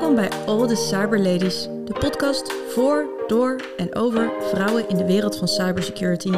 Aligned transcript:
Welkom 0.00 0.18
bij 0.18 0.30
All 0.46 0.66
the 0.66 0.76
Cyber 0.76 1.18
Ladies, 1.18 1.62
de 1.62 1.94
podcast 1.98 2.52
voor, 2.52 3.06
door 3.26 3.60
en 3.76 3.94
over 3.94 4.32
vrouwen 4.40 4.88
in 4.88 4.96
de 4.96 5.04
wereld 5.04 5.36
van 5.36 5.48
cybersecurity. 5.48 6.30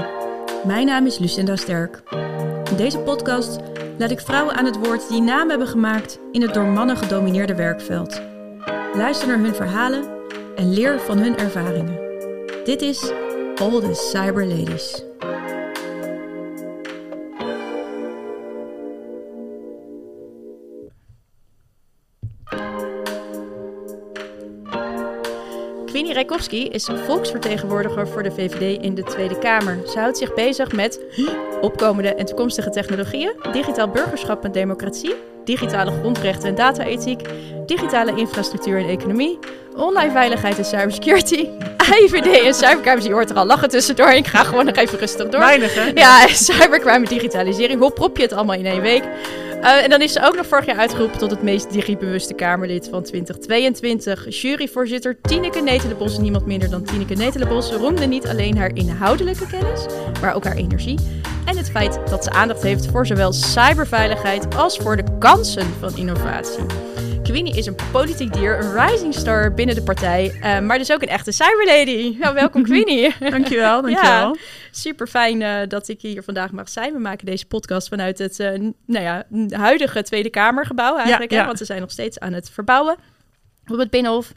Mijn 0.65 0.87
naam 0.87 1.07
is 1.07 1.19
Lucinda 1.19 1.57
Sterk. 1.57 2.03
In 2.71 2.77
deze 2.77 2.99
podcast 2.99 3.59
laat 3.99 4.11
ik 4.11 4.21
vrouwen 4.21 4.55
aan 4.55 4.65
het 4.65 4.87
woord 4.87 5.09
die 5.09 5.21
naam 5.21 5.49
hebben 5.49 5.67
gemaakt 5.67 6.19
in 6.33 6.43
het 6.43 6.55
door 6.55 6.67
mannen 6.67 6.97
gedomineerde 6.97 7.55
werkveld. 7.55 8.23
Luister 8.95 9.29
naar 9.29 9.39
hun 9.39 9.55
verhalen 9.55 10.05
en 10.57 10.73
leer 10.73 11.01
van 11.01 11.19
hun 11.19 11.37
ervaringen. 11.37 11.99
Dit 12.65 12.83
is 12.83 13.13
All 13.55 13.81
the 13.81 13.95
Cyber 13.95 14.47
Ladies. 14.47 15.12
Queenie 26.27 26.49
Rijkowski 26.49 26.69
is 26.69 27.05
volksvertegenwoordiger 27.07 28.09
voor 28.09 28.23
de 28.23 28.31
VVD 28.31 28.83
in 28.83 28.95
de 28.95 29.03
Tweede 29.03 29.39
Kamer. 29.39 29.79
Ze 29.87 29.99
houdt 29.99 30.19
zich 30.19 30.35
bezig 30.35 30.73
met 30.73 31.01
opkomende 31.61 32.15
en 32.15 32.27
toekomstige 32.27 32.71
technologieën, 32.71 33.33
digitaal 33.53 33.89
burgerschap 33.89 34.45
en 34.45 34.53
democratie, 34.53 35.15
digitale 35.45 35.91
grondrechten 35.91 36.49
en 36.49 36.55
data-ethiek, 36.55 37.29
digitale 37.67 38.15
infrastructuur 38.15 38.79
en 38.79 38.89
economie, 38.89 39.39
online 39.77 40.11
veiligheid 40.11 40.59
en 40.59 40.65
cybersecurity, 40.65 41.49
IVD 42.03 42.45
en 42.45 42.55
cybercrime. 42.55 43.03
Je 43.03 43.13
hoort 43.13 43.31
er 43.31 43.37
al 43.37 43.47
lachen 43.47 43.69
tussendoor. 43.69 44.11
Ik 44.11 44.27
ga 44.27 44.45
gewoon 44.45 44.65
nog 44.65 44.77
even 44.77 44.99
rustig 44.99 45.29
door. 45.29 45.41
Weinig, 45.41 45.75
hè? 45.75 45.91
Ja, 45.95 46.27
cybercrime 46.47 46.93
en 46.93 47.05
digitalisering. 47.05 47.81
Hoe 47.81 47.93
prop 47.93 48.17
je 48.17 48.23
het 48.23 48.33
allemaal 48.33 48.57
in 48.57 48.67
één 48.67 48.83
week? 48.83 49.05
Uh, 49.63 49.83
en 49.83 49.91
dan 49.91 50.03
is 50.03 50.13
ze 50.13 50.23
ook 50.23 50.37
nog 50.37 50.47
vorig 50.47 50.67
jaar 50.67 50.77
uitgeroepen 50.77 51.19
tot 51.19 51.31
het 51.31 51.43
meest 51.43 51.73
digibewuste 51.73 52.35
Kamerlid 52.35 52.89
van 52.91 53.03
2022. 53.03 54.41
Juryvoorzitter 54.41 55.21
Tineke 55.21 55.61
Netelenbos, 55.61 56.19
niemand 56.19 56.47
minder 56.47 56.71
dan 56.71 56.83
Tineke 56.83 57.15
Netelenbos, 57.15 57.73
roemde 57.73 58.07
niet 58.07 58.27
alleen 58.27 58.59
haar 58.59 58.75
inhoudelijke 58.75 59.47
kennis, 59.47 59.87
maar 60.21 60.35
ook 60.35 60.45
haar 60.45 60.57
energie. 60.57 60.99
En 61.45 61.57
het 61.57 61.71
feit 61.71 61.99
dat 62.11 62.25
ze 62.25 62.31
aandacht 62.31 62.63
heeft 62.63 62.87
voor 62.87 63.07
zowel 63.07 63.33
cyberveiligheid 63.33 64.57
als 64.57 64.77
voor 64.77 64.97
de 64.97 65.19
kansen 65.19 65.67
van 65.81 65.97
innovatie. 65.97 66.65
Queenie 67.33 67.57
is 67.57 67.67
een 67.67 67.77
politiek 67.93 68.33
dier, 68.33 68.59
een 68.59 68.87
rising 68.87 69.15
star 69.15 69.55
binnen 69.55 69.75
de 69.75 69.83
partij, 69.83 70.35
uh, 70.35 70.61
maar 70.61 70.79
dus 70.79 70.93
ook 70.93 71.03
een 71.03 71.09
echte 71.09 71.33
cyberlady. 71.33 72.17
Nou, 72.19 72.35
welkom 72.35 72.63
Queenie. 72.69 73.15
dankjewel, 73.19 73.83
dankjewel. 73.83 74.35
Ja, 74.35 74.41
super 74.71 75.07
fijn 75.07 75.41
uh, 75.41 75.57
dat 75.69 75.89
ik 75.89 76.01
hier 76.01 76.23
vandaag 76.23 76.51
mag 76.51 76.69
zijn. 76.69 76.93
We 76.93 76.99
maken 76.99 77.27
deze 77.27 77.47
podcast 77.47 77.89
vanuit 77.89 78.19
het 78.19 78.39
uh, 78.39 78.51
nou 78.87 79.05
ja, 79.05 79.25
huidige 79.49 80.03
Tweede 80.03 80.31
Kamergebouw 80.31 80.97
eigenlijk, 80.97 81.31
ja, 81.31 81.37
ja. 81.37 81.43
Hè, 81.43 81.47
want 81.47 81.59
we 81.59 81.65
zijn 81.65 81.81
nog 81.81 81.91
steeds 81.91 82.19
aan 82.19 82.33
het 82.33 82.51
verbouwen 82.51 82.97
op 83.67 83.79
het 83.79 83.91
Binnenhof. 83.91 84.33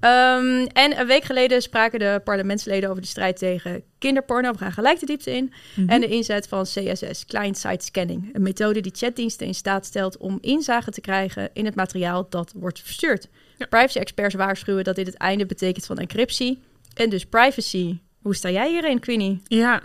Um, 0.00 0.66
en 0.66 1.00
een 1.00 1.06
week 1.06 1.24
geleden 1.24 1.62
spraken 1.62 1.98
de 1.98 2.20
parlementsleden 2.24 2.90
over 2.90 3.02
de 3.02 3.08
strijd 3.08 3.38
tegen 3.38 3.82
kinderporno. 3.98 4.52
We 4.52 4.58
gaan 4.58 4.72
gelijk 4.72 5.00
de 5.00 5.06
diepte 5.06 5.30
in. 5.30 5.44
Mm 5.44 5.50
-hmm. 5.74 5.88
En 5.88 6.00
de 6.00 6.06
inzet 6.06 6.48
van 6.48 6.62
CSS, 6.62 7.24
Client-Side 7.26 7.82
Scanning. 7.82 8.30
Een 8.32 8.42
methode 8.42 8.80
die 8.80 8.92
chatdiensten 8.94 9.46
in 9.46 9.54
staat 9.54 9.86
stelt 9.86 10.16
om 10.16 10.38
inzage 10.40 10.90
te 10.90 11.00
krijgen 11.00 11.50
in 11.52 11.64
het 11.64 11.74
materiaal 11.74 12.26
dat 12.28 12.52
wordt 12.56 12.80
verstuurd. 12.80 13.28
Ja. 13.56 13.66
Privacy-experts 13.66 14.34
waarschuwen 14.34 14.84
dat 14.84 14.96
dit 14.96 15.06
het 15.06 15.16
einde 15.16 15.46
betekent 15.46 15.86
van 15.86 15.98
encryptie 15.98 16.62
en 16.94 17.10
dus 17.10 17.24
privacy. 17.26 17.98
Hoe 18.22 18.34
sta 18.34 18.50
jij 18.50 18.70
hierin, 18.70 19.00
Queenie? 19.00 19.40
Ja, 19.44 19.82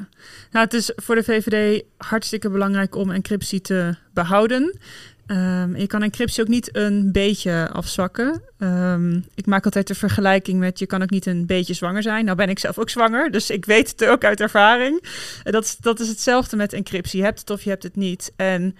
nou, 0.51 0.65
het 0.65 0.73
is 0.73 0.91
voor 0.95 1.15
de 1.15 1.23
VVD 1.23 1.83
hartstikke 1.97 2.49
belangrijk 2.49 2.95
om 2.95 3.11
encryptie 3.11 3.61
te 3.61 3.95
behouden. 4.13 4.79
Um, 5.27 5.75
je 5.75 5.87
kan 5.87 6.03
encryptie 6.03 6.41
ook 6.41 6.49
niet 6.49 6.75
een 6.75 7.11
beetje 7.11 7.69
afzwakken. 7.71 8.41
Um, 8.57 9.25
ik 9.35 9.45
maak 9.45 9.65
altijd 9.65 9.87
de 9.87 9.95
vergelijking 9.95 10.59
met 10.59 10.79
je 10.79 10.85
kan 10.85 11.01
ook 11.01 11.09
niet 11.09 11.25
een 11.25 11.45
beetje 11.45 11.73
zwanger 11.73 12.01
zijn. 12.01 12.25
Nou 12.25 12.37
ben 12.37 12.49
ik 12.49 12.59
zelf 12.59 12.77
ook 12.79 12.89
zwanger, 12.89 13.31
dus 13.31 13.49
ik 13.49 13.65
weet 13.65 13.89
het 13.89 14.05
ook 14.05 14.23
uit 14.23 14.41
ervaring. 14.41 15.03
Dat, 15.43 15.77
dat 15.79 15.99
is 15.99 16.07
hetzelfde 16.07 16.55
met 16.55 16.73
encryptie. 16.73 17.19
Je 17.19 17.25
hebt 17.25 17.39
het 17.39 17.49
of 17.49 17.63
je 17.63 17.69
hebt 17.69 17.83
het 17.83 17.95
niet. 17.95 18.31
En 18.35 18.75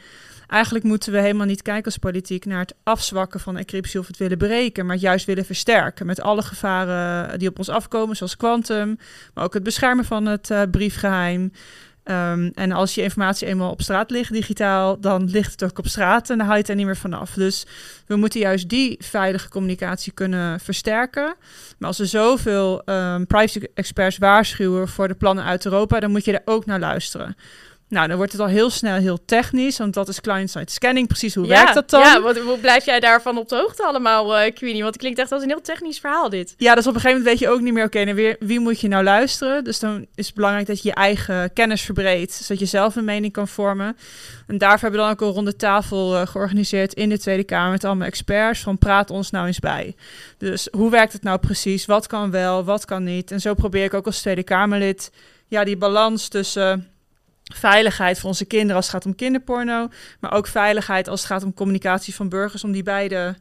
eigenlijk 0.48 0.86
moeten 0.86 1.12
we 1.12 1.20
helemaal 1.20 1.46
niet 1.46 1.62
kijken 1.62 1.86
als 1.86 1.98
politiek 1.98 2.46
naar 2.46 2.60
het 2.60 2.75
afzwakken 2.84 3.40
van 3.40 3.58
encryptie 3.58 4.00
of 4.00 4.08
het 4.08 4.18
willen 4.18 4.38
breken, 4.38 4.86
maar 4.86 4.96
juist 4.96 5.25
willen 5.25 5.46
versterken 5.46 6.06
met 6.06 6.22
alle 6.22 6.42
gevaren 6.42 7.40
die 7.40 7.50
op 7.50 7.58
ons 7.58 7.70
afkomen, 7.70 8.16
zoals 8.16 8.38
kwantum, 8.38 8.98
maar 9.34 9.44
ook 9.44 9.54
het 9.54 9.64
beschermen 9.64 10.06
van 10.06 10.25
het 10.25 10.50
uh, 10.50 10.62
briefgeheim. 10.72 11.52
Um, 12.06 12.52
en 12.53 12.72
als 12.72 12.96
je 12.96 13.02
informatie 13.02 13.47
eenmaal 13.47 13.72
op 13.72 13.81
straat 13.81 14.12
ligt, 14.12 14.34
digitaal, 14.34 15.00
dan 15.00 15.30
ligt 15.30 15.52
het 15.52 15.64
ook 15.64 15.78
op 15.78 15.88
straat 15.88 16.30
en 16.30 16.38
dan 16.38 16.46
haal 16.46 16.56
je 16.56 16.62
het 16.62 16.69
er 16.69 16.75
niet 16.75 16.86
meer 16.86 16.97
vanaf. 16.97 17.34
Dus 17.34 17.66
we 18.08 18.16
moeten 18.16 18.40
juist 18.40 18.69
die 18.69 18.96
veilige 19.00 19.50
communicatie 19.50 20.12
kunnen 20.12 20.59
versterken. 20.59 21.36
Maar 21.78 21.88
als 21.88 22.00
er 22.00 22.08
zoveel 22.08 22.81
um, 22.86 23.28
privacy-experts 23.28 24.18
waarschuwen 24.18 24.88
voor 24.88 25.08
de 25.08 25.13
plannen 25.13 25.44
uit 25.44 25.66
Europa, 25.66 26.00
dan 26.00 26.12
moet 26.12 26.25
je 26.25 26.34
er 26.34 26.53
ook 26.53 26.66
naar 26.66 26.80
luisteren. 26.80 27.36
Nou, 27.88 28.08
dan 28.08 28.18
wordt 28.18 28.32
het 28.32 28.42
al 28.42 28.48
heel 28.48 28.70
snel 28.70 28.96
heel 28.96 29.26
technisch, 29.26 29.78
want 29.78 29.94
dat 29.94 30.08
is 30.08 30.22
client-side 30.22 30.72
scanning. 30.72 31.08
Precies, 31.08 31.36
hoe 31.36 31.46
ja, 31.46 31.50
werkt 31.50 31.74
dat 31.74 31.90
dan? 31.90 32.02
Ja, 32.02 32.22
wat, 32.22 32.38
hoe 32.38 32.58
blijf 32.58 32.86
jij 32.86 33.00
daarvan 33.00 33.38
op 33.38 33.50
de 33.50 33.56
hoogte 33.56 33.84
allemaal, 33.84 34.42
uh, 34.42 34.54
Queenie? 34.54 34.82
Want 34.82 34.94
het 34.94 35.02
klinkt 35.02 35.20
echt 35.20 35.32
als 35.32 35.42
een 35.44 35.50
heel 35.50 35.62
technisch 35.62 36.00
verhaal, 36.00 36.30
dit. 36.30 36.54
Ja, 36.58 36.76
dus 36.76 36.88
op 36.88 36.94
een 36.96 37.02
gegeven 37.02 37.22
moment 37.22 37.40
weet 37.40 37.50
je 37.50 37.56
ook 37.56 37.62
niet 37.62 37.74
meer, 37.74 37.86
oké, 37.86 38.00
okay, 38.00 38.16
weer 38.16 38.36
wie 38.40 38.60
moet 38.60 38.80
je 38.80 38.88
nou 38.88 39.04
luisteren? 39.04 39.64
Dus 39.64 39.80
dan 39.80 40.06
is 40.16 40.26
het 40.26 40.36
belangrijk 40.36 40.68
dat 40.68 40.82
je 40.82 40.90
je 40.90 40.96
eigen 40.96 41.54
kennis 41.54 41.82
verbreedt, 41.82 42.34
zodat 42.34 42.60
je 42.60 42.66
zelf 42.66 42.96
een 42.96 43.06
mening 43.06 43.34
kan 43.34 43.48
vormen. 43.48 43.98
En 44.48 44.58
daarvoor 44.58 44.82
hebben 44.82 45.00
we 45.00 45.06
dan 45.06 45.16
ook 45.16 45.22
een 45.22 45.36
ronde 45.36 45.56
tafel 45.56 46.14
uh, 46.16 46.28
georganiseerd 46.28 46.94
in 46.94 47.10
de 47.10 47.20
Tweede 47.20 47.44
Kamer 47.44 47.72
met 47.72 47.84
allemaal 47.84 48.08
experts 48.08 48.60
van 48.60 48.78
praat 48.78 49.10
ons 49.10 49.30
nou 49.32 49.48
eens 49.48 49.60
bij. 49.60 49.96
Dus 50.38 50.68
hoe 50.72 50.90
werkt 50.90 51.14
het 51.14 51.24
nou 51.24 51.40
precies? 51.40 51.86
Wat 51.86 52.08
kan 52.08 52.32
wel, 52.32 52.64
wat 52.64 52.86
kan 52.86 53.04
niet? 53.04 53.32
En 53.32 53.42
zo 53.42 53.54
probeer 53.54 53.84
ik 53.84 53.94
ook 53.94 54.06
als 54.06 54.22
Tweede 54.22 54.44
Kamerlid 54.44 55.12
ja, 55.48 55.64
die 55.64 55.78
balans 55.78 56.28
tussen 56.28 56.93
veiligheid 57.44 58.20
voor 58.20 58.30
onze 58.30 58.46
kinderen 58.46 58.76
als 58.76 58.86
het 58.86 58.96
gaat 58.96 59.06
om 59.06 59.16
kinderporno, 59.16 59.90
maar 60.20 60.34
ook 60.34 60.48
veiligheid 60.48 61.08
als 61.08 61.20
het 61.20 61.30
gaat 61.30 61.44
om 61.44 61.54
communicatie 61.54 62.16
van 62.16 62.30
burgers, 62.30 62.64
om 62.64 62.72
die 62.72 62.84
beide 62.84 63.36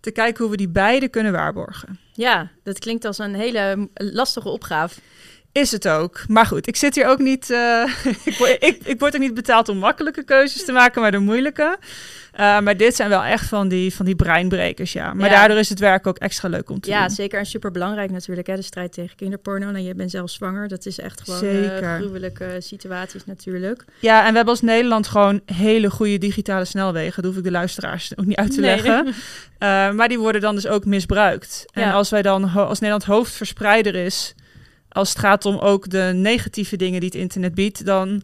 te 0.00 0.10
kijken 0.10 0.42
hoe 0.42 0.50
we 0.50 0.56
die 0.56 0.68
beide 0.68 1.08
kunnen 1.08 1.32
waarborgen. 1.32 1.98
Ja, 2.12 2.50
dat 2.62 2.78
klinkt 2.78 3.04
als 3.04 3.18
een 3.18 3.34
hele 3.34 3.88
lastige 3.94 4.48
opgave. 4.48 5.00
Is 5.52 5.72
het 5.72 5.88
ook. 5.88 6.28
Maar 6.28 6.46
goed, 6.46 6.66
ik 6.66 6.76
zit 6.76 6.94
hier 6.94 7.06
ook 7.06 7.18
niet. 7.18 7.50
Uh, 7.50 7.82
ik, 8.24 8.34
word, 8.38 8.56
ik, 8.60 8.78
ik, 8.84 8.98
word 8.98 9.14
er 9.14 9.20
niet 9.20 9.34
betaald 9.34 9.68
om 9.68 9.78
makkelijke 9.78 10.24
keuzes 10.24 10.64
te 10.64 10.72
maken, 10.72 11.00
maar 11.00 11.10
de 11.10 11.18
moeilijke. 11.18 11.78
Uh, 12.40 12.60
maar 12.60 12.76
dit 12.76 12.96
zijn 12.96 13.08
wel 13.08 13.22
echt 13.22 13.46
van 13.48 13.68
die, 13.68 13.94
van 13.94 14.04
die 14.04 14.16
breinbrekers, 14.16 14.92
ja. 14.92 15.14
Maar 15.14 15.30
ja. 15.30 15.36
daardoor 15.36 15.58
is 15.58 15.68
het 15.68 15.78
werk 15.78 16.06
ook 16.06 16.18
extra 16.18 16.48
leuk 16.48 16.70
om 16.70 16.80
te 16.80 16.90
ja, 16.90 16.98
doen. 16.98 17.08
Ja, 17.08 17.14
zeker. 17.14 17.38
En 17.38 17.46
super 17.46 17.70
belangrijk 17.70 18.10
natuurlijk, 18.10 18.46
hè, 18.46 18.54
de 18.56 18.62
strijd 18.62 18.92
tegen 18.92 19.16
kinderporno. 19.16 19.72
En 19.72 19.84
je 19.84 19.94
bent 19.94 20.10
zelf 20.10 20.30
zwanger. 20.30 20.68
Dat 20.68 20.86
is 20.86 20.98
echt 20.98 21.20
gewoon 21.20 21.44
uh, 21.44 21.76
gruwelijke 21.76 22.56
situaties 22.58 23.24
natuurlijk. 23.24 23.84
Ja, 24.00 24.18
en 24.18 24.28
we 24.28 24.36
hebben 24.36 24.54
als 24.54 24.60
Nederland 24.60 25.08
gewoon 25.08 25.40
hele 25.46 25.90
goede 25.90 26.18
digitale 26.18 26.64
snelwegen. 26.64 27.22
Dat 27.22 27.30
hoef 27.30 27.38
ik 27.38 27.44
de 27.44 27.50
luisteraars 27.50 28.16
ook 28.16 28.26
niet 28.26 28.36
uit 28.36 28.54
te 28.54 28.60
nee. 28.60 28.82
leggen. 28.82 29.06
uh, 29.06 29.12
maar 29.96 30.08
die 30.08 30.18
worden 30.18 30.40
dan 30.40 30.54
dus 30.54 30.66
ook 30.66 30.84
misbruikt. 30.84 31.64
En 31.72 31.82
ja. 31.82 31.92
als 31.92 32.10
wij 32.10 32.22
dan, 32.22 32.52
als 32.52 32.78
Nederland 32.78 33.04
hoofdverspreider 33.04 33.94
is... 33.94 34.34
als 34.98 35.08
het 35.08 35.18
gaat 35.18 35.44
om 35.44 35.58
ook 35.58 35.90
de 35.90 36.10
negatieve 36.14 36.76
dingen 36.76 37.00
die 37.00 37.08
het 37.08 37.18
internet 37.18 37.54
biedt... 37.54 37.84
dan 37.84 38.22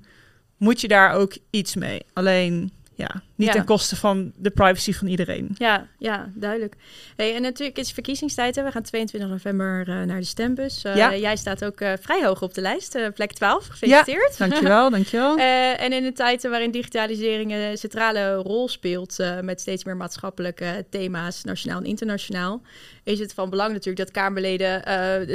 moet 0.57 0.81
je 0.81 0.89
daar 0.89 1.13
ook 1.13 1.37
iets 1.51 1.75
mee. 1.75 2.01
Alleen 2.13 2.73
ja, 2.95 3.23
niet 3.37 3.49
ja. 3.49 3.53
ten 3.53 3.65
koste 3.65 3.97
van 3.97 4.33
de 4.37 4.51
privacy 4.51 4.93
van 4.93 5.07
iedereen. 5.07 5.55
Ja, 5.59 5.87
ja 5.99 6.31
duidelijk. 6.35 6.75
Hey, 7.17 7.35
en 7.35 7.43
natuurlijk 7.43 7.79
is 7.79 7.93
verkiezingstijd. 7.93 8.57
Hè. 8.57 8.63
We 8.63 8.71
gaan 8.71 8.83
22 8.83 9.31
november 9.31 9.89
uh, 9.89 10.03
naar 10.03 10.21
de 10.21 10.27
stembus. 10.27 10.85
Uh, 10.85 10.97
ja. 10.97 11.17
Jij 11.17 11.37
staat 11.37 11.65
ook 11.65 11.81
uh, 11.81 11.93
vrij 12.01 12.25
hoog 12.25 12.43
op 12.43 12.55
de 12.55 12.61
lijst, 12.61 12.99
plek 13.15 13.33
12. 13.33 13.67
Gefeliciteerd. 13.67 14.37
Ja, 14.39 14.39
dankjewel, 14.47 14.91
dankjewel. 14.91 15.37
en 15.77 15.93
in 15.93 16.05
een 16.05 16.15
tijd 16.15 16.43
waarin 16.43 16.71
digitalisering 16.71 17.53
een 17.53 17.79
centrale 17.79 18.35
rol 18.35 18.69
speelt... 18.69 19.17
met 19.43 19.61
steeds 19.61 19.85
meer 19.85 19.97
maatschappelijke 19.97 20.85
thema's, 20.91 21.45
nationaal 21.45 21.79
en 21.79 21.85
internationaal... 21.85 22.63
is 23.03 23.19
het 23.19 23.35
van 23.35 23.51
belang 23.51 23.73
natuurlijk 23.73 23.99
dat 24.07 24.11
Kamerleden 24.11 24.83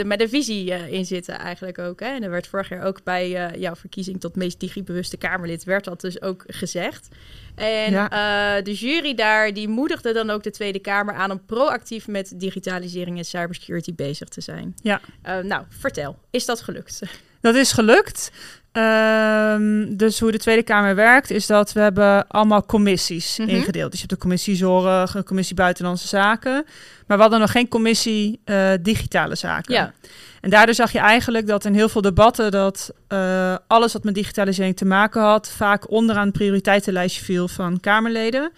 met 0.07 0.21
een 0.21 0.29
visie 0.29 0.89
in 0.89 1.05
zitten 1.05 1.39
eigenlijk 1.39 1.79
ook. 1.79 1.99
Hè. 1.99 2.07
En 2.07 2.23
er 2.23 2.29
werd 2.29 2.47
vorig 2.47 2.69
jaar 2.69 2.85
ook 2.85 3.03
bij 3.03 3.53
jouw 3.57 3.75
verkiezing 3.75 4.19
tot 4.19 4.35
meest 4.35 4.59
digibewuste 4.59 5.17
Kamerlid... 5.17 5.63
werd 5.63 5.83
dat 5.83 6.01
dus 6.01 6.21
ook 6.21 6.43
gezegd. 6.47 7.07
En 7.55 7.88
ja. 7.91 8.57
uh, 8.57 8.63
de 8.63 8.73
jury 8.73 9.15
daar, 9.15 9.53
die 9.53 9.67
moedigde 9.67 10.13
dan 10.13 10.29
ook 10.29 10.43
de 10.43 10.51
Tweede 10.51 10.79
Kamer 10.79 11.13
aan 11.13 11.31
om 11.31 11.45
proactief 11.45 12.07
met 12.07 12.33
digitalisering 12.35 13.17
en 13.17 13.25
cybersecurity 13.25 13.93
bezig 13.95 14.27
te 14.27 14.41
zijn. 14.41 14.75
Ja. 14.81 15.01
Uh, 15.27 15.37
nou, 15.37 15.63
vertel, 15.69 16.19
is 16.29 16.45
dat 16.45 16.61
gelukt? 16.61 17.01
Dat 17.41 17.55
is 17.55 17.71
gelukt. 17.71 18.31
Um, 18.71 19.97
dus 19.97 20.19
hoe 20.19 20.31
de 20.31 20.37
Tweede 20.37 20.63
Kamer 20.63 20.95
werkt, 20.95 21.31
is 21.31 21.45
dat 21.45 21.73
we 21.73 21.79
hebben 21.79 22.27
allemaal 22.27 22.65
commissies 22.65 23.37
mm 23.37 23.45
-hmm. 23.45 23.55
ingedeeld. 23.55 23.91
Dus 23.91 23.99
je 23.99 24.05
hebt 24.07 24.19
de 24.19 24.27
commissie 24.27 24.55
Zorg, 24.55 25.15
een 25.15 25.23
commissie 25.23 25.55
Buitenlandse 25.55 26.07
Zaken. 26.07 26.65
Maar 27.07 27.17
we 27.17 27.23
hadden 27.23 27.39
nog 27.39 27.51
geen 27.51 27.67
commissie 27.67 28.39
uh, 28.45 28.71
Digitale 28.81 29.35
Zaken. 29.35 29.73
Ja. 29.73 29.93
En 30.41 30.49
daardoor 30.49 30.75
zag 30.75 30.91
je 30.91 30.99
eigenlijk 30.99 31.47
dat 31.47 31.65
in 31.65 31.73
heel 31.73 31.89
veel 31.89 32.01
debatten 32.01 32.51
dat 32.51 32.91
uh, 33.09 33.55
alles 33.67 33.93
wat 33.93 34.03
met 34.03 34.15
digitalisering 34.15 34.77
te 34.77 34.85
maken 34.85 35.21
had, 35.21 35.49
vaak 35.49 35.91
onderaan 35.91 36.25
het 36.25 36.33
prioriteitenlijstje 36.33 37.23
viel 37.23 37.47
van 37.47 37.79
Kamerleden. 37.79 38.51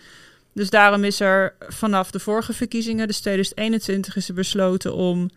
Dus 0.53 0.69
daarom 0.69 1.03
is 1.03 1.19
er 1.19 1.53
vanaf 1.69 2.11
de 2.11 2.19
vorige 2.19 2.53
verkiezingen, 2.53 3.07
dus 3.07 3.19
2021, 3.19 4.15
is 4.15 4.27
er 4.27 4.33
besloten 4.33 4.93
om 4.93 5.29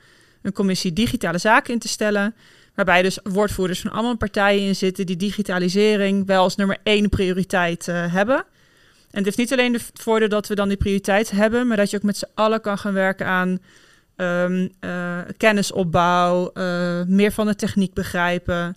een 0.42 0.52
commissie 0.52 0.92
digitale 0.92 1.38
zaken 1.38 1.72
in 1.72 1.78
te 1.78 1.88
stellen. 1.88 2.34
Waarbij 2.74 3.02
dus 3.02 3.18
woordvoerders 3.22 3.80
van 3.80 3.90
allemaal 3.90 4.16
partijen 4.16 4.66
in 4.66 4.76
zitten 4.76 5.06
die 5.06 5.16
digitalisering 5.16 6.26
wel 6.26 6.42
als 6.42 6.56
nummer 6.56 6.78
één 6.82 7.08
prioriteit 7.08 7.88
uh, 7.88 8.12
hebben. 8.12 8.36
En 8.36 8.44
het 9.10 9.24
heeft 9.24 9.36
niet 9.36 9.52
alleen 9.52 9.72
het 9.72 9.90
voordeel 9.94 10.28
dat 10.28 10.48
we 10.48 10.54
dan 10.54 10.68
die 10.68 10.76
prioriteit 10.76 11.30
hebben, 11.30 11.66
maar 11.66 11.76
dat 11.76 11.90
je 11.90 11.96
ook 11.96 12.02
met 12.02 12.16
z'n 12.16 12.30
allen 12.34 12.60
kan 12.60 12.78
gaan 12.78 12.92
werken 12.92 13.26
aan 13.26 13.58
um, 14.16 14.72
uh, 14.80 15.18
kennisopbouw, 15.36 16.50
uh, 16.54 17.02
meer 17.06 17.32
van 17.32 17.46
de 17.46 17.54
techniek 17.54 17.94
begrijpen. 17.94 18.76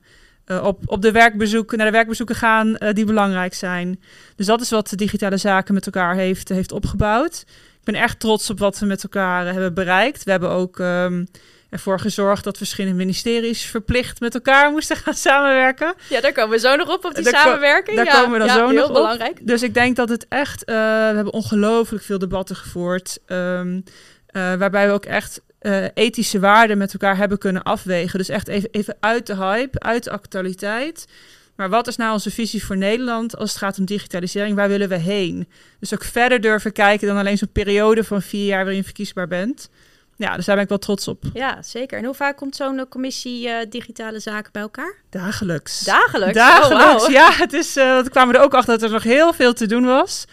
Op, 0.61 0.81
op 0.85 1.01
de 1.01 1.11
werkbezoeken, 1.11 1.77
naar 1.77 1.87
de 1.87 1.93
werkbezoeken 1.93 2.35
gaan 2.35 2.77
die 2.93 3.05
belangrijk 3.05 3.53
zijn. 3.53 3.99
Dus 4.35 4.45
dat 4.45 4.61
is 4.61 4.69
wat 4.69 4.89
de 4.89 4.95
digitale 4.95 5.37
zaken 5.37 5.73
met 5.73 5.85
elkaar 5.85 6.15
heeft, 6.15 6.49
heeft 6.49 6.71
opgebouwd. 6.71 7.45
Ik 7.79 7.83
ben 7.83 7.95
echt 7.95 8.19
trots 8.19 8.49
op 8.49 8.59
wat 8.59 8.79
we 8.79 8.85
met 8.85 9.03
elkaar 9.03 9.45
hebben 9.45 9.73
bereikt. 9.73 10.23
We 10.23 10.31
hebben 10.31 10.49
ook 10.49 10.79
um, 10.79 11.27
ervoor 11.69 11.99
gezorgd 11.99 12.43
dat 12.43 12.57
verschillende 12.57 12.97
ministeries 12.97 13.65
verplicht 13.65 14.19
met 14.19 14.33
elkaar 14.33 14.71
moesten 14.71 14.95
gaan 14.95 15.13
samenwerken. 15.13 15.93
Ja, 16.09 16.21
daar 16.21 16.33
komen 16.33 16.49
we 16.49 16.59
zo 16.59 16.75
nog 16.75 16.87
op, 16.87 17.05
op 17.05 17.15
die 17.15 17.23
daar 17.23 17.33
samenwerking. 17.33 17.95
Daar 17.97 18.05
ja, 18.05 18.21
komen 18.21 18.31
we 18.31 18.37
dan 18.37 18.47
ja, 18.47 18.53
zo 18.53 18.69
heel 18.69 18.79
nog 18.79 18.91
belangrijk. 18.91 19.39
op. 19.39 19.47
Dus 19.47 19.63
ik 19.63 19.73
denk 19.73 19.95
dat 19.95 20.09
het 20.09 20.25
echt, 20.29 20.61
uh, 20.61 20.75
we 20.75 21.15
hebben 21.15 21.33
ongelooflijk 21.33 22.03
veel 22.03 22.19
debatten 22.19 22.55
gevoerd. 22.55 23.19
Um, 23.27 23.83
uh, 24.31 24.53
waarbij 24.53 24.87
we 24.87 24.93
ook 24.93 25.05
echt 25.05 25.41
uh, 25.61 25.85
ethische 25.93 26.39
waarden 26.39 26.77
met 26.77 26.93
elkaar 26.93 27.17
hebben 27.17 27.37
kunnen 27.37 27.63
afwegen. 27.63 28.17
Dus 28.17 28.29
echt 28.29 28.47
even, 28.47 28.69
even 28.71 28.97
uit 28.99 29.27
de 29.27 29.35
hype, 29.35 29.79
uit 29.79 30.03
de 30.03 30.11
actualiteit. 30.11 31.07
Maar 31.55 31.69
wat 31.69 31.87
is 31.87 31.95
nou 31.95 32.13
onze 32.13 32.31
visie 32.31 32.65
voor 32.65 32.77
Nederland 32.77 33.37
als 33.37 33.49
het 33.49 33.59
gaat 33.59 33.79
om 33.79 33.85
digitalisering? 33.85 34.55
Waar 34.55 34.67
willen 34.67 34.89
we 34.89 34.95
heen? 34.95 35.47
Dus 35.79 35.93
ook 35.93 36.03
verder 36.03 36.41
durven 36.41 36.71
kijken 36.71 37.07
dan 37.07 37.17
alleen 37.17 37.37
zo'n 37.37 37.51
periode 37.51 38.03
van 38.03 38.21
vier 38.21 38.45
jaar 38.45 38.59
waarin 38.59 38.75
je 38.75 38.83
verkiesbaar 38.83 39.27
bent. 39.27 39.69
Ja, 40.17 40.35
dus 40.35 40.45
daar 40.45 40.55
ben 40.55 40.63
ik 40.63 40.69
wel 40.69 40.77
trots 40.77 41.07
op. 41.07 41.23
Ja, 41.33 41.61
zeker. 41.61 41.97
En 41.97 42.05
hoe 42.05 42.13
vaak 42.13 42.37
komt 42.37 42.55
zo'n 42.55 42.85
commissie 42.89 43.47
uh, 43.47 43.55
digitale 43.69 44.19
zaken 44.19 44.51
bij 44.51 44.61
elkaar? 44.61 44.95
Dagelijks. 45.09 45.79
Dagelijks? 45.79 46.33
Dagelijks, 46.33 46.93
oh, 46.93 46.99
wow. 46.99 47.11
ja. 47.11 47.31
Het 47.31 47.53
is, 47.53 47.77
uh, 47.77 48.01
we 48.01 48.09
kwamen 48.09 48.35
er 48.35 48.41
ook 48.41 48.53
achter 48.53 48.73
dat 48.73 48.83
er 48.83 48.93
nog 48.93 49.03
heel 49.03 49.33
veel 49.33 49.53
te 49.53 49.65
doen 49.65 49.85
was. 49.85 50.25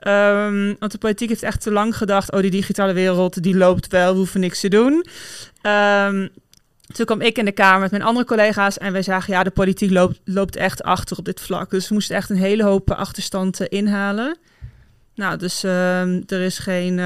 Um, 0.00 0.76
want 0.78 0.92
de 0.92 0.98
politiek 0.98 1.28
heeft 1.28 1.42
echt 1.42 1.60
te 1.60 1.70
lang 1.70 1.96
gedacht: 1.96 2.32
oh, 2.32 2.40
die 2.40 2.50
digitale 2.50 2.92
wereld 2.92 3.42
die 3.42 3.56
loopt 3.56 3.86
wel, 3.86 4.10
we 4.12 4.16
hoeven 4.16 4.40
niks 4.40 4.60
te 4.60 4.68
doen. 4.68 5.06
Um, 5.62 6.28
toen 6.92 7.06
kwam 7.06 7.20
ik 7.20 7.38
in 7.38 7.44
de 7.44 7.52
Kamer 7.52 7.80
met 7.80 7.90
mijn 7.90 8.02
andere 8.02 8.26
collega's 8.26 8.78
en 8.78 8.92
wij 8.92 9.02
zagen: 9.02 9.32
ja, 9.32 9.42
de 9.42 9.50
politiek 9.50 9.90
loopt, 9.90 10.20
loopt 10.24 10.56
echt 10.56 10.82
achter 10.82 11.18
op 11.18 11.24
dit 11.24 11.40
vlak. 11.40 11.70
Dus 11.70 11.88
we 11.88 11.94
moesten 11.94 12.16
echt 12.16 12.30
een 12.30 12.36
hele 12.36 12.62
hoop 12.62 12.90
achterstand 12.90 13.60
uh, 13.60 13.66
inhalen. 13.70 14.36
Nou, 15.14 15.36
dus 15.36 15.62
um, 15.62 16.22
er 16.26 16.40
is 16.40 16.58
geen. 16.58 16.98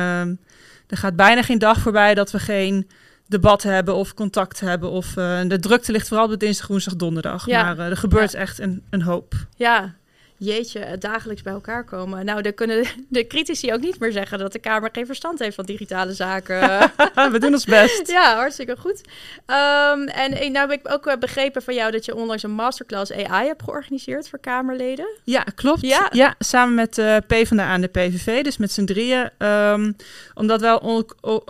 Er 0.88 0.96
gaat 0.96 1.16
bijna 1.16 1.42
geen 1.42 1.58
dag 1.58 1.78
voorbij 1.78 2.14
dat 2.14 2.30
we 2.30 2.38
geen 2.38 2.88
debat 3.26 3.62
hebben 3.62 3.94
of 3.94 4.14
contact 4.14 4.60
hebben. 4.60 4.90
Of 4.90 5.16
uh, 5.16 5.40
de 5.46 5.58
drukte 5.58 5.92
ligt 5.92 6.08
vooral 6.08 6.32
op 6.32 6.38
dinsdag, 6.38 6.66
woensdag, 6.66 6.96
donderdag. 6.96 7.46
Ja. 7.46 7.62
Maar 7.62 7.78
uh, 7.78 7.86
er 7.86 7.96
gebeurt 7.96 8.32
ja. 8.32 8.38
echt 8.38 8.58
een, 8.58 8.82
een 8.90 9.02
hoop. 9.02 9.34
Ja, 9.56 9.94
jeetje, 10.38 10.96
dagelijks 10.98 11.42
bij 11.42 11.52
elkaar 11.52 11.84
komen. 11.84 12.24
Nou, 12.24 12.42
dan 12.42 12.54
kunnen 12.54 12.86
de 13.08 13.26
critici 13.26 13.72
ook 13.72 13.80
niet 13.80 13.98
meer 13.98 14.12
zeggen 14.12 14.38
dat 14.38 14.52
de 14.52 14.58
Kamer 14.58 14.90
geen 14.92 15.06
verstand 15.06 15.38
heeft 15.38 15.54
van 15.54 15.64
digitale 15.64 16.12
zaken. 16.12 16.60
We 17.32 17.38
doen 17.38 17.52
ons 17.52 17.64
best. 17.64 18.06
Ja, 18.18 18.34
hartstikke 18.36 18.76
goed. 18.76 19.00
Um, 19.46 20.08
en 20.08 20.52
nou 20.52 20.70
heb 20.70 20.70
ik 20.70 20.92
ook 20.92 21.20
begrepen 21.20 21.62
van 21.62 21.74
jou 21.74 21.90
dat 21.90 22.04
je 22.04 22.14
onlangs 22.14 22.42
een 22.42 22.50
masterclass 22.50 23.12
AI 23.12 23.46
hebt 23.46 23.62
georganiseerd 23.62 24.28
voor 24.28 24.38
Kamerleden. 24.38 25.06
Ja, 25.24 25.42
klopt. 25.54 25.80
Ja, 25.80 26.08
ja 26.12 26.34
samen 26.38 26.74
met 26.74 26.94
de 26.94 27.22
PvdA 27.26 27.72
en 27.72 27.80
de 27.80 27.86
PVV, 27.86 28.42
dus 28.42 28.56
met 28.56 28.72
z'n 28.72 28.84
drieën. 28.84 29.30
Um, 29.38 29.96
omdat 30.34 30.60
wel 30.60 30.78
on, 30.78 31.06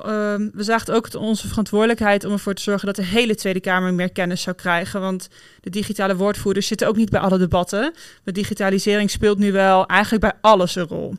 um, 0.06 0.50
we 0.54 0.62
zagen 0.62 0.94
ook 0.94 1.14
onze 1.14 1.48
verantwoordelijkheid 1.48 2.24
om 2.24 2.32
ervoor 2.32 2.54
te 2.54 2.62
zorgen 2.62 2.86
dat 2.86 2.96
de 2.96 3.04
hele 3.04 3.34
Tweede 3.34 3.60
Kamer 3.60 3.94
meer 3.94 4.12
kennis 4.12 4.42
zou 4.42 4.56
krijgen. 4.56 5.00
Want 5.00 5.28
de 5.60 5.70
digitale 5.70 6.16
woordvoerders 6.16 6.66
zitten 6.66 6.88
ook 6.88 6.96
niet 6.96 7.10
bij 7.10 7.20
alle 7.20 7.38
debatten. 7.38 7.94
De 8.24 8.32
digitalisering 8.78 9.10
speelt 9.10 9.38
nu 9.38 9.52
wel 9.52 9.86
eigenlijk 9.86 10.22
bij 10.22 10.32
alles 10.40 10.76
een 10.76 10.86
rol. 10.86 11.14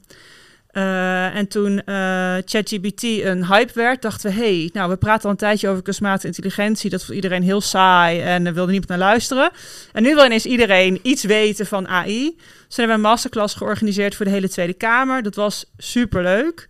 Uh, 0.74 1.36
en 1.36 1.48
toen 1.48 1.82
uh, 1.86 2.36
ChatGPT 2.46 3.04
een 3.04 3.46
hype 3.46 3.74
werd, 3.74 4.02
dachten 4.02 4.30
we: 4.30 4.36
hey, 4.36 4.70
nou, 4.74 4.90
we 4.90 4.98
praten 4.98 5.24
al 5.24 5.30
een 5.30 5.38
tijdje 5.38 5.70
over 5.70 5.84
kunstmatige 5.84 6.28
intelligentie. 6.28 6.90
Dat 6.90 7.04
vond 7.04 7.16
iedereen 7.16 7.44
heel 7.44 7.62
saai 7.62 8.22
en 8.22 8.46
er 8.46 8.54
wilde 8.54 8.72
niemand 8.72 8.90
naar 8.90 9.00
luisteren. 9.00 9.52
En 9.94 10.04
nu 10.04 10.16
wil 10.16 10.26
ineens 10.26 10.46
iedereen 10.46 11.00
iets 11.02 11.24
weten 11.24 11.66
van 11.66 11.88
AI. 11.88 12.36
Dus 12.68 12.78
hebben 12.78 12.96
een 12.96 13.02
masterclass 13.02 13.56
georganiseerd 13.56 14.16
voor 14.16 14.26
de 14.26 14.32
hele 14.32 14.50
Tweede 14.50 14.74
Kamer. 14.74 15.24
Dat 15.24 15.36
was 15.36 15.66
superleuk. 15.78 16.70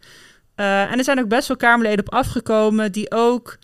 Uh, 0.56 0.92
en 0.92 0.98
er 0.98 1.04
zijn 1.04 1.20
ook 1.20 1.28
best 1.28 1.48
wel 1.48 1.58
Kamerleden 1.58 2.08
op 2.08 2.14
afgekomen 2.14 2.92
die 2.92 3.12
ook 3.12 3.58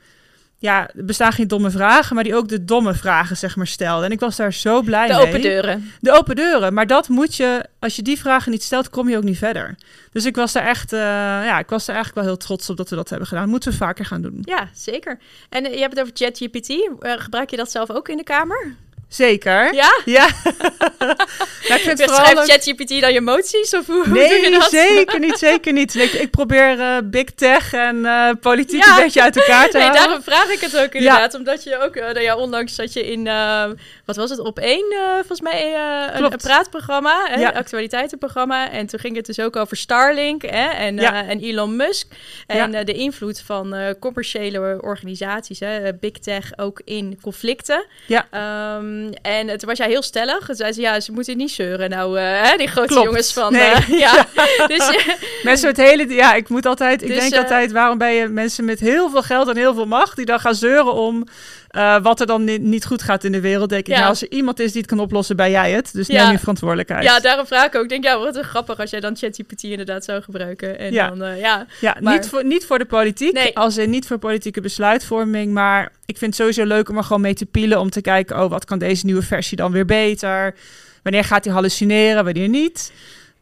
ja, 0.66 0.90
er 0.96 1.06
bestaan 1.06 1.32
geen 1.32 1.48
domme 1.48 1.70
vragen, 1.70 2.16
maar 2.16 2.24
die 2.24 2.36
ook 2.36 2.48
de 2.48 2.66
domme 2.66 2.94
vragen, 2.94 3.38
zeg 3.38 3.56
maar, 3.56 3.68
stelde. 3.68 4.06
En 4.06 4.12
ik 4.12 4.20
was 4.20 4.36
daar 4.36 4.54
zo 4.54 4.82
blij 4.82 5.08
de 5.08 5.14
mee. 5.14 5.22
De 5.22 5.28
open 5.28 5.42
deuren. 5.42 5.92
De 6.00 6.12
open 6.12 6.36
deuren. 6.36 6.74
Maar 6.74 6.88
dat 6.88 7.10
moet 7.10 7.36
je, 7.36 7.66
als 7.80 7.96
je 7.96 8.02
die 8.02 8.20
vragen 8.20 8.52
niet 8.52 8.64
stelt, 8.64 8.90
kom 8.90 9.10
je 9.10 9.18
ook 9.18 9.24
niet 9.24 9.38
verder. 9.38 9.76
Dus 10.12 10.26
ik 10.26 10.36
was 10.36 10.52
daar 10.52 10.66
echt, 10.66 10.94
uh, 10.94 11.00
ja, 11.00 11.60
ik 11.60 11.70
was 11.70 11.86
daar 11.86 11.96
eigenlijk 11.96 12.26
wel 12.26 12.36
heel 12.36 12.46
trots 12.46 12.70
op 12.70 12.78
dat 12.78 12.90
we 12.90 12.96
dat 12.96 13.10
hebben 13.10 13.28
gedaan. 13.28 13.50
Moeten 13.50 13.72
we 13.72 13.78
vaker 13.78 14.06
gaan 14.06 14.22
doen. 14.22 14.38
Ja, 14.42 14.70
zeker. 14.74 15.20
En 15.50 15.66
uh, 15.66 15.74
je 15.74 15.80
hebt 15.80 15.98
het 15.98 16.02
over 16.02 16.14
ChatGPT. 16.16 16.70
Uh, 16.70 16.88
gebruik 17.00 17.50
je 17.50 17.58
dat 17.58 17.72
zelf 17.72 17.92
ook 17.92 18.10
in 18.10 18.18
de 18.18 18.24
Kamer? 18.24 18.76
Zeker. 19.16 19.74
Ja? 19.74 20.00
Ja. 20.06 20.28
nou, 21.68 21.80
ik 21.80 21.80
vind 21.80 22.00
Schrijft. 22.00 22.52
ChatGPT 22.52 23.02
dan 23.02 23.14
je 23.14 23.20
emoties? 23.20 23.74
Of 23.74 23.86
hoe, 23.88 24.08
nee, 24.08 24.30
doe 24.30 24.38
je 24.38 24.50
dat? 24.52 24.70
zeker 24.70 25.20
niet, 25.20 25.38
zeker 25.38 25.74
niet. 25.74 25.96
Ik, 25.96 26.12
ik 26.12 26.30
probeer 26.30 26.78
uh, 26.78 26.98
big 27.04 27.24
tech 27.24 27.74
en 27.74 27.96
uh, 27.96 28.30
politiek 28.42 28.86
ja. 28.86 28.98
een 28.98 29.04
beetje 29.04 29.22
uit 29.22 29.38
elkaar 29.38 29.70
te 29.70 29.78
nee, 29.78 29.88
halen. 29.88 30.02
daarom 30.02 30.24
vraag 30.24 30.50
ik 30.50 30.60
het 30.60 30.78
ook 30.78 30.94
inderdaad. 30.94 31.32
Ja. 31.32 31.38
Omdat 31.38 31.64
je 31.64 31.82
ook, 31.82 31.96
uh, 31.96 32.04
nou 32.04 32.20
ja, 32.20 32.36
onlangs 32.36 32.76
zat 32.76 32.94
je 32.94 33.12
in, 33.12 33.24
wat 34.06 34.16
was 34.16 34.30
het, 34.30 34.40
op 34.40 34.60
één, 34.60 34.86
volgens 35.16 35.42
mij, 35.42 35.76
een, 36.14 36.24
een, 36.24 36.38
praatprogramma, 36.38 37.26
hè, 37.28 37.40
ja. 37.40 37.50
een 37.50 37.58
actualiteitenprogramma. 37.58 38.72
En 38.72 38.86
toen 38.88 39.00
ging 39.00 39.16
het 39.16 39.26
dus 39.26 39.40
ook 39.40 39.56
over 39.56 39.78
Starlink 39.78 40.42
hè, 40.42 40.68
en, 40.70 41.00
en 41.00 41.40
Elon 41.40 41.76
Musk. 41.76 42.08
En 42.48 42.86
de 42.86 42.94
invloed 42.94 43.42
van 43.42 43.96
commerciële 44.00 44.78
organisaties, 44.82 45.60
hè, 45.60 45.94
big 45.94 46.12
tech, 46.12 46.58
ook 46.58 46.82
in 46.86 47.20
conflicten. 47.22 47.86
Ja. 48.08 48.28
Um, 48.78 49.05
en 49.22 49.48
toen 49.48 49.70
was 49.70 49.78
jij 49.78 49.88
heel 49.88 50.02
stellig. 50.02 50.46
Toen 50.46 50.56
zei 50.56 50.72
ze, 50.72 50.82
ja, 50.82 51.00
ze 51.00 51.12
moeten 51.12 51.38
niet 51.38 51.52
zeuren. 51.52 51.90
Nou, 51.90 52.20
uh, 52.20 52.42
hè, 52.42 52.58
die 52.58 52.68
grote 52.68 52.88
Klopt. 52.88 53.06
jongens 53.06 53.34
van... 53.34 53.52
Nee. 53.52 53.64
Uh, 53.90 54.00
ja. 54.00 54.28
dus, 54.68 54.92
mensen 55.44 55.68
met 55.68 55.78
hele... 55.78 56.14
Ja, 56.14 56.34
ik 56.34 56.50
moet 56.50 56.66
altijd... 56.66 57.02
Ik 57.02 57.08
dus, 57.08 57.20
denk 57.20 57.36
altijd, 57.36 57.72
waarom 57.72 57.98
ben 57.98 58.14
je 58.14 58.28
mensen 58.28 58.66
met 58.66 58.80
heel 58.80 59.10
veel 59.10 59.22
geld 59.22 59.48
en 59.48 59.58
heel 59.58 59.74
veel 59.74 59.86
macht... 59.86 60.16
die 60.16 60.26
dan 60.26 60.40
gaan 60.40 60.56
zeuren 60.56 60.94
om 60.94 61.28
uh, 61.76 62.02
wat 62.02 62.20
er 62.20 62.26
dan 62.26 62.44
niet, 62.44 62.62
niet 62.62 62.86
goed 62.86 63.02
gaat 63.02 63.24
in 63.24 63.32
de 63.32 63.40
wereld? 63.40 63.70
Denk 63.70 63.82
ik, 63.82 63.94
ja. 63.94 63.98
nou, 63.98 64.10
als 64.10 64.22
er 64.22 64.32
iemand 64.32 64.60
is 64.60 64.72
die 64.72 64.82
het 64.82 64.90
kan 64.90 65.00
oplossen, 65.00 65.36
ben 65.36 65.52
jij 65.52 65.72
het. 65.72 65.94
Dus 65.94 66.08
neem 66.08 66.18
ja. 66.18 66.32
je 66.32 66.40
verantwoordelijkheid. 66.40 67.04
Ja, 67.04 67.20
daarom 67.20 67.46
vraag 67.46 67.66
ik 67.66 67.76
ook. 67.76 67.84
Ik 67.84 67.90
denk, 67.90 68.04
ja, 68.04 68.20
wat 68.20 68.40
grappig 68.40 68.80
als 68.80 68.90
jij 68.90 69.00
dan 69.00 69.18
ChatGPT 69.18 69.64
inderdaad 69.64 70.04
zou 70.04 70.22
gebruiken. 70.22 70.80
En 70.80 70.94
ja. 70.94 71.08
dan, 71.10 71.22
uh, 71.22 71.40
ja. 71.40 71.66
Ja, 71.82 71.98
maar... 72.02 72.14
niet, 72.14 72.28
voor, 72.28 72.46
niet 72.46 72.66
voor 72.66 72.80
de 72.80 72.86
politiek. 72.86 73.34
Nee. 73.34 73.58
Als 73.58 73.78
in 73.78 73.90
niet 73.90 74.08
voor 74.08 74.18
politieke 74.18 74.62
besluitvorming. 74.62 75.54
Maar 75.54 75.92
ik 76.06 76.18
vind 76.18 76.32
het 76.32 76.36
sowieso 76.36 76.66
leuk 76.76 76.90
om 76.90 76.98
er 76.98 77.04
gewoon 77.04 77.22
mee 77.22 77.34
te 77.34 77.46
pielen. 77.46 77.80
Om 77.80 77.90
te 77.90 78.02
kijken, 78.02 78.44
oh, 78.44 78.50
wat 78.50 78.66
kan 78.66 78.80
deze 78.80 79.06
nieuwe 79.06 79.22
versie 79.22 79.58
dan 79.58 79.72
weer 79.72 79.86
beter? 79.86 80.56
Wanneer 81.04 81.24
gaat 81.24 81.46
hij 81.46 81.54
hallucineren, 81.54 82.24
wanneer 82.24 82.50
niet? 82.50 82.92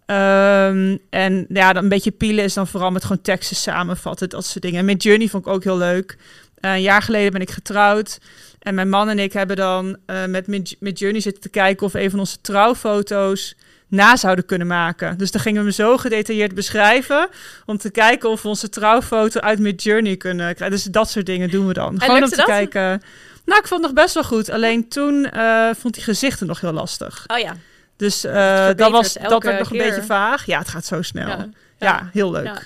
Um, 0.06 1.00
en 1.10 1.46
ja, 1.50 1.74
dan 1.74 1.84
een 1.84 1.90
beetje 1.90 2.12
pielen 2.12 2.44
is 2.44 2.54
dan 2.54 2.68
vooral 2.68 2.92
met 2.92 3.02
gewoon 3.02 3.22
teksten 3.22 3.56
samenvatten, 3.56 4.30
dat 4.30 4.46
soort 4.46 4.63
dingen. 4.63 4.80
En 4.80 4.86
met 4.86 5.04
Journey 5.04 5.28
vond 5.28 5.46
ik 5.46 5.52
ook 5.52 5.63
heel 5.63 5.78
leuk. 5.78 6.18
Uh, 6.65 6.74
een 6.74 6.82
jaar 6.82 7.01
geleden 7.01 7.32
ben 7.32 7.41
ik 7.41 7.51
getrouwd. 7.51 8.17
En 8.60 8.75
mijn 8.75 8.89
man 8.89 9.10
en 9.10 9.20
ik 9.20 9.34
hebben 9.34 9.55
dan 9.55 9.98
uh, 10.08 10.25
met, 10.25 10.75
met 10.79 11.00
Journey 11.00 11.22
zitten 11.22 11.41
te 11.41 11.50
kijken 11.50 11.86
of 11.86 11.91
we 11.91 12.01
een 12.01 12.10
van 12.10 12.20
onze 12.20 12.41
trouwfoto's 12.41 13.55
na 13.88 14.15
zouden 14.15 14.46
kunnen 14.46 14.67
maken. 14.67 15.17
Dus 15.17 15.32
dan 15.32 15.41
gingen 15.41 15.60
we 15.60 15.65
hem 15.65 15.75
zo 15.75 15.98
gedetailleerd 15.98 16.55
beschrijven 16.55 17.29
om 17.65 17.77
te 17.77 17.91
kijken 17.91 18.29
of 18.29 18.41
we 18.41 18.48
onze 18.48 18.70
trouwfoto 18.70 19.39
uit 19.39 19.60
Midjourney 19.60 20.17
kunnen 20.17 20.55
krijgen. 20.55 20.77
Dus 20.77 20.84
dat 20.84 21.10
soort 21.10 21.25
dingen 21.25 21.50
doen 21.50 21.67
we 21.67 21.74
dan. 21.74 21.93
En 21.93 22.01
Gewoon 22.01 22.24
om 22.24 22.29
te 22.29 22.36
dat? 22.36 22.46
kijken. 22.46 23.01
Nou, 23.46 23.60
ik 23.60 23.67
vond 23.67 23.86
het 23.86 23.93
nog 23.93 24.03
best 24.03 24.13
wel 24.13 24.24
goed. 24.24 24.50
Alleen 24.50 24.88
toen 24.89 25.29
uh, 25.36 25.70
vond 25.79 25.96
hij 25.96 26.03
gezichten 26.03 26.48
nog 26.48 26.62
heel 26.62 26.72
lastig. 26.72 27.24
Oh 27.27 27.38
ja. 27.38 27.55
Dus 27.98 28.25
uh, 28.25 28.67
dat, 28.75 28.91
was, 28.91 29.13
dat 29.13 29.43
werd 29.43 29.60
nog 29.60 29.70
keer. 29.70 29.82
een 29.82 29.88
beetje 29.88 30.03
vaag. 30.03 30.46
Ja, 30.46 30.60
het 30.60 30.67
gaat 30.67 30.86
zo 30.86 31.01
snel. 31.01 31.27
Ja, 31.27 31.50
ja. 31.84 32.10
heel 32.12 32.32
leuk. 32.32 32.46
Ja. 32.46 32.62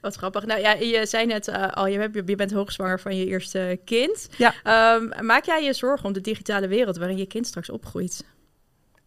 Wat 0.00 0.14
grappig. 0.14 0.46
Nou 0.46 0.60
ja, 0.60 0.72
je 0.72 1.06
zei 1.06 1.26
net 1.26 1.48
uh, 1.48 1.72
al, 1.72 1.86
je, 1.86 1.98
hebt, 1.98 2.28
je 2.28 2.36
bent 2.36 2.52
hoogzwanger 2.52 3.00
van 3.00 3.16
je 3.16 3.26
eerste 3.26 3.80
kind. 3.84 4.28
Ja. 4.36 4.54
Um, 4.94 5.12
maak 5.26 5.44
jij 5.44 5.64
je 5.64 5.72
zorgen 5.72 6.06
om 6.06 6.12
de 6.12 6.20
digitale 6.20 6.68
wereld 6.68 6.96
waarin 6.96 7.16
je 7.16 7.26
kind 7.26 7.46
straks 7.46 7.70
opgroeit? 7.70 8.24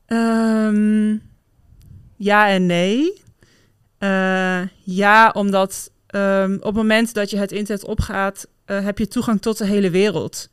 Um, 0.07 1.21
ja 2.15 2.49
en 2.49 2.65
nee. 2.65 3.23
Uh, 3.99 4.61
ja, 4.83 5.29
omdat 5.29 5.91
um, 6.15 6.55
op 6.55 6.63
het 6.63 6.75
moment 6.75 7.13
dat 7.13 7.29
je 7.29 7.37
het 7.37 7.51
internet 7.51 7.85
opgaat, 7.85 8.47
uh, 8.65 8.83
heb 8.83 8.97
je 8.97 9.07
toegang 9.07 9.41
tot 9.41 9.57
de 9.57 9.65
hele 9.65 9.89
wereld. 9.89 10.49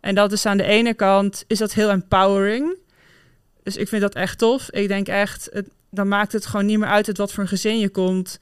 En 0.00 0.14
dat 0.14 0.32
is 0.32 0.46
aan 0.46 0.56
de 0.56 0.64
ene 0.64 0.94
kant 0.94 1.44
is 1.46 1.58
dat 1.58 1.72
heel 1.72 1.90
empowering. 1.90 2.76
Dus 3.62 3.76
ik 3.76 3.88
vind 3.88 4.02
dat 4.02 4.14
echt 4.14 4.38
tof. 4.38 4.70
Ik 4.70 4.88
denk 4.88 5.08
echt, 5.08 5.48
het, 5.52 5.68
dan 5.94 6.08
maakt 6.08 6.32
het 6.32 6.46
gewoon 6.46 6.66
niet 6.66 6.78
meer 6.78 6.88
uit 6.88 7.06
uit 7.06 7.18
wat 7.18 7.32
voor 7.32 7.42
een 7.42 7.48
gezin 7.48 7.78
je 7.78 7.88
komt. 7.88 8.38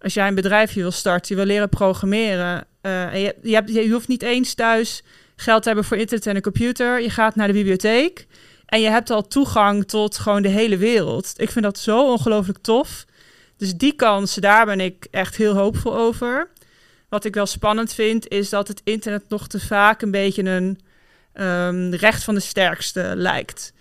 Als 0.00 0.14
jij 0.14 0.28
een 0.28 0.34
bedrijfje 0.34 0.80
wil 0.80 0.90
starten, 0.90 1.28
je 1.28 1.42
wil 1.42 1.52
leren 1.52 1.68
programmeren. 1.68 2.64
en 2.80 3.20
je, 3.20 3.34
je, 3.42 3.54
hebt, 3.54 3.72
je 3.72 3.90
hoeft 3.90 4.08
niet 4.08 4.22
eens 4.22 4.54
thuis 4.54 5.02
geld 5.36 5.62
te 5.62 5.68
hebben 5.68 5.84
voor 5.84 5.96
internet 5.96 6.26
en 6.26 6.36
een 6.36 6.42
computer. 6.42 7.00
Je 7.00 7.10
gaat 7.10 7.34
naar 7.34 7.46
de 7.46 7.52
bibliotheek 7.52 8.26
en 8.66 8.80
je 8.80 8.88
hebt 8.88 9.10
al 9.10 9.26
toegang 9.26 9.88
tot 9.88 10.18
gewoon 10.18 10.42
de 10.42 10.48
hele 10.48 10.76
wereld. 10.76 11.32
Ik 11.36 11.50
vind 11.50 11.64
dat 11.64 11.78
zo 11.78 12.10
ongelooflijk 12.10 12.58
tof. 12.58 13.04
Dus 13.56 13.74
die 13.74 13.92
kans, 13.92 14.34
daar 14.34 14.66
ben 14.66 14.80
ik 14.80 15.06
echt 15.10 15.36
heel 15.36 15.54
hoopvol 15.54 15.96
over. 15.96 16.48
Wat 17.08 17.24
ik 17.24 17.34
wel 17.34 17.46
spannend 17.46 17.92
vind, 17.92 18.28
is 18.28 18.48
dat 18.48 18.68
het 18.68 18.80
internet 18.84 19.28
nog 19.28 19.48
te 19.48 19.60
vaak 19.60 20.02
een 20.02 20.10
beetje 20.10 20.42
een 20.42 20.78
um, 21.34 21.94
recht 21.94 22.24
van 22.24 22.34
de 22.34 22.40
sterkste 22.40 23.12
lijkt. 23.16 23.72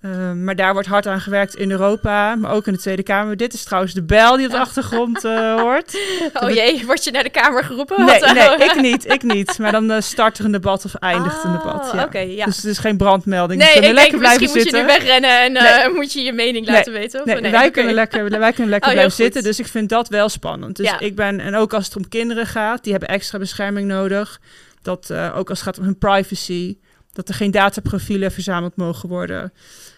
Ehm, 0.00 0.44
maar 0.44 0.56
daar 0.56 0.72
wordt 0.72 0.88
hard 0.88 1.06
aan 1.06 1.20
gewerkt 1.20 1.54
in 1.54 1.70
Europa, 1.70 2.34
maar 2.34 2.50
ook 2.50 2.66
in 2.66 2.72
de 2.72 2.78
Tweede 2.78 3.02
Kamer. 3.02 3.36
Dit 3.36 3.52
is 3.52 3.64
trouwens 3.64 3.94
de 3.94 4.02
bel 4.02 4.36
die 4.36 4.46
op 4.46 4.52
de 4.52 4.58
achtergrond 4.58 5.24
uh, 5.24 5.60
hoort. 5.60 5.98
Oh 6.42 6.50
jee, 6.50 6.86
word 6.86 7.04
je 7.04 7.10
naar 7.10 7.22
de 7.22 7.30
Kamer 7.30 7.64
geroepen? 7.64 8.04
Nee, 8.04 8.20
nee 8.20 8.56
ik 8.56 8.80
niet, 8.80 9.12
ik 9.12 9.22
niet. 9.22 9.58
Maar 9.58 9.72
dan 9.72 9.90
uh, 9.90 10.00
start 10.00 10.38
er 10.38 10.44
een 10.44 10.52
debat 10.52 10.84
of 10.84 10.94
eindigt 10.94 11.44
een 11.44 11.52
debat. 11.52 11.92
Oh, 11.94 12.12
ja. 12.12 12.20
ja. 12.20 12.44
Dus 12.44 12.56
het 12.56 12.64
is 12.64 12.78
geen 12.78 12.96
brandmelding. 12.96 13.60
Nee, 13.60 13.68
we 13.68 13.78
kunnen 13.78 13.94
lekker 13.94 14.18
blijven 14.18 14.40
misschien 14.40 14.62
zitten. 14.62 14.84
moet 14.84 14.92
je 14.92 14.98
nu 14.98 15.04
wegrennen 15.04 15.40
en 15.40 15.52
nee. 15.52 15.94
moet 15.94 16.12
je 16.12 16.22
je 16.22 16.32
mening 16.32 16.66
laten 16.66 16.92
weten. 16.92 17.20
Of? 17.20 17.26
Nee, 17.26 17.40
wij, 17.40 17.50
okay. 17.50 17.70
kunnen 17.70 17.94
lekker, 17.94 18.38
wij 18.38 18.52
kunnen 18.52 18.70
lekker 18.70 18.88
oh, 18.90 18.94
blijven 18.94 19.16
zitten. 19.16 19.42
Dus 19.42 19.58
ik 19.58 19.66
vind 19.66 19.88
dat 19.88 20.08
wel 20.08 20.28
spannend. 20.28 20.76
Dus 20.76 20.86
Ja. 20.86 21.00
ik 21.00 21.16
ben, 21.16 21.40
en 21.40 21.54
ook 21.54 21.74
als 21.74 21.84
het 21.84 21.96
om 21.96 22.08
kinderen 22.08 22.46
gaat, 22.46 22.82
die 22.82 22.92
hebben 22.92 23.10
extra 23.10 23.38
bescherming 23.38 23.88
nodig. 23.88 24.40
Dat 24.82 25.12
ook 25.12 25.48
als 25.48 25.58
het 25.58 25.68
gaat 25.68 25.78
om 25.78 25.84
hun 25.84 25.98
privacy, 25.98 26.76
dat 27.12 27.28
er 27.28 27.34
geen 27.34 27.50
dataprofielen 27.50 28.32
verzameld 28.32 28.76
mogen 28.76 29.08
worden 29.08 29.52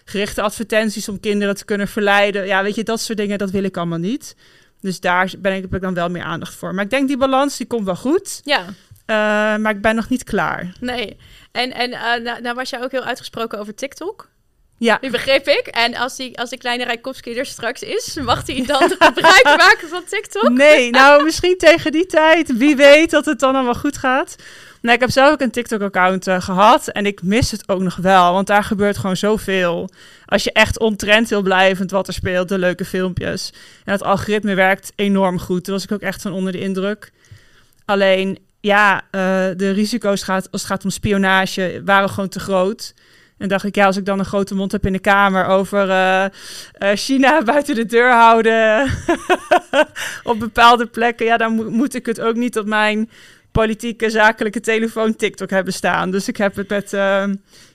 gerichte 0.05 0.41
advertenties 0.41 1.09
om 1.09 1.19
kinderen 1.19 1.55
te 1.55 1.65
kunnen 1.65 1.87
verleiden. 1.87 2.45
Ja, 2.45 2.63
weet 2.63 2.75
je, 2.75 2.83
dat 2.83 3.01
soort 3.01 3.17
dingen, 3.17 3.37
dat 3.37 3.51
wil 3.51 3.63
ik 3.63 3.77
allemaal 3.77 3.97
niet. 3.97 4.35
Dus 4.81 4.99
daar 4.99 5.33
ben 5.39 5.55
ik, 5.55 5.61
heb 5.61 5.75
ik 5.75 5.81
dan 5.81 5.93
wel 5.93 6.09
meer 6.09 6.23
aandacht 6.23 6.53
voor. 6.53 6.73
Maar 6.73 6.83
ik 6.83 6.89
denk 6.89 7.07
die 7.07 7.17
balans, 7.17 7.57
die 7.57 7.67
komt 7.67 7.85
wel 7.85 7.95
goed. 7.95 8.41
Ja. 8.43 8.61
Uh, 8.61 9.61
maar 9.61 9.69
ik 9.69 9.81
ben 9.81 9.95
nog 9.95 10.09
niet 10.09 10.23
klaar. 10.23 10.73
Nee. 10.79 11.17
En, 11.51 11.73
en 11.73 11.89
uh, 11.89 11.99
nou, 12.23 12.41
nou 12.41 12.55
was 12.55 12.69
jij 12.69 12.83
ook 12.83 12.91
heel 12.91 13.03
uitgesproken 13.03 13.59
over 13.59 13.75
TikTok. 13.75 14.29
Ja. 14.77 14.97
Die 15.01 15.09
begreep 15.09 15.47
ik. 15.47 15.67
En 15.67 15.95
als 15.95 16.15
die, 16.15 16.39
als 16.39 16.49
die 16.49 16.59
kleine 16.59 16.83
Rijkowski 16.83 17.37
er 17.37 17.45
straks 17.45 17.81
is, 17.81 18.17
mag 18.21 18.47
hij 18.47 18.63
dan 18.65 18.89
gebruik 18.99 19.43
maken 19.43 19.89
van 19.89 20.03
TikTok? 20.03 20.49
Nee, 20.49 20.89
nou 20.89 21.23
misschien 21.23 21.57
tegen 21.57 21.91
die 21.91 22.05
tijd. 22.05 22.57
Wie 22.57 22.75
weet 22.75 23.09
dat 23.09 23.25
het 23.25 23.39
dan 23.39 23.55
allemaal 23.55 23.73
goed 23.73 23.97
gaat. 23.97 24.35
Nou, 24.83 24.95
ik 24.95 25.01
heb 25.01 25.11
zelf 25.11 25.31
ook 25.31 25.41
een 25.41 25.51
TikTok-account 25.51 26.27
uh, 26.27 26.41
gehad 26.41 26.87
en 26.87 27.05
ik 27.05 27.21
mis 27.21 27.51
het 27.51 27.69
ook 27.69 27.81
nog 27.81 27.95
wel, 27.95 28.33
want 28.33 28.47
daar 28.47 28.63
gebeurt 28.63 28.97
gewoon 28.97 29.17
zoveel. 29.17 29.89
Als 30.25 30.43
je 30.43 30.51
echt 30.51 30.79
ontrend 30.79 31.29
wil 31.29 31.41
blijven 31.41 31.89
wat 31.89 32.07
er 32.07 32.13
speelt, 32.13 32.49
de 32.49 32.57
leuke 32.57 32.85
filmpjes. 32.85 33.53
En 33.83 33.91
het 33.91 34.03
algoritme 34.03 34.53
werkt 34.53 34.91
enorm 34.95 35.39
goed. 35.39 35.65
Daar 35.65 35.75
was 35.75 35.83
ik 35.83 35.91
ook 35.91 36.01
echt 36.01 36.21
van 36.21 36.31
onder 36.31 36.51
de 36.51 36.59
indruk. 36.59 37.11
Alleen, 37.85 38.39
ja, 38.59 38.95
uh, 38.95 39.01
de 39.57 39.71
risico's 39.71 40.23
gaat, 40.23 40.51
als 40.51 40.61
het 40.61 40.71
gaat 40.71 40.83
om 40.83 40.89
spionage 40.89 41.81
waren 41.85 42.09
gewoon 42.09 42.29
te 42.29 42.39
groot. 42.39 42.93
En 43.37 43.47
dacht 43.47 43.65
ik, 43.65 43.75
ja, 43.75 43.85
als 43.85 43.97
ik 43.97 44.05
dan 44.05 44.19
een 44.19 44.25
grote 44.25 44.55
mond 44.55 44.71
heb 44.71 44.85
in 44.85 44.93
de 44.93 44.99
kamer 44.99 45.45
over 45.45 45.89
uh, 45.89 46.25
China 46.93 47.43
buiten 47.53 47.75
de 47.75 47.85
deur 47.85 48.11
houden 48.11 48.89
op 50.23 50.39
bepaalde 50.39 50.85
plekken, 50.85 51.25
ja, 51.25 51.37
dan 51.37 51.55
mo 51.55 51.69
moet 51.69 51.95
ik 51.95 52.05
het 52.05 52.21
ook 52.21 52.35
niet 52.35 52.57
op 52.57 52.65
mijn 52.65 53.09
politieke, 53.53 54.09
zakelijke 54.09 54.59
telefoon 54.59 55.15
TikTok 55.15 55.49
hebben 55.49 55.73
staan. 55.73 56.11
Dus 56.11 56.27
ik 56.27 56.37
heb 56.37 56.55
het 56.55 56.69
met, 56.69 56.93
uh, 56.93 57.25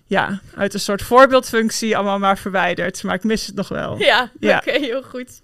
ja, 0.06 0.40
uit 0.54 0.74
een 0.74 0.80
soort 0.80 1.02
voorbeeldfunctie 1.02 1.96
allemaal 1.96 2.18
maar 2.18 2.38
verwijderd. 2.38 3.02
Maar 3.02 3.14
ik 3.14 3.24
mis 3.24 3.46
het 3.46 3.54
nog 3.54 3.68
wel. 3.68 3.98
Ja, 3.98 4.30
ja. 4.40 4.56
oké, 4.56 4.68
okay, 4.68 4.80
heel 4.80 5.02
goed. 5.02 5.42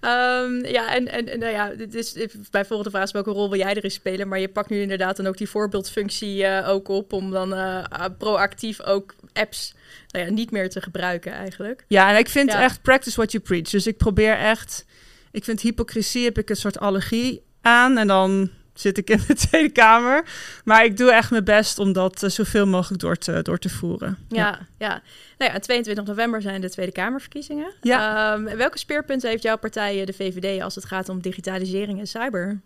Um, 0.00 0.64
ja, 0.64 0.94
en, 0.94 1.08
en 1.08 1.38
nou 1.38 1.52
ja, 1.52 1.68
dit 1.68 1.94
is 1.94 2.16
bij 2.50 2.64
volgende 2.64 2.90
vraag 2.90 3.04
is 3.04 3.12
welke 3.12 3.30
rol 3.30 3.50
wil 3.50 3.58
jij 3.58 3.74
erin 3.74 3.90
spelen? 3.90 4.28
Maar 4.28 4.38
je 4.38 4.48
pakt 4.48 4.70
nu 4.70 4.80
inderdaad 4.80 5.16
dan 5.16 5.26
ook 5.26 5.36
die 5.36 5.48
voorbeeldfunctie 5.48 6.42
uh, 6.42 6.68
ook 6.68 6.88
op 6.88 7.12
om 7.12 7.30
dan 7.30 7.52
uh, 7.52 7.84
proactief 8.18 8.82
ook 8.82 9.14
apps 9.32 9.74
nou 10.08 10.24
ja, 10.24 10.32
niet 10.32 10.50
meer 10.50 10.70
te 10.70 10.80
gebruiken 10.80 11.32
eigenlijk. 11.32 11.84
Ja, 11.88 12.10
en 12.10 12.18
ik 12.18 12.28
vind 12.28 12.52
ja. 12.52 12.62
echt 12.62 12.82
practice 12.82 13.16
what 13.16 13.32
you 13.32 13.42
preach. 13.44 13.70
Dus 13.70 13.86
ik 13.86 13.96
probeer 13.96 14.36
echt, 14.36 14.84
ik 15.30 15.44
vind 15.44 15.60
hypocrisie 15.60 16.24
heb 16.24 16.38
ik 16.38 16.50
een 16.50 16.56
soort 16.56 16.78
allergie 16.78 17.42
aan 17.60 17.98
en 17.98 18.06
dan 18.06 18.50
zit 18.80 18.98
ik 18.98 19.10
in 19.10 19.20
de 19.26 19.34
Tweede 19.48 19.68
Kamer. 19.72 20.24
Maar 20.64 20.84
ik 20.84 20.96
doe 20.96 21.10
echt 21.10 21.30
mijn 21.30 21.44
best 21.44 21.78
om 21.78 21.92
dat 21.92 22.22
uh, 22.22 22.30
zoveel 22.30 22.66
mogelijk 22.66 23.00
door 23.00 23.16
te, 23.16 23.42
door 23.42 23.58
te 23.58 23.68
voeren. 23.68 24.18
Ja, 24.28 24.36
ja. 24.38 24.58
ja. 24.78 25.02
Nou 25.38 25.52
ja, 25.52 25.58
22 25.58 26.04
november 26.04 26.42
zijn 26.42 26.60
de 26.60 26.70
Tweede 26.70 26.92
Kamerverkiezingen. 26.92 27.72
Ja. 27.80 28.34
Um, 28.34 28.44
welke 28.44 28.78
speerpunten 28.78 29.30
heeft 29.30 29.42
jouw 29.42 29.58
partij, 29.58 30.04
de 30.04 30.12
VVD, 30.12 30.62
als 30.62 30.74
het 30.74 30.84
gaat 30.84 31.08
om 31.08 31.20
digitalisering 31.20 31.98
en 31.98 32.06
cyber? 32.06 32.60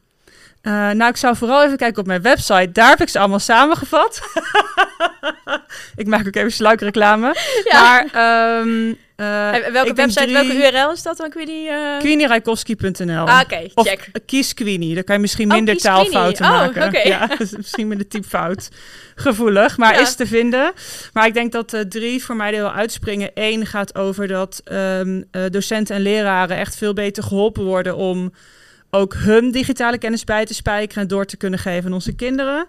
Uh, 0.63 0.73
nou, 0.73 1.11
ik 1.11 1.17
zou 1.17 1.37
vooral 1.37 1.65
even 1.65 1.77
kijken 1.77 2.01
op 2.01 2.07
mijn 2.07 2.23
website. 2.23 2.73
Daar 2.73 2.89
heb 2.89 3.01
ik 3.01 3.09
ze 3.09 3.19
allemaal 3.19 3.39
samengevat. 3.39 4.21
ik 5.97 6.07
maak 6.07 6.27
ook 6.27 6.35
even 6.35 6.53
sluikreclame. 6.53 7.35
Ja. 7.65 7.81
Maar 7.81 8.61
um, 8.61 8.89
uh, 8.89 9.51
welke 9.73 9.93
website, 9.93 10.23
drie... 10.23 10.33
welke 10.33 10.71
URL 10.71 10.93
is 10.93 11.03
dat 11.03 11.17
dan, 11.17 11.31
Queenie? 11.31 11.69
Uh... 11.69 11.99
QueenieRijkowski.nl 11.99 13.27
ah, 13.27 13.41
Oké, 13.43 13.55
okay, 13.55 13.71
check. 13.75 14.09
Of 14.13 14.25
kies 14.27 14.55
Queenie, 14.55 14.95
daar 14.95 15.05
kan 15.05 15.15
je 15.15 15.21
misschien 15.21 15.49
minder 15.49 15.75
oh, 15.75 15.81
taalfouten 15.81 16.45
oh, 16.45 16.51
maken. 16.51 16.89
Okay. 16.89 17.07
Ja, 17.07 17.29
misschien 17.57 17.89
met 17.89 17.99
de 17.99 18.09
typfout 18.09 18.69
gevoelig, 19.15 19.77
maar 19.77 19.95
ja. 19.95 20.01
is 20.01 20.15
te 20.15 20.27
vinden. 20.27 20.73
Maar 21.13 21.27
ik 21.27 21.35
denk 21.35 21.53
dat 21.53 21.85
drie 21.89 22.25
voor 22.25 22.37
mij 22.37 22.55
er 22.55 22.63
wel 22.63 22.73
uitspringen. 22.73 23.31
Eén 23.35 23.67
gaat 23.67 23.95
over 23.95 24.29
dat 24.29 24.63
um, 24.73 25.25
docenten 25.51 25.97
en 25.97 26.03
leraren 26.03 26.57
echt 26.57 26.77
veel 26.77 26.93
beter 26.93 27.23
geholpen 27.23 27.65
worden 27.65 27.97
om 27.97 28.33
ook 28.91 29.15
hun 29.15 29.51
digitale 29.51 29.99
kennis 29.99 30.25
bij 30.25 30.47
te 30.47 30.55
spijkeren 30.55 31.03
en 31.03 31.09
door 31.09 31.25
te 31.25 31.37
kunnen 31.37 31.59
geven 31.59 31.87
aan 31.87 31.93
onze 31.93 32.15
kinderen. 32.15 32.67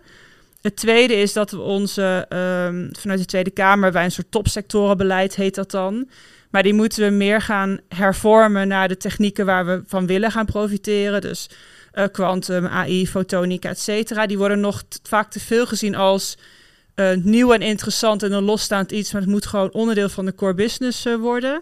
Het 0.61 0.75
tweede 0.75 1.15
is 1.15 1.33
dat 1.33 1.51
we 1.51 1.59
onze, 1.59 2.25
um, 2.29 2.89
vanuit 2.99 3.19
de 3.19 3.25
Tweede 3.25 3.49
Kamer, 3.49 3.91
bij 3.91 4.03
een 4.03 4.11
soort 4.11 4.31
topsectorenbeleid 4.31 5.35
heet 5.35 5.55
dat 5.55 5.71
dan. 5.71 6.09
Maar 6.49 6.63
die 6.63 6.73
moeten 6.73 7.03
we 7.03 7.09
meer 7.09 7.41
gaan 7.41 7.79
hervormen 7.89 8.67
naar 8.67 8.87
de 8.87 8.97
technieken 8.97 9.45
waar 9.45 9.65
we 9.65 9.83
van 9.87 10.07
willen 10.07 10.31
gaan 10.31 10.45
profiteren. 10.45 11.21
Dus 11.21 11.49
quantum, 12.11 12.63
uh, 12.63 12.75
AI, 12.75 13.07
fotonica, 13.07 13.69
et 13.69 13.79
cetera. 13.79 14.25
Die 14.25 14.37
worden 14.37 14.59
nog 14.59 14.83
vaak 15.03 15.31
te 15.31 15.39
veel 15.39 15.65
gezien 15.65 15.95
als 15.95 16.37
uh, 16.95 17.09
nieuw 17.15 17.53
en 17.53 17.61
interessant 17.61 18.23
en 18.23 18.31
een 18.31 18.43
losstaand 18.43 18.91
iets. 18.91 19.11
Maar 19.11 19.21
het 19.21 19.29
moet 19.29 19.45
gewoon 19.45 19.71
onderdeel 19.71 20.09
van 20.09 20.25
de 20.25 20.35
core 20.35 20.53
business 20.53 21.05
uh, 21.05 21.15
worden. 21.15 21.61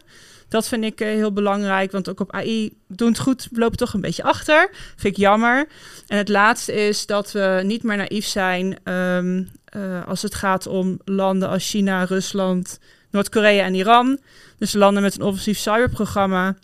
Dat 0.49 0.67
vind 0.67 0.83
ik 0.83 1.01
uh, 1.01 1.07
heel 1.07 1.33
belangrijk, 1.33 1.91
want 1.91 2.09
ook 2.09 2.19
op 2.19 2.31
AI 2.31 2.73
doen 2.87 3.07
het 3.07 3.19
goed, 3.19 3.47
lopen 3.51 3.77
toch 3.77 3.93
een 3.93 4.01
beetje 4.01 4.23
achter. 4.23 4.69
Vind 4.95 5.15
ik 5.15 5.21
jammer. 5.21 5.67
En 6.07 6.17
het 6.17 6.29
laatste 6.29 6.73
is 6.73 7.05
dat 7.05 7.31
we 7.31 7.61
niet 7.63 7.83
meer 7.83 7.97
naïef 7.97 8.25
zijn 8.25 8.93
um, 8.93 9.49
uh, 9.75 10.07
als 10.07 10.21
het 10.21 10.35
gaat 10.35 10.67
om 10.67 10.99
landen 11.05 11.49
als 11.49 11.69
China, 11.69 12.03
Rusland, 12.03 12.79
Noord-Korea 13.11 13.63
en 13.63 13.73
Iran. 13.73 14.19
Dus 14.57 14.73
landen 14.73 15.03
met 15.03 15.15
een 15.15 15.25
offensief 15.25 15.57
cyberprogramma. 15.57 16.55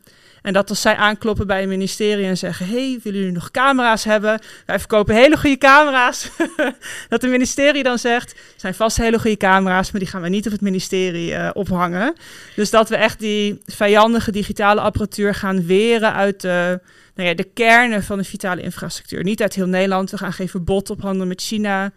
En 0.46 0.54
dat 0.54 0.70
als 0.70 0.82
zij 0.82 0.96
aankloppen 0.96 1.48
bij 1.48 1.64
een 1.64 1.70
ministerie 1.70 2.26
en 2.26 2.38
zeggen: 2.38 2.68
hey, 2.68 3.00
willen 3.04 3.20
jullie 3.20 3.34
nog 3.34 3.52
camera's 3.52 4.04
hebben? 4.04 4.40
Wij 4.66 4.80
verkopen 4.80 5.16
hele 5.16 5.38
goede 5.38 5.58
camera's. 5.58 6.30
dat 7.10 7.22
het 7.22 7.32
ministerie 7.32 7.84
dan 7.84 8.00
zegt: 8.00 8.30
het 8.30 8.62
zijn 8.62 8.74
vast 8.74 8.98
hele 8.98 9.20
goede 9.20 9.38
camera's, 9.38 9.92
maar 9.92 10.02
die 10.02 10.10
gaan 10.10 10.22
we 10.22 10.30
niet 10.30 10.46
op 10.46 10.52
het 10.52 10.62
ministerie 10.62 11.32
uh, 11.32 11.50
ophangen. 11.54 12.14
Dus 12.56 12.70
dat 12.70 12.90
we 12.90 12.96
echt 12.96 13.20
die 13.20 13.62
vijandige 13.66 14.32
digitale 14.32 14.82
apparatuur 14.82 15.36
gaan 15.36 15.66
weren 15.66 16.14
uit 16.14 16.42
de, 16.42 16.80
nou 17.16 17.30
ja, 17.30 17.36
de 17.36 17.50
kernen 17.54 18.04
van 18.04 18.18
de 18.18 18.24
vitale 18.24 18.62
infrastructuur. 18.62 19.24
Niet 19.24 19.42
uit 19.42 19.56
heel 19.56 19.68
Nederland. 19.68 20.12
We 20.12 20.18
gaan 20.18 20.34
geen 20.34 20.50
verbod 20.50 20.90
ophandelen 20.90 21.28
met 21.28 21.42
China. 21.42 21.92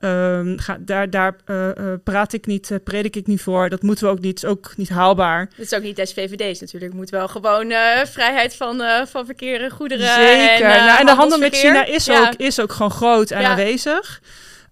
Um, 0.00 0.58
ga, 0.58 0.76
daar 0.80 1.10
daar 1.10 1.36
uh, 1.46 1.66
uh, 1.66 1.92
praat 2.04 2.32
ik 2.32 2.46
niet, 2.46 2.70
uh, 2.70 2.78
predik 2.84 3.16
ik 3.16 3.26
niet 3.26 3.42
voor. 3.42 3.68
Dat 3.68 3.82
moeten 3.82 4.04
we 4.04 4.10
ook 4.10 4.20
niet, 4.20 4.36
is 4.36 4.44
ook 4.44 4.72
niet 4.76 4.88
haalbaar. 4.88 5.50
Dat 5.56 5.66
is 5.66 5.74
ook 5.74 5.82
niet 5.82 5.96
des 5.96 6.12
VVD's 6.12 6.60
natuurlijk. 6.60 6.92
Het 6.92 7.00
moet 7.00 7.10
wel 7.10 7.28
gewoon 7.28 7.72
vrijheid 8.06 8.56
van, 8.56 8.82
van 9.06 9.26
verkeer 9.26 9.62
en 9.62 9.70
goederen. 9.70 10.06
Zeker. 10.06 10.66
En, 10.66 10.84
nou, 10.86 11.00
en 11.00 11.06
de 11.06 11.12
handel 11.12 11.38
met 11.38 11.56
China 11.56 11.84
is, 11.84 12.04
ja. 12.04 12.20
ook, 12.20 12.34
is 12.34 12.60
ook 12.60 12.72
gewoon 12.72 12.90
groot 12.90 13.30
en 13.30 13.40
ja. 13.40 13.48
aanwezig. 13.48 14.20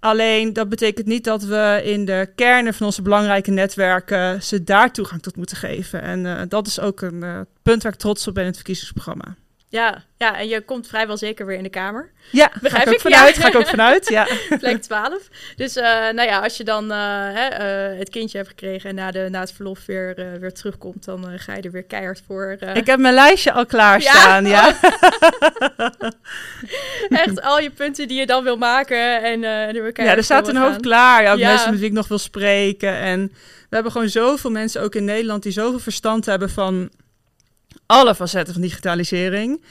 Alleen 0.00 0.52
dat 0.52 0.68
betekent 0.68 1.06
niet 1.06 1.24
dat 1.24 1.42
we 1.42 1.80
in 1.84 2.04
de 2.04 2.28
kernen 2.34 2.74
van 2.74 2.86
onze 2.86 3.02
belangrijke 3.02 3.50
netwerken 3.50 4.42
ze 4.42 4.64
daar 4.64 4.92
toegang 4.92 5.22
tot 5.22 5.36
moeten 5.36 5.56
geven. 5.56 6.02
En 6.02 6.48
dat 6.48 6.66
is 6.66 6.80
ook 6.80 7.00
een 7.00 7.46
punt 7.62 7.82
waar 7.82 7.92
ik 7.92 7.98
trots 7.98 8.28
op 8.28 8.34
ben 8.34 8.42
in 8.42 8.48
het 8.48 8.58
verkiezingsprogramma. 8.58 9.34
Ja, 9.68 10.04
ja, 10.18 10.38
en 10.38 10.48
je 10.48 10.60
komt 10.60 10.86
vrijwel 10.86 11.16
zeker 11.16 11.46
weer 11.46 11.56
in 11.56 11.62
de 11.62 11.68
Kamer. 11.68 12.10
Ja, 12.30 12.50
begrijp 12.62 12.84
ga 12.84 12.90
ik, 12.90 12.96
ik. 12.96 13.00
Vanuit, 13.00 13.36
ja. 13.36 13.42
Ga 13.42 13.48
ik 13.48 13.54
ook 13.54 13.66
vanuit, 13.66 14.08
ja. 14.08 14.26
Plek 14.58 14.82
12. 14.82 15.28
Dus 15.56 15.76
uh, 15.76 15.84
nou 15.84 16.22
ja, 16.22 16.40
als 16.40 16.56
je 16.56 16.64
dan 16.64 16.84
uh, 16.84 16.96
hè, 17.32 17.92
uh, 17.92 17.98
het 17.98 18.10
kindje 18.10 18.36
hebt 18.36 18.48
gekregen 18.50 18.90
en 18.90 18.94
na, 18.94 19.10
de, 19.10 19.28
na 19.30 19.40
het 19.40 19.52
verlof 19.52 19.86
weer, 19.86 20.14
weer 20.40 20.52
terugkomt, 20.52 21.04
dan 21.04 21.38
ga 21.38 21.54
je 21.54 21.62
er 21.62 21.70
weer 21.70 21.84
keihard 21.84 22.22
voor. 22.26 22.56
Ik 22.74 22.86
heb 22.86 22.98
mijn 22.98 23.14
lijstje 23.14 23.52
al 23.52 23.66
klaarstaan, 23.66 24.46
ja. 24.46 24.74
ja. 25.76 25.92
Echt 27.24 27.42
al 27.42 27.60
je 27.60 27.70
punten 27.70 28.08
die 28.08 28.18
je 28.18 28.26
dan 28.26 28.44
wil 28.44 28.56
maken 28.56 29.22
en 29.22 29.42
er 29.44 29.82
weer 29.82 30.04
Ja, 30.04 30.16
er 30.16 30.24
staat 30.24 30.48
een 30.48 30.56
hoofd 30.56 30.80
klaar. 30.80 31.22
Ja, 31.22 31.32
ook 31.32 31.38
ja. 31.38 31.48
mensen 31.48 31.70
met 31.70 31.78
wie 31.78 31.88
ik 31.88 31.94
nog 31.94 32.08
wil 32.08 32.18
spreken. 32.18 32.96
En 32.96 33.32
we 33.68 33.74
hebben 33.74 33.92
gewoon 33.92 34.08
zoveel 34.08 34.50
mensen 34.50 34.82
ook 34.82 34.94
in 34.94 35.04
Nederland 35.04 35.42
die 35.42 35.52
zoveel 35.52 35.78
verstand 35.78 36.26
hebben 36.26 36.50
van 36.50 36.90
alle 37.86 38.14
facetten 38.14 38.52
van 38.52 38.62
digitalisering. 38.62 39.62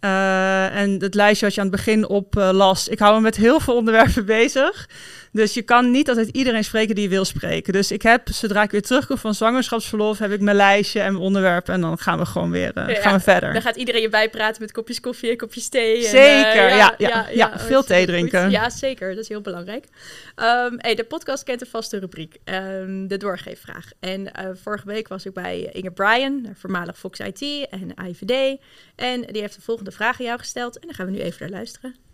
Uh, 0.00 0.76
en 0.76 0.90
het 0.90 1.14
lijstje 1.14 1.46
wat 1.46 1.54
je 1.54 1.60
aan 1.60 1.66
het 1.66 1.76
begin 1.76 2.08
op 2.08 2.36
uh, 2.36 2.50
las. 2.52 2.88
Ik 2.88 2.98
hou 2.98 3.14
me 3.14 3.20
met 3.20 3.36
heel 3.36 3.60
veel 3.60 3.74
onderwerpen 3.76 4.26
bezig. 4.38 4.88
Dus 5.32 5.54
je 5.54 5.62
kan 5.62 5.90
niet 5.90 6.08
altijd 6.08 6.28
iedereen 6.28 6.64
spreken 6.64 6.94
die 6.94 7.04
je 7.04 7.10
wil 7.10 7.24
spreken. 7.24 7.72
Dus 7.72 7.90
ik 7.90 8.02
heb, 8.02 8.28
zodra 8.28 8.62
ik 8.62 8.70
weer 8.70 8.82
terugkom 8.82 9.18
van 9.18 9.34
zwangerschapsverlof, 9.34 10.18
heb 10.18 10.30
ik 10.30 10.40
mijn 10.40 10.56
lijstje 10.56 11.00
en 11.00 11.12
mijn 11.12 11.24
onderwerpen. 11.24 11.74
En 11.74 11.80
dan 11.80 11.98
gaan 11.98 12.18
we 12.18 12.26
gewoon 12.26 12.50
weer 12.50 12.72
uh, 12.74 12.84
gaan 12.88 13.12
we 13.12 13.20
verder. 13.20 13.52
Dan 13.52 13.62
gaat 13.62 13.76
iedereen 13.76 14.00
je 14.00 14.08
bijpraten 14.08 14.62
met 14.62 14.72
kopjes 14.72 15.00
koffie 15.00 15.30
en 15.30 15.36
kopjes 15.36 15.68
thee. 15.68 16.02
Zeker, 16.02 16.68
en, 16.68 16.76
ja, 16.76 16.94
ja, 16.98 17.26
ja, 17.32 17.58
veel 17.58 17.82
thee 17.82 18.06
drinken. 18.06 18.50
Ja, 18.50 18.70
zeker. 18.70 19.08
Dat 19.14 19.22
is 19.22 19.28
heel 19.28 19.40
belangrijk. 19.40 19.84
Um, 20.36 20.74
hey, 20.76 20.94
de 20.94 21.04
podcast 21.04 21.44
kent 21.44 21.60
een 21.60 21.66
vaste 21.66 21.98
rubriek, 21.98 22.36
um, 22.44 23.08
de 23.08 23.16
doorgeefvraag. 23.16 23.90
En 24.00 24.30
vorige 24.62 24.86
week 24.86 25.08
was 25.08 25.26
ik 25.26 25.32
bij 25.32 25.68
Inge 25.72 25.90
Bryan, 25.90 26.54
voormalig 26.54 26.98
Fox 26.98 27.18
IT 27.18 27.66
en 27.70 27.94
IVD. 28.06 28.60
En 28.96 29.20
die 29.20 29.40
heeft 29.40 29.54
de 29.54 29.62
volgende 29.62 29.90
vraag 29.90 30.18
aan 30.18 30.26
jou 30.26 30.38
gesteld. 30.38 30.78
En 30.78 30.86
dan 30.86 30.94
gaan 30.94 31.06
we 31.06 31.12
nu 31.12 31.20
even 31.20 31.36
naar 31.40 31.58
luisteren. 31.58 32.07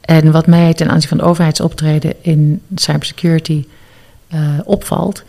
En 0.00 0.32
wat 0.32 0.46
mij 0.46 0.74
ten 0.74 0.90
aanzien 0.90 1.08
van 1.08 1.18
de 1.18 1.24
overheidsoptreden 1.24 2.14
in 2.20 2.62
cybersecurity 2.74 3.66
uh, 4.34 4.40
opvalt, 4.64 5.22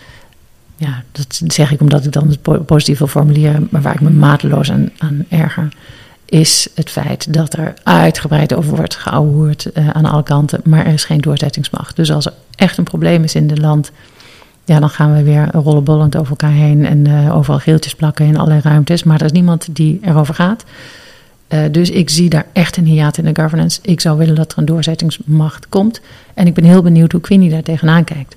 ja, 0.76 1.04
dat 1.12 1.42
zeg 1.48 1.72
ik 1.72 1.82
omdat 1.82 2.06
ik 2.06 2.12
dan 2.12 2.28
het 2.28 2.66
positief 2.66 2.98
wil 2.98 3.08
formuleren, 3.08 3.68
maar 3.72 3.82
waar 3.82 3.94
ik 3.94 4.02
me 4.02 4.10
mateloos 4.10 4.72
aan, 4.72 4.92
aan 4.98 5.26
erger, 5.30 5.74
is 6.26 6.70
het 6.76 6.90
feit 6.90 7.34
dat 7.34 7.54
er 7.54 7.74
uitgebreid 7.84 8.54
over 8.54 8.76
wordt 8.76 8.96
geouwehoerd 8.96 9.70
uh, 9.74 9.90
aan 9.90 10.06
alle 10.06 10.24
kanten, 10.24 10.62
maar 10.64 10.86
er 10.86 10.94
is 10.94 11.04
geen 11.04 11.22
doorzettingsmacht. 11.22 11.96
Dus 11.96 12.12
als 12.12 12.26
er 12.26 12.34
echt 12.56 12.78
een 12.78 12.84
probleem 12.84 13.24
is 13.24 13.36
in 13.36 13.50
het 13.50 13.60
land, 13.60 13.92
ja, 14.66 14.80
dan 14.80 14.90
gaan 14.90 15.14
we 15.16 15.24
weer 15.24 15.50
rollenbollend 15.52 16.16
over 16.16 16.30
elkaar 16.30 16.52
heen 16.52 16.86
en 16.86 17.08
uh, 17.08 17.36
overal 17.36 17.60
geeltjes 17.60 17.96
plakken 17.96 18.26
in 18.26 18.38
allerlei 18.38 18.62
ruimtes, 18.62 19.04
maar 19.04 19.20
er 19.20 19.26
is 19.26 19.32
niemand 19.32 19.76
die 19.76 20.00
erover 20.02 20.34
gaat. 20.34 20.64
Uh, 21.50 21.60
dus 21.72 21.90
ik 21.90 22.10
zie 22.10 22.30
daar 22.30 22.46
echt 22.54 22.78
een 22.78 22.86
hiaat 22.86 23.18
in 23.18 23.26
de 23.34 23.42
governance. 23.42 23.80
Ik 23.82 24.02
zou 24.02 24.18
willen 24.18 24.36
dat 24.36 24.52
er 24.52 24.58
een 24.58 24.66
doorzettingsmacht 24.66 25.70
komt. 25.70 26.02
En 26.34 26.48
ik 26.48 26.54
ben 26.54 26.64
heel 26.64 26.82
benieuwd 26.82 27.12
hoe 27.12 27.22
Queenie 27.22 27.50
daar 27.50 27.64
tegenaan 27.64 28.04
kijkt. 28.04 28.36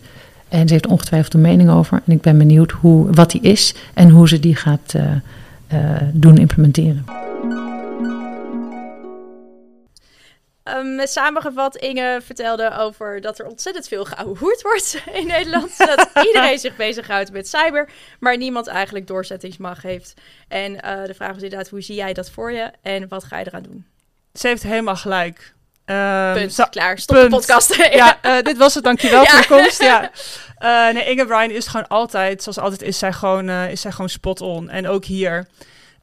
En 0.49 0.66
ze 0.66 0.73
heeft 0.73 0.87
ongetwijfeld 0.87 1.35
een 1.35 1.40
mening 1.40 1.71
over. 1.71 2.02
En 2.07 2.12
ik 2.12 2.21
ben 2.21 2.38
benieuwd 2.38 2.71
hoe, 2.71 3.12
wat 3.12 3.31
die 3.31 3.40
is 3.40 3.75
en 3.95 4.11
hoe 4.11 4.28
ze 4.28 4.40
die 4.40 4.57
gaat 4.57 4.95
uh, 4.97 5.81
doen 6.12 6.38
implementeren. 6.38 7.04
Um, 10.64 11.06
samengevat, 11.06 11.76
Inge 11.76 12.21
vertelde 12.25 12.76
over 12.76 13.21
dat 13.21 13.38
er 13.38 13.47
ontzettend 13.47 13.88
veel 13.88 14.04
geouwehoerd 14.04 14.62
wordt 14.62 15.02
in 15.21 15.26
Nederland. 15.26 15.78
dat 15.78 16.09
iedereen 16.26 16.59
zich 16.59 16.76
bezighoudt 16.76 17.33
met 17.33 17.49
cyber, 17.49 17.88
maar 18.21 18.37
niemand 18.37 18.66
eigenlijk 18.66 19.06
doorzettingsmacht 19.06 19.83
heeft. 19.83 20.14
En 20.49 20.73
uh, 20.73 21.04
de 21.04 21.14
vraag 21.14 21.37
is 21.37 21.42
inderdaad, 21.42 21.68
hoe 21.68 21.80
zie 21.80 21.94
jij 21.94 22.12
dat 22.12 22.30
voor 22.30 22.52
je 22.52 22.71
en 22.83 23.09
wat 23.09 23.25
ga 23.25 23.38
je 23.38 23.47
eraan 23.47 23.62
doen? 23.62 23.87
Ze 24.33 24.47
heeft 24.47 24.62
helemaal 24.62 24.97
gelijk. 24.97 25.54
Um, 25.87 26.33
punt, 26.33 26.68
klaar. 26.71 26.99
Stop 26.99 27.16
punt. 27.16 27.30
de 27.30 27.37
podcast. 27.37 27.75
ja, 27.92 28.18
uh, 28.23 28.42
dit 28.42 28.56
was 28.56 28.75
het. 28.75 28.85
Dankjewel 28.85 29.23
ja. 29.25 29.28
voor 29.28 29.40
de 29.40 29.62
komst. 29.62 29.83
Ja. 29.83 30.11
Uh, 30.59 30.94
nee, 30.94 31.04
Inge 31.04 31.26
Bryan 31.26 31.50
is 31.50 31.66
gewoon 31.66 31.88
altijd, 31.88 32.42
zoals 32.42 32.59
altijd 32.59 32.83
is 32.83 32.99
zij 32.99 33.12
gewoon, 33.12 33.50
is 33.50 33.80
zij 33.80 33.90
gewoon 33.90 34.09
spot 34.09 34.40
on. 34.40 34.71
En 34.71 34.88
ook 34.88 35.04
hier. 35.04 35.49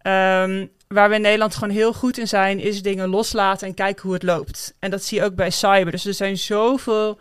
Um, 0.04 0.72
waar 0.92 1.10
we 1.10 1.16
in 1.16 1.22
Nederland 1.22 1.54
gewoon 1.54 1.74
heel 1.74 1.94
goed 1.94 2.18
in 2.18 2.28
zijn, 2.28 2.60
is 2.60 2.82
dingen 2.82 3.10
loslaten 3.10 3.68
en 3.68 3.74
kijken 3.74 4.04
hoe 4.04 4.14
het 4.14 4.24
loopt. 4.24 4.74
En 4.80 4.92
dat 4.92 5.04
zie 5.04 5.20
je 5.20 5.26
ook 5.26 5.36
bij 5.36 5.50
cyber. 5.50 5.92
Dus 5.92 6.06
er 6.06 6.14
zijn 6.14 6.38
zoveel 6.38 7.20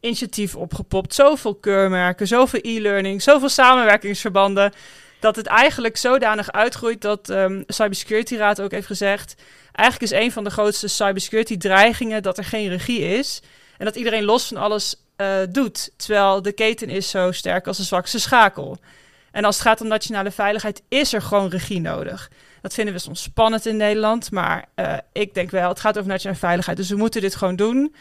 initiatieven 0.00 0.60
opgepopt, 0.60 1.14
zoveel 1.14 1.54
keurmerken, 1.54 2.26
zoveel 2.26 2.60
e-learning, 2.62 3.22
zoveel 3.22 3.48
samenwerkingsverbanden, 3.48 4.72
dat 5.20 5.36
het 5.36 5.46
eigenlijk 5.46 5.96
zodanig 5.96 6.52
uitgroeit 6.52 7.00
dat 7.00 7.28
um, 7.28 7.64
Cybersecurity 7.66 8.36
Raad 8.36 8.60
ook 8.60 8.70
heeft 8.70 8.86
gezegd, 8.86 9.34
eigenlijk 9.72 10.12
is 10.12 10.18
een 10.20 10.32
van 10.32 10.44
de 10.44 10.50
grootste 10.50 10.88
cybersecurity 10.88 11.56
dreigingen 11.56 12.22
dat 12.22 12.38
er 12.38 12.44
geen 12.44 12.68
regie 12.68 13.00
is 13.00 13.42
en 13.78 13.84
dat 13.84 13.96
iedereen 13.96 14.24
los 14.24 14.46
van 14.46 14.56
alles 14.56 14.96
uh, 15.16 15.36
doet, 15.50 15.90
terwijl 15.96 16.42
de 16.42 16.52
keten 16.52 16.88
is 16.88 17.10
zo 17.10 17.32
sterk 17.32 17.66
als 17.66 17.76
de 17.76 17.82
zwakste 17.82 18.20
schakel. 18.20 18.78
En 19.30 19.44
als 19.44 19.54
het 19.58 19.66
gaat 19.66 19.80
om 19.80 19.88
nationale 19.88 20.30
veiligheid, 20.30 20.82
is 20.88 21.12
er 21.12 21.22
gewoon 21.22 21.48
regie 21.48 21.80
nodig. 21.80 22.30
Dat 22.62 22.74
vinden 22.74 22.94
we 22.94 23.00
soms 23.00 23.22
spannend 23.22 23.66
in 23.66 23.76
Nederland, 23.76 24.30
maar 24.30 24.64
uh, 24.76 24.96
ik 25.12 25.34
denk 25.34 25.50
wel, 25.50 25.68
het 25.68 25.80
gaat 25.80 25.98
over 25.98 26.10
nationale 26.10 26.38
veiligheid. 26.38 26.76
Dus 26.76 26.90
we 26.90 26.96
moeten 26.96 27.20
dit 27.20 27.34
gewoon 27.34 27.56
doen. 27.56 27.94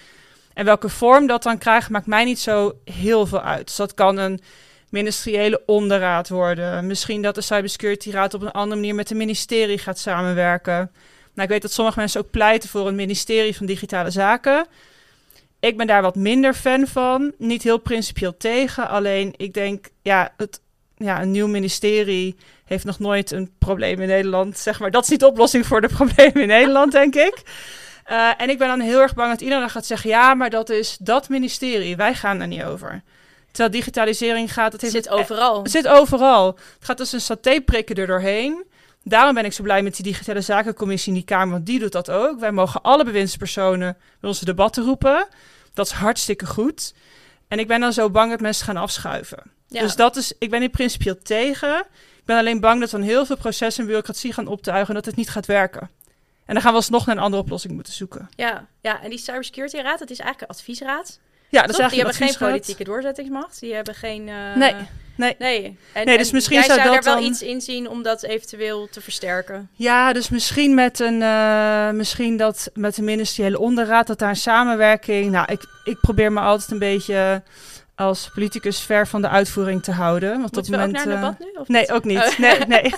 En 0.53 0.65
welke 0.65 0.89
vorm 0.89 1.27
dat 1.27 1.43
dan 1.43 1.57
krijgt, 1.57 1.89
maakt 1.89 2.05
mij 2.05 2.23
niet 2.23 2.39
zo 2.39 2.77
heel 2.83 3.25
veel 3.25 3.41
uit. 3.41 3.67
Dus 3.67 3.75
dat 3.75 3.93
kan 3.93 4.17
een 4.17 4.39
ministeriële 4.89 5.61
onderraad 5.65 6.29
worden. 6.29 6.87
Misschien 6.87 7.21
dat 7.21 7.35
de 7.35 7.41
Cybersecurity 7.41 8.11
Raad 8.11 8.33
op 8.33 8.41
een 8.41 8.51
andere 8.51 8.75
manier 8.79 8.95
met 8.95 9.09
het 9.09 9.17
ministerie 9.17 9.77
gaat 9.77 9.99
samenwerken. 9.99 10.91
Nou, 11.33 11.47
ik 11.47 11.49
weet 11.49 11.61
dat 11.61 11.71
sommige 11.71 11.99
mensen 11.99 12.21
ook 12.21 12.31
pleiten 12.31 12.69
voor 12.69 12.87
een 12.87 12.95
ministerie 12.95 13.55
van 13.55 13.65
Digitale 13.65 14.11
Zaken. 14.11 14.67
Ik 15.59 15.77
ben 15.77 15.87
daar 15.87 16.01
wat 16.01 16.15
minder 16.15 16.53
fan 16.53 16.87
van. 16.87 17.33
Niet 17.37 17.63
heel 17.63 17.77
principieel 17.77 18.37
tegen. 18.37 18.87
Alleen 18.87 19.33
ik 19.37 19.53
denk, 19.53 19.89
ja, 20.01 20.33
het, 20.37 20.61
ja, 20.97 21.21
een 21.21 21.31
nieuw 21.31 21.47
ministerie 21.47 22.35
heeft 22.69 22.85
nog 22.85 22.99
nooit 22.99 23.31
een 23.31 23.51
probleem 23.59 24.01
in 24.01 24.07
Nederland. 24.07 24.57
Zeg 24.57 24.79
maar, 24.79 24.91
dat 24.91 25.03
is 25.03 25.09
niet 25.09 25.19
de 25.19 25.27
oplossing 25.27 25.65
voor 25.65 25.81
de 25.81 25.87
problemen 25.99 26.41
in 26.41 26.47
Nederland, 26.47 26.91
denk 26.91 27.15
ik. 27.15 27.41
Uh, 28.09 28.29
en 28.37 28.49
ik 28.49 28.57
ben 28.57 28.67
dan 28.67 28.79
heel 28.79 28.99
erg 28.99 29.13
bang 29.13 29.29
dat 29.29 29.41
iedereen 29.41 29.69
gaat 29.69 29.85
zeggen: 29.85 30.09
ja, 30.09 30.33
maar 30.33 30.49
dat 30.49 30.69
is 30.69 30.97
dat 30.99 31.29
ministerie. 31.29 31.95
Wij 31.95 32.13
gaan 32.13 32.41
er 32.41 32.47
niet 32.47 32.63
over. 32.63 33.03
Terwijl 33.51 33.71
digitalisering 33.71 34.53
gaat. 34.53 34.71
Het 34.71 34.81
heeft 34.81 34.93
zit 34.93 35.09
overal. 35.09 35.61
Het 35.61 35.71
zit 35.71 35.87
overal. 35.87 36.45
Het 36.47 36.85
gaat 36.85 36.99
als 36.99 37.11
een 37.11 37.21
saté 37.21 37.61
prikken 37.61 37.95
er 37.95 38.07
doorheen. 38.07 38.63
Daarom 39.03 39.33
ben 39.33 39.45
ik 39.45 39.53
zo 39.53 39.63
blij 39.63 39.81
met 39.81 39.95
die 39.95 40.03
digitale 40.03 40.41
zakencommissie 40.41 41.13
in 41.13 41.17
die 41.17 41.27
Kamer, 41.27 41.53
want 41.53 41.65
die 41.65 41.79
doet 41.79 41.91
dat 41.91 42.09
ook. 42.09 42.39
Wij 42.39 42.51
mogen 42.51 42.81
alle 42.81 43.03
bewindspersonen 43.03 43.97
bij 44.19 44.29
onze 44.29 44.45
debatten 44.45 44.83
roepen. 44.83 45.27
Dat 45.73 45.85
is 45.85 45.91
hartstikke 45.91 46.45
goed. 46.45 46.93
En 47.47 47.59
ik 47.59 47.67
ben 47.67 47.79
dan 47.79 47.93
zo 47.93 48.09
bang 48.09 48.29
dat 48.29 48.39
mensen 48.39 48.65
gaan 48.65 48.77
afschuiven. 48.77 49.43
Ja. 49.67 49.81
Dus 49.81 49.95
dat 49.95 50.15
is, 50.15 50.33
ik 50.39 50.49
ben 50.49 50.61
in 50.61 50.69
principe 50.69 51.17
tegen. 51.17 51.85
Ik 52.29 52.35
ben 52.35 52.43
alleen 52.43 52.59
bang 52.59 52.79
dat 52.79 52.89
dan 52.89 53.01
heel 53.01 53.25
veel 53.25 53.37
processen 53.37 53.79
en 53.81 53.85
bureaucratie 53.85 54.33
gaan 54.33 54.47
optuigen 54.47 54.87
en 54.87 54.93
dat 54.93 55.05
het 55.05 55.15
niet 55.15 55.29
gaat 55.29 55.45
werken. 55.45 55.89
En 56.45 56.53
dan 56.53 56.61
gaan 56.61 56.71
we 56.71 56.77
alsnog 56.77 57.05
naar 57.05 57.15
een 57.15 57.21
andere 57.21 57.41
oplossing 57.41 57.73
moeten 57.73 57.93
zoeken. 57.93 58.29
Ja, 58.35 58.67
ja 58.81 59.01
en 59.01 59.09
die 59.09 59.19
Cybersecurity 59.19 59.77
Raad, 59.77 59.99
dat 59.99 60.09
is 60.09 60.19
eigenlijk 60.19 60.51
een 60.51 60.57
adviesraad. 60.57 61.19
Ja, 61.49 61.61
dat 61.61 61.69
is 61.69 61.79
eigenlijk 61.79 61.91
Die 61.91 62.17
hebben 62.25 62.39
geen 62.39 62.49
politieke 62.49 62.83
doorzettingsmacht. 62.83 63.59
Die 63.59 63.73
hebben 63.73 63.95
geen... 63.95 64.27
Uh... 64.27 64.55
Nee. 64.55 64.75
Nee. 65.15 65.35
Nee. 65.39 65.77
En, 65.93 66.05
nee, 66.05 66.17
dus 66.17 66.31
misschien 66.31 66.63
zou, 66.63 66.79
zou 66.79 66.87
dat 66.87 66.97
er 66.97 67.03
wel 67.03 67.15
dan... 67.15 67.23
iets 67.23 67.41
in 67.41 67.61
zien 67.61 67.89
om 67.89 68.03
dat 68.03 68.23
eventueel 68.23 68.87
te 68.89 69.01
versterken. 69.01 69.69
Ja, 69.73 70.13
dus 70.13 70.29
misschien 70.29 70.73
met 70.73 70.99
een, 70.99 71.21
uh, 71.21 71.89
misschien 71.89 72.37
dat 72.37 72.69
met 72.73 72.97
een 72.97 73.03
ministeriële 73.03 73.59
onderraad, 73.59 74.07
dat 74.07 74.19
daar 74.19 74.29
een 74.29 74.35
samenwerking. 74.35 75.31
Nou, 75.31 75.51
ik, 75.51 75.65
ik 75.83 75.99
probeer 76.01 76.31
me 76.31 76.39
altijd 76.39 76.71
een 76.71 76.79
beetje 76.79 77.43
als 77.99 78.29
politicus 78.33 78.79
ver 78.79 79.07
van 79.07 79.21
de 79.21 79.29
uitvoering 79.29 79.83
te 79.83 79.91
houden. 79.91 80.29
Want 80.29 80.41
Moeten 80.41 80.59
op 80.59 80.67
het 80.67 80.77
moment, 80.79 80.97
ook 80.97 81.05
naar 81.05 81.13
een 81.13 81.21
debat 81.21 81.39
nu? 81.39 81.59
Of 81.59 81.67
nee, 81.67 81.91
ook 81.91 82.03
niet. 82.03 82.17
Oh. 82.17 82.37
Nee, 82.37 82.59
nee. 82.67 82.93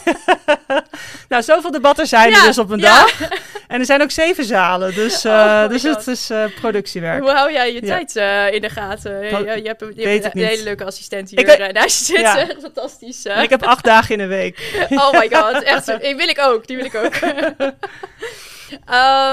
nou, 1.29 1.43
zoveel 1.43 1.71
debatten 1.71 2.07
zijn 2.07 2.33
er 2.33 2.43
dus 2.43 2.57
op 2.57 2.69
een 2.69 2.79
ja. 2.79 3.01
dag. 3.01 3.19
En 3.67 3.79
er 3.79 3.85
zijn 3.85 4.01
ook 4.01 4.11
zeven 4.11 4.45
zalen, 4.45 4.93
dus, 4.93 5.25
uh, 5.25 5.31
oh, 5.31 5.69
dus 5.69 5.83
het 5.83 6.07
is 6.07 6.31
uh, 6.31 6.43
productiewerk. 6.59 7.21
Hoe 7.21 7.29
hou 7.29 7.51
jij 7.51 7.73
je 7.73 7.85
ja. 7.85 7.87
tijd 7.87 8.15
uh, 8.15 8.53
in 8.53 8.61
de 8.61 8.69
gaten? 8.69 9.11
Je, 9.11 9.27
je, 9.29 9.67
hebt, 9.67 9.85
je 9.95 10.07
hebt 10.07 10.35
een 10.35 10.45
hele 10.45 10.63
leuke 10.63 10.85
assistent 10.85 11.29
hier 11.29 11.39
ik, 11.39 11.73
naast 11.73 12.07
je 12.07 12.15
zitten. 12.15 12.55
Fantastisch. 12.61 13.25
ik 13.25 13.49
heb 13.49 13.63
acht 13.63 13.83
dagen 13.83 14.15
in 14.15 14.19
een 14.19 14.27
week. 14.27 14.85
oh 14.89 15.11
my 15.11 15.29
god, 15.31 15.63
echt. 15.63 16.01
Die 16.01 16.15
wil 16.15 16.27
ik 16.27 16.39
ook, 16.39 16.67
die 16.67 16.75
wil 16.77 16.85
ik 16.85 16.95
ook. 16.95 17.15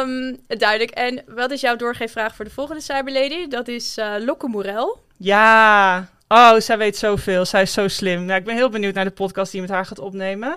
um, 0.03 0.39
duidelijk. 0.47 0.91
En 0.91 1.23
wat 1.27 1.51
is 1.51 1.61
jouw 1.61 1.77
doorgeefvraag 1.77 2.35
voor 2.35 2.45
de 2.45 2.51
volgende 2.51 2.83
Cyberlady? 2.83 3.49
Dat 3.49 3.69
is 3.69 3.97
Lokke 4.19 4.49
Morel. 4.49 5.07
Ja. 5.19 6.09
Oh, 6.29 6.59
zij 6.59 6.79
weet 6.79 6.97
zoveel. 6.97 7.45
Zij 7.45 7.63
is 7.63 7.73
zo 7.73 7.89
slim. 7.89 8.25
Nou, 8.25 8.39
ik 8.39 8.45
ben 8.45 8.55
heel 8.55 8.71
benieuwd 8.71 8.95
naar 8.95 9.05
de 9.05 9.11
podcast 9.11 9.53
die 9.53 9.61
je 9.61 9.67
met 9.67 9.77
haar 9.77 9.87
gaat 9.87 9.99
opnemen. 9.99 10.57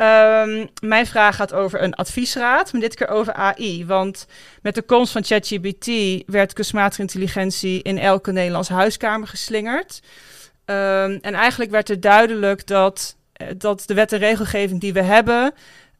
Um, 0.00 0.70
mijn 0.82 1.06
vraag 1.06 1.36
gaat 1.36 1.52
over 1.52 1.82
een 1.82 1.94
adviesraad, 1.94 2.72
maar 2.72 2.80
dit 2.80 2.94
keer 2.94 3.08
over 3.08 3.32
AI. 3.32 3.86
Want 3.86 4.26
met 4.62 4.74
de 4.74 4.82
komst 4.82 5.12
van 5.12 5.24
ChatGPT 5.24 5.86
werd 6.26 6.52
kunstmatige 6.52 7.00
intelligentie 7.00 7.82
in 7.82 7.98
elke 7.98 8.32
Nederlandse 8.32 8.72
huiskamer 8.72 9.28
geslingerd. 9.28 10.00
Um, 10.66 11.18
en 11.20 11.34
eigenlijk 11.34 11.70
werd 11.70 11.88
er 11.88 12.00
duidelijk 12.00 12.66
dat, 12.66 13.16
eh, 13.32 13.46
dat 13.56 13.82
de 13.86 13.94
wet 13.94 14.12
en 14.12 14.18
regelgeving 14.18 14.80
die 14.80 14.92
we 14.92 15.02
hebben, 15.02 15.54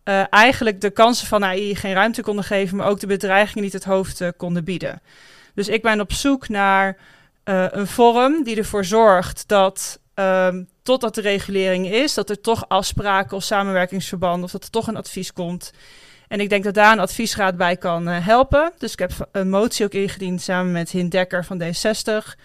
uh, 0.05 0.25
eigenlijk 0.31 0.81
de 0.81 0.91
kansen 0.91 1.27
van 1.27 1.45
AI 1.45 1.77
geen 1.77 1.95
ruimte 1.95 2.23
konden 2.23 2.45
geven, 2.45 2.77
maar 2.77 2.89
ook 2.89 3.01
de 3.01 3.07
bedreigingen 3.07 3.65
niet 3.65 3.73
het 3.73 3.85
hoofd 3.85 4.21
uh, 4.21 4.29
konden 4.37 4.65
bieden. 4.65 5.03
Dus 5.55 5.69
ik 5.69 5.83
ben 5.83 6.01
op 6.01 6.13
zoek 6.13 6.49
naar 6.49 6.97
uh, 7.45 7.67
een 7.71 7.87
vorm 7.87 8.45
die 8.45 8.57
ervoor 8.57 8.85
zorgt 8.85 9.49
dat 9.49 10.01
um, 10.15 10.69
totdat 10.83 11.15
de 11.15 11.21
regulering 11.21 11.91
is, 11.91 12.15
dat 12.15 12.31
er 12.31 12.41
toch 12.41 12.69
afspraken 12.69 13.37
of 13.37 13.43
samenwerkingsverbanden 13.43 14.45
of 14.45 14.51
dat 14.51 14.65
er 14.65 14.71
toch 14.71 14.87
een 14.87 14.97
advies 14.97 15.33
komt. 15.33 15.73
En 16.29 16.41
ik 16.41 16.49
denk 16.49 16.65
dat 16.65 16.75
daar 16.75 16.93
een 16.93 16.99
adviesraad 16.99 17.57
bij 17.57 17.77
kan 17.77 18.09
uh, 18.09 18.27
helpen. 18.27 18.73
Dus 18.79 18.93
ik 18.93 18.99
heb 18.99 19.29
een 19.33 19.49
motie 19.51 19.85
ook 19.85 19.93
ingediend 19.93 20.43
samen 20.43 20.73
met 20.73 20.91
Hint 20.91 21.11
Dekker 21.11 21.45
van 21.45 21.63
D60 21.63 22.39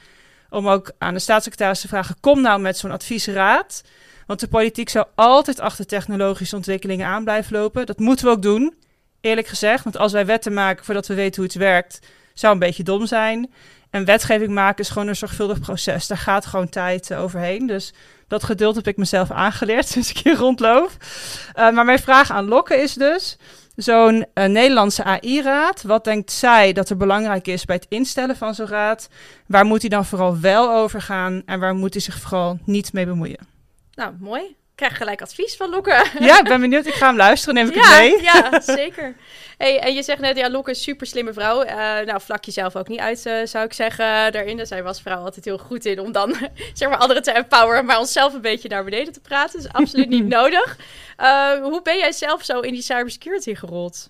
om 0.49 0.69
ook 0.69 0.91
aan 0.97 1.13
de 1.13 1.19
staatssecretaris 1.19 1.81
te 1.81 1.88
vragen: 1.88 2.15
kom 2.19 2.41
nou 2.41 2.60
met 2.60 2.77
zo'n 2.77 2.91
adviesraad. 2.91 3.83
Want 4.25 4.39
de 4.39 4.47
politiek 4.47 4.89
zou 4.89 5.05
altijd 5.15 5.60
achter 5.60 5.86
technologische 5.86 6.55
ontwikkelingen 6.55 7.07
aan 7.07 7.23
blijven 7.23 7.57
lopen. 7.57 7.86
Dat 7.86 7.99
moeten 7.99 8.25
we 8.25 8.31
ook 8.31 8.41
doen, 8.41 8.75
eerlijk 9.21 9.47
gezegd. 9.47 9.83
Want 9.83 9.97
als 9.97 10.12
wij 10.12 10.25
wetten 10.25 10.53
maken 10.53 10.86
voordat 10.86 11.07
we 11.07 11.13
weten 11.13 11.36
hoe 11.36 11.51
het 11.51 11.55
werkt, 11.55 11.99
zou 12.39 12.54
een 12.54 12.60
beetje 12.60 12.84
dom 12.84 13.06
zijn. 13.06 13.52
En 13.89 14.06
wetgeving 14.06 14.52
maken 14.52 14.84
is 14.84 14.89
gewoon 14.89 15.08
een 15.08 15.15
zorgvuldig 15.15 15.60
proces. 15.60 16.08
Daar 16.08 16.17
gaat 16.17 16.45
gewoon 16.45 16.69
tijd 16.69 17.10
uh, 17.10 17.21
overheen. 17.21 17.67
Dus 17.67 17.93
dat 18.28 18.43
geduld 18.43 18.76
heb 18.76 18.88
ik 18.88 18.97
mezelf 18.97 19.32
aangeleerd 19.32 19.88
sinds 19.93 20.10
ik 20.10 20.17
hier 20.17 20.36
rondloop. 20.36 20.91
Uh, 21.00 21.71
maar 21.71 21.86
mijn 21.86 22.00
vraag 22.00 22.32
aan 22.32 22.47
Lokke 22.47 22.76
is 22.76 22.93
dus: 22.93 23.38
zo'n 23.76 24.26
uh, 24.34 24.45
Nederlandse 24.45 25.04
AI-raad, 25.04 25.82
wat 25.82 26.04
denkt 26.04 26.32
zij 26.32 26.73
dat 26.73 26.89
er 26.89 26.97
belangrijk 26.97 27.47
is 27.47 27.65
bij 27.65 27.76
het 27.76 27.86
instellen 27.89 28.36
van 28.36 28.56
zo'n 28.56 28.67
raad? 28.67 29.10
Waar 29.47 29.65
moet 29.65 29.82
hij 29.82 29.89
dan 29.89 30.06
vooral 30.06 30.39
wel 30.39 30.71
over 30.71 31.02
gaan 31.02 31.41
en 31.45 31.60
waar 31.60 31.76
moet 31.76 31.93
hij 31.93 32.02
zich 32.02 32.19
vooral 32.19 32.60
niet 32.65 32.93
mee 32.93 33.06
bemoeien? 33.06 33.47
Nou, 33.93 34.13
mooi. 34.19 34.56
Krijg 34.77 34.97
gelijk 34.97 35.21
advies 35.21 35.55
van 35.55 35.69
Lokke. 35.69 36.05
Ja, 36.19 36.39
ik 36.39 36.43
ben 36.43 36.61
benieuwd. 36.61 36.85
Ik 36.85 36.93
ga 36.93 37.07
hem 37.07 37.15
luisteren. 37.15 37.55
Neem 37.55 37.67
ik 37.67 37.73
ja, 37.73 37.81
het 37.81 37.99
mee? 37.99 38.21
Ja, 38.21 38.59
zeker. 38.83 39.15
Hey, 39.57 39.79
en 39.79 39.93
je 39.93 40.03
zegt 40.03 40.19
net, 40.19 40.37
ja, 40.37 40.49
Lokke 40.49 40.71
is 40.71 40.77
een 40.77 40.83
super 40.83 41.07
slimme 41.07 41.33
vrouw. 41.33 41.65
Uh, 41.65 41.71
nou, 42.05 42.21
vlak 42.21 42.45
jezelf 42.45 42.75
ook 42.75 42.87
niet 42.87 42.99
uit, 42.99 43.25
uh, 43.25 43.33
zou 43.43 43.65
ik 43.65 43.73
zeggen, 43.73 44.31
daarin. 44.31 44.65
Zij 44.65 44.83
was 44.83 45.01
vrouw 45.01 45.23
altijd 45.23 45.45
heel 45.45 45.57
goed 45.57 45.85
in 45.85 45.99
om 45.99 46.11
dan, 46.11 46.35
zeg 46.73 46.89
maar, 46.89 46.97
anderen 46.97 47.23
te 47.23 47.31
empoweren, 47.31 47.85
maar 47.85 47.99
onszelf 47.99 48.33
een 48.33 48.41
beetje 48.41 48.69
naar 48.69 48.83
beneden 48.83 49.13
te 49.13 49.19
praten. 49.19 49.61
Dus 49.61 49.71
absoluut 49.71 50.09
niet 50.09 50.27
nodig. 50.27 50.77
Uh, 51.21 51.51
hoe 51.61 51.81
ben 51.81 51.97
jij 51.97 52.11
zelf 52.11 52.43
zo 52.43 52.59
in 52.59 52.73
die 52.73 52.81
cybersecurity 52.81 53.55
gerold? 53.55 54.09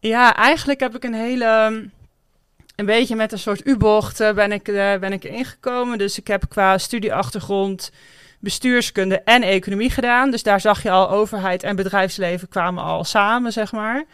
Ja, 0.00 0.36
eigenlijk 0.36 0.80
heb 0.80 0.94
ik 0.94 1.04
een 1.04 1.14
hele... 1.14 1.46
Een 2.76 2.86
beetje 2.86 3.16
met 3.16 3.32
een 3.32 3.38
soort 3.38 3.66
U-bocht 3.66 4.18
ben, 4.18 4.52
ik, 4.52 4.64
ben 5.00 5.12
ik 5.12 5.24
erin 5.24 5.44
gekomen. 5.44 5.98
Dus 5.98 6.18
ik 6.18 6.26
heb 6.26 6.44
qua 6.48 6.78
studieachtergrond 6.78 7.90
bestuurskunde 8.38 9.20
en 9.20 9.42
economie 9.42 9.90
gedaan. 9.90 10.30
Dus 10.30 10.42
daar 10.42 10.60
zag 10.60 10.82
je 10.82 10.90
al 10.90 11.10
overheid 11.10 11.62
en 11.62 11.76
bedrijfsleven 11.76 12.48
kwamen 12.48 12.84
al 12.84 13.04
samen, 13.04 13.52
zeg 13.52 13.72
maar. 13.72 14.04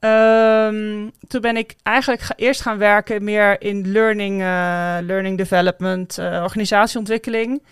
Um, 0.00 1.12
toen 1.28 1.40
ben 1.40 1.56
ik 1.56 1.74
eigenlijk 1.82 2.22
ga, 2.22 2.34
eerst 2.36 2.60
gaan 2.60 2.78
werken 2.78 3.24
meer 3.24 3.60
in 3.60 3.92
learning, 3.92 4.40
uh, 4.40 4.96
learning 5.00 5.38
development, 5.38 6.18
uh, 6.18 6.40
organisatieontwikkeling. 6.42 7.62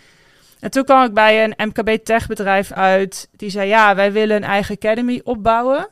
En 0.59 0.71
toen 0.71 0.83
kwam 0.83 1.03
ik 1.03 1.13
bij 1.13 1.43
een 1.43 1.67
MKB 1.67 2.05
Tech 2.05 2.27
bedrijf 2.27 2.71
uit. 2.71 3.29
Die 3.31 3.49
zei, 3.49 3.67
ja, 3.67 3.95
wij 3.95 4.11
willen 4.11 4.35
een 4.35 4.43
eigen 4.43 4.75
academy 4.75 5.21
opbouwen. 5.23 5.87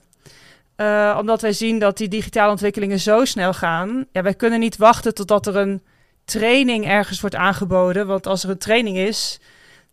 Uh, 0.78 1.17
omdat 1.19 1.41
wij 1.41 1.54
zien 1.54 1.80
dat 1.80 1.98
die 1.98 2.08
digitale 2.08 2.52
ontwikkelingen 2.52 3.00
zo 3.00 3.26
snel 3.26 3.54
gaan. 3.54 4.06
Ja, 4.12 4.22
wij 4.22 4.34
kunnen 4.34 4.60
niet 4.60 4.78
wachten 4.78 5.13
totdat 5.13 5.48
er 5.48 5.56
een 5.56 5.84
training 6.26 6.88
ergens 6.88 7.22
wordt 7.22 7.36
aangeboden. 7.36 8.08
Want 8.08 8.28
als 8.28 8.43
er 8.43 8.50
een 8.50 8.58
training 8.58 8.98
is, 8.98 9.39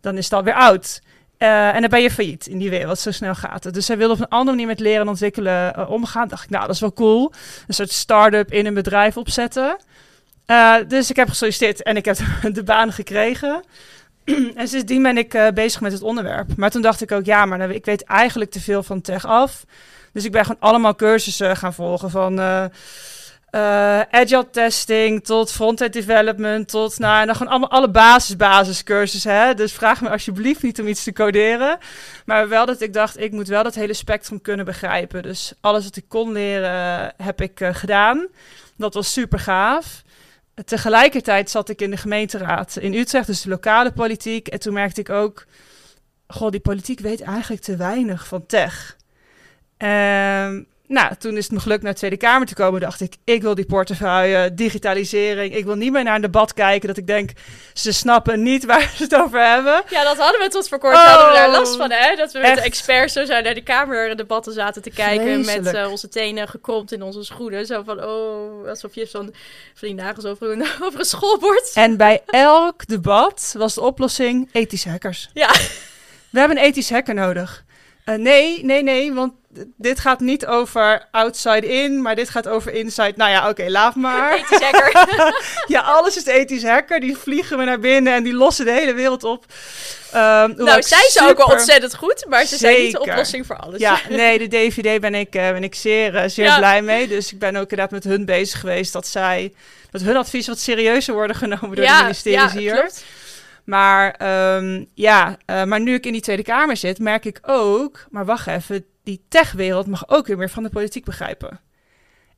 dan 0.01 0.17
is 0.17 0.23
het 0.23 0.33
alweer 0.33 0.53
oud. 0.53 1.01
Uh, 1.37 1.75
en 1.75 1.81
dan 1.81 1.89
ben 1.89 2.01
je 2.01 2.11
failliet 2.11 2.47
in 2.47 2.57
die 2.57 2.69
wereld, 2.69 2.99
zo 2.99 3.11
snel 3.11 3.35
gaat 3.35 3.63
het. 3.63 3.73
Dus 3.73 3.85
zij 3.85 3.97
wilde 3.97 4.13
op 4.13 4.19
een 4.19 4.27
andere 4.27 4.51
manier 4.51 4.67
met 4.67 4.79
leren 4.79 5.01
en 5.01 5.07
ontwikkelen 5.07 5.73
uh, 5.79 5.89
omgaan. 5.89 6.27
Dacht 6.27 6.43
ik, 6.43 6.49
nou, 6.49 6.65
dat 6.65 6.75
is 6.75 6.81
wel 6.81 6.93
cool. 6.93 7.31
Een 7.67 7.73
soort 7.73 7.91
start-up 7.91 8.51
in 8.51 8.65
een 8.65 8.73
bedrijf 8.73 9.17
opzetten. 9.17 9.77
Uh, 10.47 10.75
dus 10.87 11.09
ik 11.09 11.15
heb 11.15 11.29
gesolliciteerd 11.29 11.83
en 11.83 11.97
ik 11.97 12.05
heb 12.05 12.17
de 12.53 12.63
baan 12.63 12.91
gekregen. 12.91 13.63
en 14.55 14.67
sindsdien 14.67 15.03
ben 15.03 15.17
ik 15.17 15.51
bezig 15.53 15.81
met 15.81 15.91
het 15.91 16.01
onderwerp. 16.01 16.55
Maar 16.57 16.71
toen 16.71 16.81
dacht 16.81 17.01
ik 17.01 17.11
ook, 17.11 17.25
ja, 17.25 17.45
maar 17.45 17.71
ik 17.71 17.85
weet 17.85 18.03
eigenlijk 18.03 18.51
te 18.51 18.61
veel 18.61 18.83
van 18.83 19.01
tech 19.01 19.25
af. 19.25 19.65
Dus 20.13 20.25
ik 20.25 20.31
ben 20.31 20.45
gewoon 20.45 20.61
allemaal 20.61 20.95
cursussen 20.95 21.57
gaan 21.57 21.73
volgen 21.73 22.09
van 22.09 22.39
uh, 23.51 23.99
agile 23.99 24.49
testing 24.49 25.23
tot 25.23 25.51
front-end 25.51 25.93
development 25.93 26.67
tot 26.67 26.99
nou 26.99 27.25
dan 27.25 27.35
gewoon 27.35 27.51
allemaal 27.51 27.69
alle 27.69 27.89
basis 27.89 28.35
basiscursussen 28.35 29.35
hè. 29.35 29.53
Dus 29.53 29.73
vraag 29.73 30.01
me 30.01 30.09
alsjeblieft 30.09 30.63
niet 30.63 30.79
om 30.79 30.87
iets 30.87 31.03
te 31.03 31.13
coderen. 31.13 31.77
Maar 32.25 32.49
wel 32.49 32.65
dat 32.65 32.81
ik 32.81 32.93
dacht 32.93 33.19
ik 33.19 33.31
moet 33.31 33.47
wel 33.47 33.63
dat 33.63 33.75
hele 33.75 33.93
spectrum 33.93 34.41
kunnen 34.41 34.65
begrijpen. 34.65 35.23
Dus 35.23 35.53
alles 35.61 35.83
wat 35.83 35.95
ik 35.95 36.05
kon 36.07 36.31
leren 36.31 37.13
heb 37.17 37.41
ik 37.41 37.59
uh, 37.59 37.69
gedaan. 37.73 38.27
Dat 38.77 38.93
was 38.93 39.13
super 39.13 39.39
gaaf. 39.39 40.01
Tegelijkertijd 40.65 41.49
zat 41.49 41.69
ik 41.69 41.81
in 41.81 41.91
de 41.91 41.97
gemeenteraad 41.97 42.75
in 42.75 42.93
Utrecht 42.93 43.27
dus 43.27 43.41
de 43.41 43.49
lokale 43.49 43.91
politiek. 43.91 44.47
En 44.47 44.59
toen 44.59 44.73
merkte 44.73 45.01
ik 45.01 45.09
ook 45.09 45.45
goh 46.27 46.51
die 46.51 46.59
politiek 46.59 46.99
weet 46.99 47.21
eigenlijk 47.21 47.61
te 47.61 47.75
weinig 47.75 48.27
van 48.27 48.45
tech. 48.45 48.97
Um, 49.77 50.67
nou, 50.91 51.15
toen 51.19 51.37
is 51.37 51.43
het 51.43 51.53
me 51.53 51.59
gelukt 51.59 51.83
naar 51.83 51.91
de 51.91 51.97
Tweede 51.97 52.17
Kamer 52.17 52.47
te 52.47 52.53
komen. 52.53 52.81
Dacht 52.81 53.01
ik, 53.01 53.15
ik 53.23 53.41
wil 53.41 53.55
die 53.55 53.65
portefeuille, 53.65 54.53
digitalisering. 54.53 55.55
Ik 55.55 55.65
wil 55.65 55.75
niet 55.75 55.91
meer 55.91 56.03
naar 56.03 56.15
een 56.15 56.21
debat 56.21 56.53
kijken 56.53 56.87
dat 56.87 56.97
ik 56.97 57.07
denk, 57.07 57.31
ze 57.73 57.91
snappen 57.91 58.43
niet 58.43 58.65
waar 58.65 58.91
ze 58.95 59.03
het 59.03 59.15
over 59.15 59.45
hebben. 59.45 59.83
Ja, 59.89 60.03
dat 60.03 60.17
hadden 60.17 60.41
we 60.41 60.47
tot 60.47 60.67
voor 60.67 60.79
kort. 60.79 60.95
Oh, 60.95 61.03
hadden 61.03 61.27
we 61.27 61.33
daar 61.33 61.51
last 61.51 61.75
van, 61.75 61.91
hè? 61.91 62.15
Dat 62.15 62.31
we 62.31 62.39
met 62.39 62.55
de 62.55 62.61
experts 62.61 63.13
zo 63.13 63.25
zijn 63.25 63.43
naar 63.43 63.53
de 63.53 63.63
Kamer 63.63 64.15
debatten 64.15 64.53
zaten 64.53 64.81
te 64.81 64.89
kijken. 64.89 65.45
Met 65.45 65.73
uh, 65.73 65.91
onze 65.91 66.09
tenen 66.09 66.47
gekromd 66.47 66.91
in 66.91 67.01
onze 67.01 67.23
schoenen. 67.23 67.65
Zo 67.65 67.83
van, 67.83 68.03
oh, 68.03 68.67
alsof 68.67 68.95
je 68.95 69.07
van, 69.07 69.33
van 69.73 69.87
die 69.87 69.93
nagels 69.93 70.25
over 70.25 70.51
een, 70.51 70.65
over 70.85 70.99
een 70.99 71.05
schoolbord. 71.05 71.71
En 71.73 71.97
bij 71.97 72.21
elk 72.25 72.87
debat 72.87 73.55
was 73.57 73.73
de 73.73 73.81
oplossing 73.81 74.49
ethische 74.51 74.89
hackers. 74.89 75.29
Ja. 75.33 75.51
We 76.29 76.39
hebben 76.39 76.57
een 76.57 76.63
ethisch 76.63 76.89
hacker 76.89 77.13
nodig. 77.13 77.63
Uh, 78.05 78.15
nee, 78.15 78.65
nee, 78.65 78.83
nee, 78.83 79.13
want 79.13 79.33
dit 79.77 79.99
gaat 79.99 80.19
niet 80.19 80.45
over 80.45 81.07
outside 81.11 81.67
in, 81.67 82.01
maar 82.01 82.15
dit 82.15 82.29
gaat 82.29 82.47
over 82.47 82.73
inside. 82.73 83.13
Nou 83.15 83.31
ja, 83.31 83.39
oké, 83.39 83.49
okay, 83.49 83.69
laat 83.69 83.95
maar. 83.95 84.33
Ethisch 84.37 84.61
hacker. 84.61 85.33
ja, 85.67 85.81
alles 85.81 86.17
is 86.17 86.25
ethisch 86.25 86.63
hacker. 86.63 86.99
Die 86.99 87.17
vliegen 87.17 87.57
we 87.57 87.63
naar 87.63 87.79
binnen 87.79 88.13
en 88.13 88.23
die 88.23 88.33
lossen 88.33 88.65
de 88.65 88.71
hele 88.71 88.93
wereld 88.93 89.23
op. 89.23 89.45
Um, 90.13 90.53
nou, 90.55 90.81
zij 90.81 91.07
super... 91.09 91.29
ook 91.29 91.37
wel 91.37 91.47
ontzettend 91.47 91.95
goed, 91.95 92.25
maar 92.29 92.45
ze 92.45 92.57
Zeker. 92.57 92.73
zijn 92.73 92.83
niet 92.83 92.91
de 92.91 92.99
oplossing 92.99 93.45
voor 93.45 93.57
alles. 93.57 93.79
Ja, 93.79 93.99
nee, 94.09 94.37
de 94.37 94.47
DVD 94.47 95.01
ben 95.01 95.15
ik, 95.15 95.35
uh, 95.35 95.51
ben 95.51 95.63
ik 95.63 95.75
zeer, 95.75 96.15
uh, 96.15 96.23
zeer 96.25 96.45
ja. 96.45 96.57
blij 96.57 96.81
mee. 96.81 97.07
Dus 97.07 97.31
ik 97.31 97.39
ben 97.39 97.55
ook 97.55 97.61
inderdaad 97.61 97.91
met 97.91 98.03
hun 98.03 98.25
bezig 98.25 98.59
geweest 98.59 98.93
dat 98.93 99.07
zij, 99.07 99.53
dat 99.91 100.01
hun 100.01 100.17
advies 100.17 100.47
wat 100.47 100.59
serieuzer 100.59 101.13
worden 101.13 101.35
genomen 101.35 101.75
door 101.75 101.85
ja, 101.85 101.97
de 101.97 102.01
ministeries 102.01 102.53
ja, 102.53 102.59
hier. 102.59 102.73
Klopt. 102.73 103.03
Maar 103.63 104.27
um, 104.55 104.87
ja, 104.93 105.37
uh, 105.45 105.63
maar 105.63 105.81
nu 105.81 105.93
ik 105.93 106.05
in 106.05 106.11
die 106.11 106.21
Tweede 106.21 106.43
Kamer 106.43 106.77
zit, 106.77 106.99
merk 106.99 107.25
ik 107.25 107.39
ook, 107.41 108.05
maar 108.09 108.25
wacht 108.25 108.47
even, 108.47 108.85
die 109.03 109.25
techwereld 109.29 109.87
mag 109.87 110.09
ook 110.09 110.27
weer 110.27 110.37
meer 110.37 110.49
van 110.49 110.63
de 110.63 110.69
politiek 110.69 111.05
begrijpen. 111.05 111.59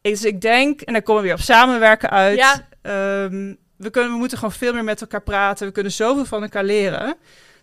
Dus 0.02 0.26
ik 0.26 0.42
denk, 0.42 0.82
en 0.82 0.94
daar 0.94 1.02
komen 1.02 1.22
we 1.22 1.28
weer 1.28 1.38
op 1.38 1.44
samenwerken 1.44 2.10
uit. 2.10 2.38
Ja. 2.38 2.68
Um, 3.24 3.58
we, 3.78 3.90
kunnen, 3.90 4.12
we 4.12 4.18
moeten 4.18 4.38
gewoon 4.38 4.54
veel 4.54 4.74
meer 4.74 4.84
met 4.84 5.02
elkaar 5.02 5.22
praten. 5.22 5.68
We 5.68 5.74
kunnen 5.74 5.92
zoveel 5.92 6.26
van 6.26 6.42
elkaar 6.42 6.64
leren. 6.64 7.16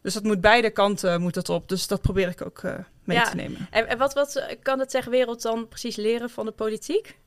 Dus 0.02 0.14
dat 0.14 0.22
moet 0.22 0.40
beide 0.40 0.70
kanten 0.70 1.20
moet 1.20 1.34
dat 1.34 1.48
op. 1.48 1.68
Dus 1.68 1.86
dat 1.86 2.00
probeer 2.00 2.28
ik 2.28 2.44
ook 2.44 2.62
uh, 2.62 2.74
mee 3.04 3.16
ja. 3.18 3.24
te 3.24 3.36
nemen. 3.36 3.68
En, 3.70 3.88
en 3.88 3.98
wat, 3.98 4.14
wat 4.14 4.46
kan 4.62 4.78
de 4.78 4.86
techwereld 4.86 5.42
dan 5.42 5.68
precies 5.68 5.96
leren 5.96 6.30
van 6.30 6.46
de 6.46 6.52
politiek? 6.52 7.18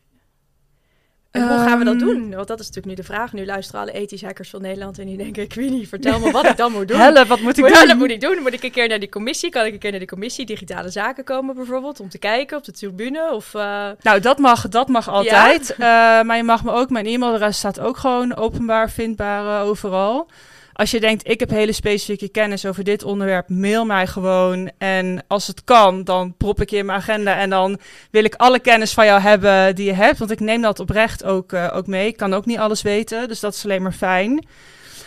En 1.34 1.48
hoe 1.48 1.58
gaan 1.58 1.80
we 1.80 1.86
dat 1.86 2.00
doen? 2.00 2.36
Want 2.36 2.48
dat 2.48 2.60
is 2.60 2.68
natuurlijk 2.68 2.96
nu 2.96 3.02
de 3.02 3.14
vraag. 3.14 3.34
Nu 3.34 3.46
luisteren 3.46 3.82
alle 3.82 3.92
ethische 3.92 4.26
hackers 4.26 4.50
van 4.50 4.62
Nederland 4.62 5.00
en 5.00 5.06
die 5.06 5.18
denken... 5.18 5.44
ik 5.44 5.54
weet 5.54 5.70
niet, 5.70 5.88
vertel 5.88 6.20
me 6.20 6.32
wat 6.32 6.46
ik 6.46 6.58
dan 6.58 6.72
moet 6.72 6.88
doen. 6.88 7.00
Helle, 7.06 7.26
wat 7.26 7.40
moet 7.40 7.58
ik 7.58 7.64
moet, 7.64 7.88
doen? 7.88 7.98
Moet 7.98 8.10
ik 8.10 8.22
doen? 8.22 8.42
Moet 8.42 8.54
ik 8.54 8.64
een 8.64 8.72
keer 8.72 8.88
naar 8.88 9.00
die 9.00 9.10
commissie? 9.10 9.50
Kan 9.50 9.66
ik 9.66 9.74
een 9.74 9.80
keer 9.80 9.90
naar 9.90 10.00
die 10.00 10.10
commissie 10.10 10.46
digitale 10.46 10.90
zaken 10.90 11.24
komen 11.24 11.56
bijvoorbeeld? 11.56 12.00
Om 12.00 12.10
te 12.10 12.18
kijken 12.18 12.58
op 12.58 12.64
de 12.64 12.72
tribune? 12.72 13.32
Of, 13.32 13.54
uh... 13.54 13.90
Nou, 14.02 14.20
dat 14.20 14.38
mag, 14.38 14.70
dat 14.70 14.88
mag 14.88 15.10
altijd. 15.10 15.76
Ja? 15.78 16.20
Uh, 16.20 16.26
maar 16.26 16.38
je 16.38 16.44
mag 16.44 16.64
me 16.64 16.72
ook... 16.72 16.90
Mijn 16.90 17.06
e-mailadres 17.06 17.58
staat 17.58 17.80
ook 17.80 17.98
gewoon 17.98 18.36
openbaar 18.36 18.90
vindbaar 18.90 19.62
uh, 19.62 19.68
overal. 19.68 20.28
Als 20.74 20.92
je 20.92 21.00
denkt, 21.00 21.30
ik 21.30 21.40
heb 21.40 21.50
hele 21.50 21.72
specifieke 21.72 22.30
kennis 22.30 22.66
over 22.66 22.84
dit 22.84 23.04
onderwerp, 23.04 23.50
mail 23.50 23.86
mij 23.86 24.08
gewoon. 24.08 24.72
En 24.78 25.24
als 25.28 25.48
het 25.48 25.64
kan, 25.64 26.04
dan 26.04 26.38
prop 26.38 26.62
ik 26.62 26.70
je 26.70 26.78
in 26.78 26.86
mijn 26.86 27.00
agenda. 27.00 27.38
En 27.38 27.50
dan 27.50 27.80
wil 28.12 28.24
ik 28.24 28.36
alle 28.36 28.60
kennis 28.60 28.94
van 28.94 29.06
jou 29.06 29.22
hebben 29.22 29.76
die 29.76 29.86
je 29.86 29.94
hebt. 29.94 30.18
Want 30.18 30.32
ik 30.32 30.40
neem 30.40 30.62
dat 30.62 30.80
oprecht 30.80 31.24
ook, 31.24 31.52
uh, 31.52 31.70
ook 31.74 31.88
mee. 31.88 32.08
Ik 32.08 32.18
kan 32.18 32.34
ook 32.34 32.46
niet 32.46 32.58
alles 32.58 32.82
weten, 32.82 33.28
dus 33.28 33.40
dat 33.40 33.54
is 33.54 33.64
alleen 33.64 33.82
maar 33.82 33.94
fijn. 33.94 34.46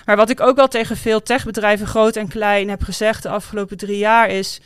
Maar 0.04 0.16
wat 0.16 0.30
ik 0.30 0.40
ook 0.40 0.56
wel 0.56 0.68
tegen 0.68 0.96
veel 0.96 1.22
techbedrijven, 1.22 1.86
groot 1.86 2.16
en 2.16 2.28
klein, 2.28 2.68
heb 2.68 2.82
gezegd 2.82 3.22
de 3.22 3.28
afgelopen 3.28 3.76
drie 3.76 3.98
jaar 3.98 4.28
is... 4.30 4.60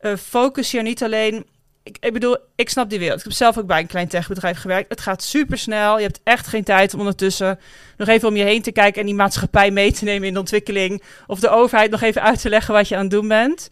Uh, 0.00 0.16
focus 0.16 0.70
je 0.70 0.82
niet 0.82 1.02
alleen 1.02 1.46
ik, 1.88 1.96
ik, 2.00 2.12
bedoel, 2.12 2.36
ik 2.54 2.68
snap 2.68 2.90
die 2.90 2.98
wereld. 2.98 3.18
Ik 3.18 3.24
heb 3.24 3.32
zelf 3.32 3.58
ook 3.58 3.66
bij 3.66 3.80
een 3.80 3.86
klein 3.86 4.08
techbedrijf 4.08 4.58
gewerkt. 4.58 4.88
Het 4.88 5.00
gaat 5.00 5.22
super 5.22 5.58
snel. 5.58 5.96
Je 5.96 6.04
hebt 6.04 6.20
echt 6.24 6.46
geen 6.46 6.64
tijd 6.64 6.94
om 6.94 7.00
ondertussen 7.00 7.58
nog 7.96 8.08
even 8.08 8.28
om 8.28 8.36
je 8.36 8.44
heen 8.44 8.62
te 8.62 8.72
kijken 8.72 9.00
en 9.00 9.06
die 9.06 9.14
maatschappij 9.14 9.70
mee 9.70 9.92
te 9.92 10.04
nemen 10.04 10.28
in 10.28 10.32
de 10.34 10.40
ontwikkeling. 10.40 11.02
Of 11.26 11.40
de 11.40 11.48
overheid 11.48 11.90
nog 11.90 12.00
even 12.00 12.22
uit 12.22 12.40
te 12.40 12.48
leggen 12.48 12.74
wat 12.74 12.88
je 12.88 12.96
aan 12.96 13.02
het 13.02 13.10
doen 13.10 13.28
bent. 13.28 13.68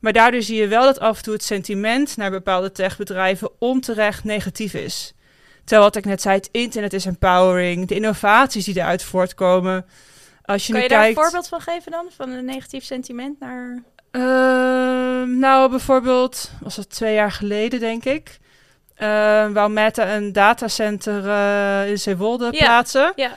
Maar 0.00 0.12
daardoor 0.12 0.42
zie 0.42 0.60
je 0.60 0.66
wel 0.66 0.84
dat 0.84 1.00
af 1.00 1.16
en 1.16 1.22
toe 1.22 1.32
het 1.32 1.44
sentiment 1.44 2.16
naar 2.16 2.30
bepaalde 2.30 2.72
techbedrijven 2.72 3.50
onterecht 3.58 4.24
negatief 4.24 4.74
is. 4.74 5.14
Terwijl 5.64 5.82
wat 5.82 5.96
ik 5.96 6.04
net 6.04 6.22
zei, 6.22 6.36
het 6.36 6.48
internet 6.52 6.92
is 6.92 7.04
empowering, 7.04 7.88
de 7.88 7.94
innovaties 7.94 8.64
die 8.64 8.76
eruit 8.76 9.02
voortkomen. 9.02 9.86
Als 10.44 10.66
je 10.66 10.72
kan 10.72 10.82
je 10.82 10.88
daar 10.88 11.08
een 11.08 11.14
voorbeeld 11.14 11.48
van 11.48 11.60
geven 11.60 11.92
dan? 11.92 12.06
Van 12.16 12.30
een 12.30 12.44
negatief 12.44 12.84
sentiment 12.84 13.40
naar... 13.40 13.82
Uh, 14.12 14.22
nou, 15.22 15.70
bijvoorbeeld, 15.70 16.50
was 16.60 16.76
dat 16.76 16.90
twee 16.90 17.14
jaar 17.14 17.32
geleden, 17.32 17.80
denk 17.80 18.04
ik. 18.04 18.38
Uh, 18.98 19.48
wou 19.48 19.70
Meta 19.70 20.14
een 20.14 20.32
datacenter 20.32 21.24
uh, 21.24 21.90
in 21.90 21.98
Zeewolde 21.98 22.44
ja. 22.44 22.50
plaatsen. 22.50 23.12
Ja. 23.16 23.30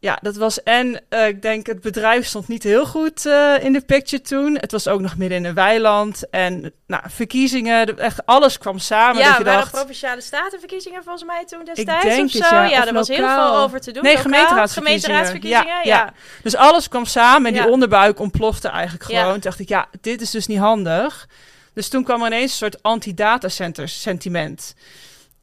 Ja, 0.00 0.18
dat 0.22 0.36
was 0.36 0.62
en 0.62 1.00
uh, 1.10 1.26
ik 1.26 1.42
denk 1.42 1.66
het 1.66 1.80
bedrijf 1.80 2.26
stond 2.26 2.48
niet 2.48 2.62
heel 2.62 2.86
goed 2.86 3.26
uh, 3.26 3.54
in 3.60 3.72
de 3.72 3.80
picture 3.80 4.22
toen. 4.22 4.58
Het 4.60 4.72
was 4.72 4.88
ook 4.88 5.00
nog 5.00 5.16
midden 5.16 5.38
in 5.38 5.44
een 5.44 5.54
weiland 5.54 6.28
en 6.30 6.72
nou, 6.86 7.02
verkiezingen, 7.06 7.98
echt 7.98 8.26
alles 8.26 8.58
kwam 8.58 8.78
samen. 8.78 9.18
Ja, 9.18 9.28
dat 9.28 9.38
je 9.38 9.44
waren 9.44 9.60
dacht, 9.60 9.72
provinciale 9.72 10.20
statenverkiezingen 10.20 11.02
volgens 11.02 11.24
mij 11.24 11.44
toen 11.44 11.64
destijds 11.64 12.04
ik 12.04 12.10
denk 12.10 12.24
of 12.24 12.30
zo? 12.30 12.56
het, 12.56 12.70
ja, 12.70 12.86
er 12.86 12.92
was 12.92 13.08
heel 13.08 13.28
veel 13.28 13.56
over 13.56 13.80
te 13.80 13.92
doen. 13.92 14.02
Nee, 14.02 14.12
Lokaal, 14.14 14.30
gemeenteraadsverkiezingen. 14.30 15.16
gemeenteraadsverkiezingen, 15.16 15.84
Ja, 15.84 15.96
ja. 15.98 16.04
ja. 16.04 16.12
Dus 16.42 16.56
alles 16.56 16.88
kwam 16.88 17.04
samen 17.04 17.54
en 17.54 17.62
die 17.62 17.70
onderbuik 17.70 18.18
ontplofte 18.18 18.68
eigenlijk 18.68 19.04
gewoon. 19.04 19.32
Toen 19.32 19.40
dacht 19.40 19.58
ik, 19.58 19.68
ja, 19.68 19.88
dit 20.00 20.20
is 20.20 20.30
dus 20.30 20.46
niet 20.46 20.58
handig. 20.58 21.28
Dus 21.74 21.88
toen 21.88 22.04
kwam 22.04 22.20
er 22.20 22.26
ineens 22.26 22.50
een 22.50 22.56
soort 22.56 22.82
anti-datacenters 22.82 24.02
sentiment. 24.02 24.74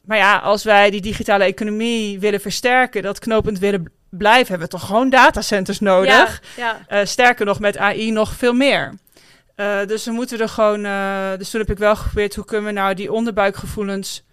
Maar 0.01 0.17
ja, 0.17 0.37
als 0.37 0.63
wij 0.63 0.89
die 0.89 1.01
digitale 1.01 1.43
economie 1.43 2.19
willen 2.19 2.41
versterken, 2.41 3.01
dat 3.01 3.19
knopend 3.19 3.59
willen 3.59 3.91
blijven, 4.09 4.47
hebben 4.47 4.67
we 4.67 4.73
toch 4.77 4.85
gewoon 4.85 5.09
datacenters 5.09 5.79
nodig. 5.79 6.41
Ja, 6.55 6.79
Eh, 6.87 7.05
sterker 7.05 7.45
nog, 7.45 7.59
met 7.59 7.77
AI 7.77 8.11
nog 8.11 8.33
veel 8.33 8.53
meer. 8.53 8.93
Eh, 9.55 9.85
dus 9.85 10.05
we 10.05 10.11
moeten 10.11 10.39
er 10.39 10.49
gewoon. 10.49 10.85
eh, 10.85 11.29
dus 11.37 11.49
toen 11.49 11.59
heb 11.61 11.69
ik 11.69 11.77
wel 11.77 11.95
geprobeerd 11.95 12.35
hoe 12.35 12.45
kunnen 12.45 12.65
we 12.65 12.71
nou 12.71 12.93
die 12.93 13.11
onderbuikgevoelens 13.11 14.25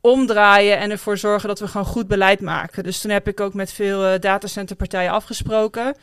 omdraaien 0.00 0.78
en 0.78 0.90
ervoor 0.90 1.18
zorgen 1.18 1.48
dat 1.48 1.58
we 1.60 1.68
gewoon 1.68 1.86
goed 1.86 2.08
beleid 2.08 2.40
maken. 2.40 2.82
Dus 2.82 3.00
toen 3.00 3.10
heb 3.10 3.28
ik 3.28 3.40
ook 3.40 3.54
met 3.54 3.72
veel 3.72 4.20
datacenterpartijen 4.20 5.10
afgesproken. 5.12 5.96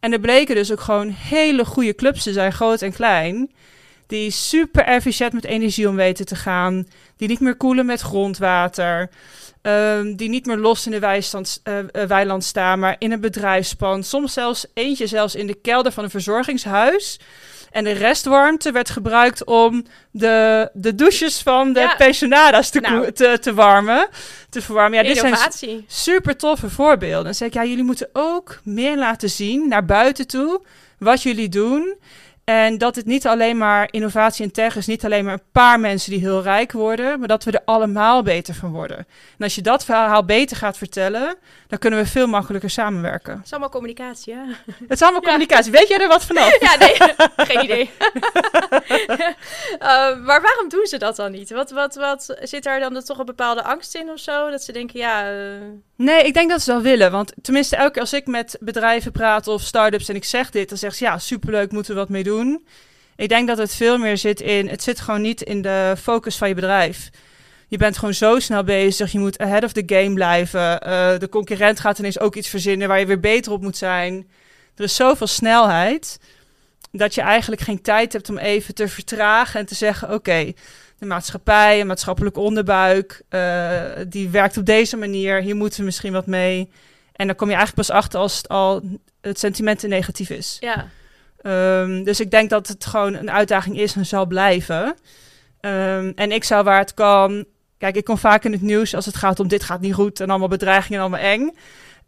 En 0.00 0.12
er 0.12 0.20
bleken 0.20 0.54
dus 0.54 0.72
ook 0.72 0.80
gewoon 0.80 1.08
hele 1.08 1.64
goede 1.64 1.94
clubs 1.94 2.22
te 2.22 2.32
zijn, 2.32 2.52
groot 2.52 2.82
en 2.82 2.92
klein. 2.92 3.50
Die 4.10 4.30
super 4.30 4.84
efficiënt 4.84 5.32
met 5.32 5.44
energie 5.44 5.88
om 5.88 5.96
weten 5.96 6.26
te 6.26 6.36
gaan. 6.36 6.86
Die 7.16 7.28
niet 7.28 7.40
meer 7.40 7.56
koelen 7.56 7.86
met 7.86 8.00
grondwater. 8.00 9.10
ehm, 9.62 10.14
die 10.16 10.28
niet 10.28 10.46
meer 10.46 10.56
los 10.56 10.86
in 10.86 10.92
de 10.92 10.98
weistand, 10.98 11.60
eh, 11.62 11.78
eh, 11.78 12.08
weiland 12.08 12.44
staan, 12.44 12.78
maar 12.78 12.96
in 12.98 13.12
een 13.12 13.20
bedrijfspand. 13.20 14.06
Soms 14.06 14.32
zelfs 14.32 14.66
eentje 14.74 15.06
zelfs 15.06 15.34
in 15.34 15.46
de 15.46 15.54
kelder 15.54 15.92
van 15.92 16.04
een 16.04 16.10
verzorgingshuis. 16.10 17.20
En 17.70 17.84
de 17.84 17.90
restwarmte 17.92 18.72
werd 18.72 18.90
gebruikt 18.90 19.44
om 19.44 19.84
de, 20.10 20.68
de 20.72 20.94
douches 20.94 21.40
van 21.42 21.72
de 21.72 21.80
Ja. 21.80 21.94
pensionada's 21.96 22.70
te, 22.70 22.80
Nou. 22.80 23.12
te, 23.12 23.38
te 23.40 23.54
warmen. 23.54 24.08
Te 24.50 24.62
verwarmen. 24.62 24.98
Ja, 24.98 25.04
dit 25.04 25.16
zijn 25.16 25.26
innovatie. 25.32 25.84
super 25.88 26.36
toffe 26.36 26.70
voorbeelden. 26.70 27.24
Dan 27.24 27.34
zeg 27.34 27.48
ik, 27.48 27.54
ja, 27.54 27.64
jullie 27.64 27.84
moeten 27.84 28.08
ook 28.12 28.60
meer 28.64 28.96
laten 28.96 29.30
zien 29.30 29.68
naar 29.68 29.84
buiten 29.84 30.26
toe 30.26 30.62
wat 30.98 31.22
jullie 31.22 31.48
doen. 31.48 31.94
En 32.50 32.78
dat 32.78 32.96
het 32.96 33.06
niet 33.06 33.26
alleen 33.26 33.56
maar 33.56 33.88
innovatie 33.90 34.44
en 34.44 34.52
tech 34.52 34.76
is, 34.76 34.86
niet 34.86 35.04
alleen 35.04 35.24
maar 35.24 35.32
een 35.32 35.42
paar 35.52 35.80
mensen 35.80 36.10
die 36.10 36.20
heel 36.20 36.42
rijk 36.42 36.72
worden, 36.72 37.18
maar 37.18 37.28
dat 37.28 37.44
we 37.44 37.50
er 37.50 37.62
allemaal 37.64 38.22
beter 38.22 38.54
van 38.54 38.70
worden. 38.72 38.96
En 38.98 39.06
als 39.44 39.54
je 39.54 39.60
dat 39.62 39.84
verhaal 39.84 40.24
beter 40.24 40.56
gaat 40.56 40.78
vertellen, 40.78 41.36
dan 41.68 41.78
kunnen 41.78 41.98
we 41.98 42.06
veel 42.06 42.26
makkelijker 42.26 42.70
samenwerken. 42.70 43.32
Het 43.36 43.44
is 43.44 43.50
allemaal 43.50 43.68
communicatie, 43.70 44.34
hè? 44.34 44.40
Het 44.66 44.90
is 44.90 45.02
allemaal 45.02 45.20
Ja. 45.20 45.26
communicatie. 45.28 45.72
Weet 45.72 45.88
jij 45.88 45.98
er 45.98 46.08
wat 46.08 46.24
vanaf? 46.24 46.58
Ja, 46.70 46.76
nee, 46.78 46.96
geen 47.48 47.64
idee. 47.64 47.90
Eh, 49.78 50.16
maar 50.18 50.42
waarom 50.42 50.68
doen 50.68 50.86
ze 50.86 50.98
dat 50.98 51.16
dan 51.16 51.32
niet? 51.32 51.50
Wat, 51.50 51.70
wat, 51.70 51.94
wat 51.94 52.36
zit 52.42 52.62
daar 52.62 52.80
dan 52.80 53.02
toch 53.02 53.18
een 53.18 53.24
bepaalde 53.24 53.62
angst 53.62 53.94
in 53.94 54.10
of 54.10 54.18
zo? 54.18 54.50
Dat 54.50 54.62
ze 54.62 54.72
denken, 54.72 54.98
ja, 54.98 55.30
eh, 55.30 55.56
Nee, 55.96 56.22
ik 56.22 56.34
denk 56.34 56.50
dat 56.50 56.62
ze 56.62 56.72
wel 56.72 56.82
willen. 56.82 57.10
Want 57.10 57.32
tenminste, 57.42 57.76
elke 57.76 57.90
keer 57.90 58.00
als 58.00 58.12
ik 58.12 58.26
met 58.26 58.56
bedrijven 58.60 59.12
praat 59.12 59.48
of 59.48 59.62
start-ups 59.62 60.08
en 60.08 60.14
ik 60.14 60.24
zeg 60.24 60.50
dit, 60.50 60.68
dan 60.68 60.78
zeggen 60.78 60.98
ze 60.98 61.04
ja, 61.04 61.18
superleuk, 61.18 61.72
moeten 61.72 61.94
we 61.94 62.00
wat 62.00 62.08
mee 62.08 62.22
doen. 62.22 62.66
Ik 63.16 63.28
denk 63.28 63.48
dat 63.48 63.58
het 63.58 63.74
veel 63.74 63.98
meer 63.98 64.18
zit 64.18 64.40
in, 64.40 64.68
het 64.68 64.82
zit 64.82 65.00
gewoon 65.00 65.20
niet 65.20 65.42
in 65.42 65.62
de 65.62 65.94
focus 65.98 66.36
van 66.36 66.48
je 66.48 66.54
bedrijf. 66.54 67.10
Je 67.68 67.76
bent 67.76 67.98
gewoon 67.98 68.14
zo 68.14 68.38
snel 68.38 68.64
bezig, 68.64 69.12
je 69.12 69.18
moet 69.18 69.38
ahead 69.38 69.64
of 69.64 69.72
the 69.72 69.82
game 69.86 70.14
blijven. 70.14 70.80
Eh, 70.80 71.18
de 71.18 71.28
concurrent 71.28 71.80
gaat 71.80 71.98
ineens 71.98 72.20
ook 72.20 72.34
iets 72.34 72.48
verzinnen 72.48 72.88
waar 72.88 72.98
je 72.98 73.06
weer 73.06 73.20
beter 73.20 73.52
op 73.52 73.62
moet 73.62 73.76
zijn. 73.76 74.30
Er 74.76 74.84
is 74.84 74.94
zoveel 74.94 75.26
snelheid 75.26 76.18
dat 76.92 77.14
je 77.14 77.20
eigenlijk 77.20 77.60
geen 77.60 77.82
tijd 77.82 78.12
hebt 78.12 78.28
om 78.28 78.38
even 78.38 78.74
te 78.74 78.88
vertragen 78.88 79.60
en 79.60 79.66
te 79.66 79.74
zeggen: 79.74 80.14
oké, 80.14 80.52
de 80.98 81.06
maatschappij, 81.06 81.80
een 81.80 81.86
maatschappelijke 81.86 82.40
onderbuik, 82.40 83.22
eh, 83.28 83.80
die 84.08 84.28
werkt 84.28 84.56
op 84.56 84.66
deze 84.66 84.96
manier. 84.96 85.42
Hier 85.42 85.56
moeten 85.56 85.78
we 85.78 85.84
misschien 85.84 86.12
wat 86.12 86.26
mee. 86.26 86.70
En 87.12 87.26
dan 87.26 87.36
kom 87.36 87.48
je 87.48 87.54
eigenlijk 87.54 87.86
pas 87.88 87.96
achter 87.96 88.20
als 88.20 88.36
het 88.36 88.48
al 88.48 88.82
het 89.20 89.38
sentiment 89.38 89.82
negatief 89.82 90.30
is. 90.30 90.56
ja. 90.60 90.88
Ehm, 91.42 92.04
dus 92.04 92.20
ik 92.20 92.30
denk 92.30 92.50
dat 92.50 92.68
het 92.68 92.84
gewoon 92.86 93.14
een 93.14 93.30
uitdaging 93.30 93.78
is 93.78 93.96
en 93.96 94.06
zal 94.06 94.26
blijven. 94.26 94.94
Ehm, 95.60 96.12
en 96.14 96.32
ik 96.32 96.44
zou 96.44 96.64
waar 96.64 96.78
het 96.78 96.94
kan. 96.94 97.44
Kijk, 97.78 97.96
ik 97.96 98.04
kom 98.04 98.18
vaak 98.18 98.44
in 98.44 98.52
het 98.52 98.60
nieuws 98.60 98.94
als 98.94 99.06
het 99.06 99.16
gaat 99.16 99.40
om 99.40 99.48
dit 99.48 99.62
gaat 99.62 99.80
niet 99.80 99.94
goed 99.94 100.20
en 100.20 100.30
allemaal 100.30 100.48
bedreigingen 100.48 100.98
en 100.98 101.04
allemaal 101.06 101.30
eng. 101.30 101.50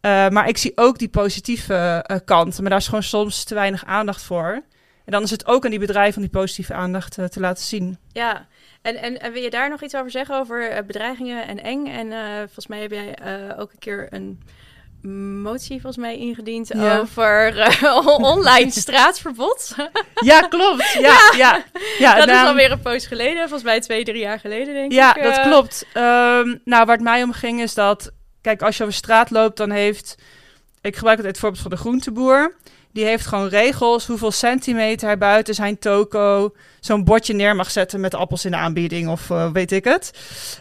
Eh, 0.01 0.29
maar 0.29 0.49
ik 0.49 0.57
zie 0.57 0.73
ook 0.75 0.99
die 0.99 1.09
positieve 1.09 1.75
eh, 2.07 2.17
kant. 2.25 2.61
Maar 2.61 2.71
daar 2.71 2.79
is 2.79 2.85
gewoon 2.85 3.03
soms 3.03 3.45
te 3.45 3.55
weinig 3.55 3.85
aandacht 3.85 4.23
voor. 4.23 4.63
En 5.05 5.13
dan 5.13 5.23
is 5.23 5.31
het 5.31 5.47
ook 5.47 5.65
aan 5.65 5.71
die 5.71 5.79
bedrijven 5.79 6.17
om 6.17 6.23
die 6.23 6.41
positieve 6.41 6.75
aandacht 6.75 7.19
eh, 7.19 7.25
te 7.25 7.41
laten 7.41 7.65
zien. 7.65 7.99
Ja, 8.13 8.47
en, 8.83 8.97
en, 8.97 9.21
en 9.21 9.33
wil 9.33 9.43
je 9.43 9.51
daar 9.51 9.71
nog 9.71 9.83
iets 9.83 9.95
over 9.95 10.11
zeggen 10.11 10.37
over 10.39 10.71
eh, 10.71 10.85
bedreigingen 10.87 11.47
en 11.47 11.63
eng? 11.63 11.87
En 11.87 12.13
eh, 12.13 12.37
volgens 12.37 12.67
mij 12.67 12.81
heb 12.81 12.91
jij 12.91 13.15
ook 13.57 13.73
een 13.73 13.79
keer 13.79 14.07
een 14.11 14.43
motie 15.43 15.81
volgens 15.81 15.97
mij 15.97 16.17
ingediend 16.19 16.69
Ja. 16.69 16.99
over 16.99 17.55
online 18.35 18.71
straatverbod. 18.85 19.75
Ja, 20.15 20.41
klopt. 20.41 20.93
Ja, 20.93 21.33
ja. 21.37 21.65
ja, 21.99 22.15
dat 22.15 22.29
is 22.29 22.35
nou, 22.35 22.47
alweer 22.49 22.71
een 22.71 22.81
poos 22.81 23.07
geleden, 23.07 23.41
volgens 23.43 23.63
mij 23.63 23.81
twee, 23.81 24.05
drie 24.05 24.21
jaar 24.21 24.39
geleden 24.41 24.75
denk 24.75 24.93
Ja, 24.93 25.17
ik. 25.17 25.23
dat 25.23 25.37
eh. 25.37 25.43
klopt. 25.43 25.87
Ehm, 25.93 26.57
nou, 26.65 26.85
waar 26.87 26.97
het 26.97 27.01
mij 27.01 27.23
om 27.23 27.33
ging 27.33 27.61
is 27.61 27.75
dat... 27.75 28.11
Kijk, 28.41 28.63
als 28.63 28.77
je 28.77 28.83
over 28.83 28.95
straat 28.95 29.31
loopt, 29.31 29.57
dan 29.57 29.71
heeft... 29.71 30.15
Ik 30.81 30.95
gebruik 30.97 31.17
altijd 31.17 31.27
het 31.27 31.39
voorbeeld 31.39 31.63
van 31.63 31.71
de 31.71 31.77
groenteboer. 31.77 32.57
Die 32.93 33.05
heeft 33.05 33.27
gewoon 33.27 33.49
regels 33.49 34.07
hoeveel 34.07 34.31
centimeter 34.31 35.19
buiten 35.19 35.55
zijn 35.55 35.79
toko... 35.79 36.55
zo'n 36.81 37.05
bordje 37.05 37.35
neer 37.35 37.57
mag 37.57 37.71
zetten 37.71 38.01
met 38.01 38.15
appels 38.15 38.45
in 38.45 38.51
de 38.51 38.57
aanbieding 38.57 39.09
of 39.09 39.31
eh, 39.31 39.51
weet 39.53 39.73
ik 39.73 39.85
het. 39.85 40.11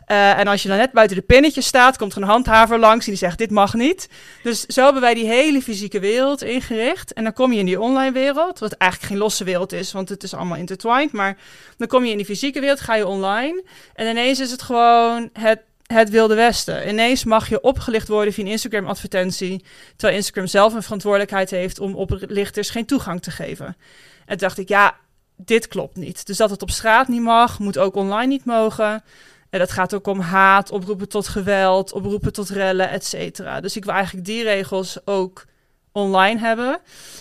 Eh, 0.06 0.40
en 0.40 0.48
als 0.48 0.62
je 0.62 0.68
dan 0.68 0.78
net 0.78 0.92
buiten 0.92 1.18
de 1.18 1.24
pinnetjes 1.24 1.66
staat, 1.66 1.98
komt 1.98 2.14
er 2.14 2.22
een 2.22 2.28
handhaver 2.28 2.80
langs... 2.80 3.06
en 3.06 3.12
die 3.12 3.20
zegt, 3.20 3.38
dit 3.38 3.52
mag 3.52 3.74
niet. 3.74 4.10
Dus 4.44 4.66
zo 4.66 4.84
hebben 4.84 5.02
wij 5.02 5.14
die 5.14 5.28
hele 5.28 5.62
fysieke 5.62 6.00
wereld 6.00 6.44
ingericht. 6.44 7.14
En 7.14 7.24
dan 7.24 7.34
kom 7.34 7.54
je 7.54 7.60
in 7.60 7.66
die 7.66 7.82
online 7.82 8.12
wereld, 8.12 8.60
wat 8.60 8.72
eigenlijk 8.72 9.12
geen 9.12 9.22
losse 9.22 9.44
wereld 9.44 9.74
is... 9.74 9.92
want 9.92 10.10
het 10.10 10.24
is 10.24 10.34
allemaal 10.34 10.58
intertwined, 10.58 11.12
maar 11.12 11.38
dan 11.78 11.88
kom 11.88 12.06
je 12.06 12.12
in 12.12 12.18
die 12.18 12.26
fysieke 12.26 12.60
wereld, 12.60 12.80
ga 12.80 12.96
je 12.96 13.08
online... 13.08 13.64
En 13.94 14.08
ineens 14.08 14.40
is 14.40 14.52
het 14.52 14.62
gewoon 14.62 15.30
het, 15.34 15.60
het 15.92 16.10
wilde 16.10 16.36
westen. 16.36 16.90
Ineens 16.90 17.24
mag 17.24 17.50
je 17.50 17.62
opgelicht 17.62 18.08
worden 18.08 18.34
via 18.34 18.44
een 18.44 18.52
Instagram-advertentie. 18.52 19.64
Terwijl 19.96 20.18
Instagram 20.18 20.48
zelf 20.48 20.74
een 20.74 20.84
verantwoordelijkheid 20.84 21.50
heeft 21.50 21.80
om 21.80 21.96
oplichters 21.96 22.70
geen 22.70 22.86
toegang 22.86 23.22
te 23.22 23.32
geven. 23.32 23.78
En 24.26 24.38
dacht 24.38 24.58
ik, 24.58 24.68
ja, 24.68 24.96
dit 25.36 25.68
klopt 25.68 25.96
niet. 25.96 26.26
Dus 26.26 26.38
dat 26.38 26.50
het 26.50 26.62
op 26.62 26.70
straat 26.70 27.08
niet 27.08 27.22
mag, 27.22 27.60
moet 27.60 27.78
ook 27.78 27.96
online 27.96 28.28
niet 28.28 28.46
mogen. 28.46 29.04
En 29.50 29.60
dat 29.60 29.72
gaat 29.72 29.94
ook 29.94 30.08
om 30.08 30.20
haat, 30.20 30.72
oproepen 30.72 31.10
tot 31.10 31.28
geweld, 31.28 31.92
oproepen 31.92 32.34
tot 32.34 32.50
rellen, 32.50 32.90
et 32.90 33.06
cetera. 33.06 33.62
Dus 33.62 33.76
ik 33.76 33.86
wil 33.86 33.94
eigenlijk 33.94 34.26
die 34.26 34.44
regels 34.44 34.98
ook 35.06 35.46
online 35.92 36.40
hebben. 36.40 36.80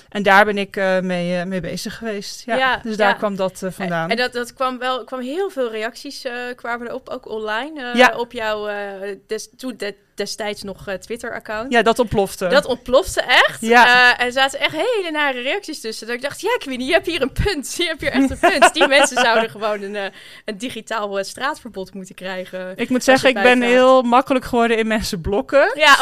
En 0.08 0.22
daar 0.22 0.44
ben 0.44 0.58
ik 0.58 0.76
eh, 0.76 1.00
mee, 1.00 1.38
eh, 1.38 1.46
mee 1.46 1.60
bezig 1.60 1.96
geweest. 1.98 2.42
Ja, 2.46 2.56
Ja, 2.56 2.80
dus 2.82 2.96
daar 2.96 3.08
ja. 3.08 3.14
kwam 3.14 3.36
dat 3.36 3.62
eh, 3.62 3.70
vandaan. 3.70 4.10
En 4.10 4.16
dat, 4.16 4.32
dat 4.32 4.54
kwam 4.54 4.78
wel, 4.78 5.04
kwam 5.04 5.20
heel 5.20 5.50
veel 5.50 5.70
reacties 5.70 6.24
kwamen 6.56 6.86
erop, 6.86 7.08
ook 7.08 7.28
online, 7.28 7.90
Ja. 7.96 8.16
op 8.16 8.32
jouw 8.32 8.68
des, 9.26 9.48
toen 9.56 9.74
de- 9.76 9.96
destijds 10.14 10.62
nog 10.62 10.88
eh, 10.88 10.94
Twitter-account. 10.94 11.72
ja, 11.72 11.82
dat 11.82 11.98
ontplofte. 11.98 12.46
Dat 12.46 12.66
ontplofte 12.66 13.20
echt. 13.20 13.60
Ja. 13.60 14.18
En 14.18 14.26
er 14.26 14.32
zaten 14.32 14.60
echt 14.60 14.72
hele 14.72 15.10
nare 15.12 15.40
reacties 15.40 15.80
tussen. 15.80 16.06
Dat 16.06 16.16
ik 16.16 16.22
dacht, 16.22 16.40
ja, 16.40 16.56
Queenie, 16.58 16.86
je 16.86 16.92
hebt 16.92 17.06
hier 17.06 17.22
een 17.22 17.32
punt. 17.32 17.74
Je 17.80 17.86
hebt 17.86 18.00
hier 18.00 18.10
echt 18.10 18.30
een 18.30 18.38
punt. 18.38 18.74
Die 18.74 18.88
mensen 18.88 19.22
zouden 19.22 19.50
gewoon 19.60 19.82
een, 19.82 19.96
eh, 19.96 20.04
een 20.44 20.58
digitaal 20.58 21.24
straatverbod 21.24 21.94
moeten 21.94 22.14
krijgen. 22.14 22.72
Ik 22.76 22.88
moet 22.88 23.04
zeggen, 23.04 23.28
ik 23.28 23.34
ben 23.34 23.62
heel 23.62 24.02
makkelijk 24.02 24.44
geworden 24.44 24.78
in 24.78 24.86
mensen 24.86 25.20
blokken. 25.20 25.72
Ja, 25.74 25.96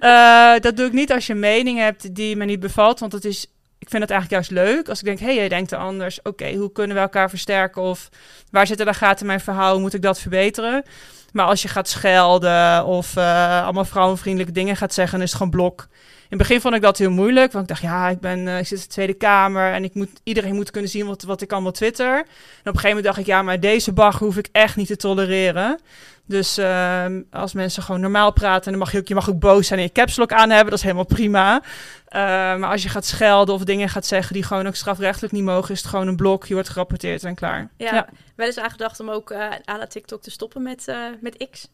oh. 0.00 0.60
Dat 0.66 0.76
doe 0.76 0.86
ik 0.86 0.92
niet 0.92 1.12
als 1.12 1.26
je 1.26 1.32
een 1.32 1.38
mening 1.38 1.78
hebt 1.78 2.14
die 2.14 2.36
me 2.36 2.44
niet 2.44 2.60
bevalt. 2.60 3.00
Want 3.00 3.12
het 3.12 3.24
is, 3.24 3.46
ik 3.78 3.88
vind 3.88 4.02
het 4.02 4.10
eigenlijk 4.10 4.30
juist 4.30 4.66
leuk. 4.66 4.88
Als 4.88 4.98
ik 4.98 5.04
denk, 5.04 5.18
hé, 5.18 5.24
hey, 5.24 5.34
jij 5.34 5.48
denkt 5.48 5.72
anders. 5.72 6.22
Oké, 6.22 6.52
hoe 6.54 6.72
kunnen 6.72 6.96
we 6.96 7.02
elkaar 7.02 7.30
versterken? 7.30 7.82
Of 7.82 8.08
waar 8.50 8.66
zitten 8.66 8.86
daar 8.86 8.94
gaten 8.94 9.20
in 9.20 9.26
mijn 9.26 9.40
verhaal? 9.40 9.72
Hoe 9.72 9.80
moet 9.80 9.94
ik 9.94 10.02
dat 10.02 10.18
verbeteren? 10.18 10.84
Maar 11.32 11.46
als 11.46 11.62
je 11.62 11.68
gaat 11.68 11.88
schelden 11.88 12.84
of 12.84 13.16
eh, 13.16 13.62
allemaal 13.64 13.84
vrouwenvriendelijke 13.84 14.52
dingen 14.52 14.76
gaat 14.76 14.94
zeggen, 14.94 15.20
is 15.20 15.28
het 15.28 15.36
gewoon 15.36 15.52
blok. 15.52 15.86
In 16.32 16.38
het 16.38 16.46
begin 16.46 16.62
vond 16.62 16.74
ik 16.74 16.82
dat 16.82 16.98
heel 16.98 17.10
moeilijk, 17.10 17.52
want 17.52 17.62
ik 17.64 17.68
dacht, 17.68 17.82
ja, 17.82 18.08
ik, 18.08 18.20
ben, 18.20 18.48
eh, 18.48 18.58
ik 18.58 18.66
zit 18.66 18.78
in 18.78 18.84
de 18.84 18.90
Tweede 18.90 19.14
Kamer 19.14 19.72
en 19.72 19.84
ik 19.84 19.94
moet, 19.94 20.08
iedereen 20.22 20.54
moet 20.54 20.70
kunnen 20.70 20.90
zien 20.90 21.06
wat, 21.06 21.22
wat 21.22 21.40
ik 21.40 21.52
allemaal 21.52 21.72
twitter. 21.72 22.14
En 22.16 22.20
op 22.20 22.26
een 22.64 22.64
gegeven 22.64 22.88
moment 22.88 23.04
dacht 23.04 23.18
ik, 23.18 23.26
ja, 23.26 23.42
maar 23.42 23.60
deze 23.60 23.92
bagger 23.92 24.26
hoef 24.26 24.36
ik 24.36 24.48
echt 24.52 24.76
niet 24.76 24.86
te 24.86 24.96
tolereren. 24.96 25.80
Dus 26.24 26.58
ehm, 26.58 27.22
als 27.30 27.52
mensen 27.52 27.82
gewoon 27.82 28.00
normaal 28.00 28.32
praten, 28.32 28.70
dan 28.70 28.80
mag 28.80 28.92
je 28.92 28.98
ook, 28.98 29.08
je 29.08 29.14
mag 29.14 29.30
ook 29.30 29.38
boos 29.38 29.66
zijn 29.66 29.78
en 29.78 29.84
je 29.84 29.92
caps 29.92 30.16
lock 30.16 30.32
aan 30.32 30.50
hebben, 30.50 30.70
dat 30.70 30.78
is 30.78 30.82
helemaal 30.82 31.04
prima. 31.04 31.62
Eh, 32.06 32.20
maar 32.56 32.70
als 32.70 32.82
je 32.82 32.88
gaat 32.88 33.04
schelden 33.04 33.54
of 33.54 33.64
dingen 33.64 33.88
gaat 33.88 34.06
zeggen 34.06 34.34
die 34.34 34.42
gewoon 34.42 34.66
ook 34.66 34.74
strafrechtelijk 34.74 35.32
niet 35.32 35.44
mogen, 35.44 35.74
is 35.74 35.80
het 35.80 35.88
gewoon 35.88 36.08
een 36.08 36.16
blok, 36.16 36.46
je 36.46 36.54
wordt 36.54 36.68
gerapporteerd 36.68 37.24
en 37.24 37.34
klaar. 37.34 37.70
ja. 37.76 38.08
Wel 38.36 38.46
eens 38.46 38.58
aangedacht 38.58 39.00
om 39.00 39.10
ook 39.10 39.32
à 39.32 39.76
la 39.78 39.86
TikTok 39.86 40.22
te 40.22 40.30
stoppen 40.30 40.62
met, 40.62 40.88
eh, 40.88 40.96
met 41.20 41.48
X. 41.50 41.68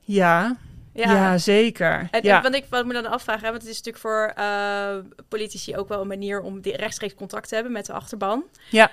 Ja. 0.00 0.56
Ja, 1.06 1.38
zeker. 1.38 2.08
En, 2.10 2.22
ja. 2.22 2.42
want 2.42 2.54
ik 2.54 2.64
wat 2.70 2.86
me 2.86 2.92
dan 2.92 3.06
afvragen, 3.06 3.42
want 3.42 3.62
het 3.62 3.70
is 3.70 3.82
natuurlijk 3.82 4.04
voor 4.04 4.32
uh, 4.38 4.96
politici 5.28 5.76
ook 5.76 5.88
wel 5.88 6.00
een 6.00 6.06
manier 6.06 6.40
om 6.40 6.58
rechtstreeks 6.62 7.14
contact 7.14 7.48
te 7.48 7.54
hebben 7.54 7.72
met 7.72 7.86
de 7.86 7.92
achterban. 7.92 8.44
Ja. 8.70 8.90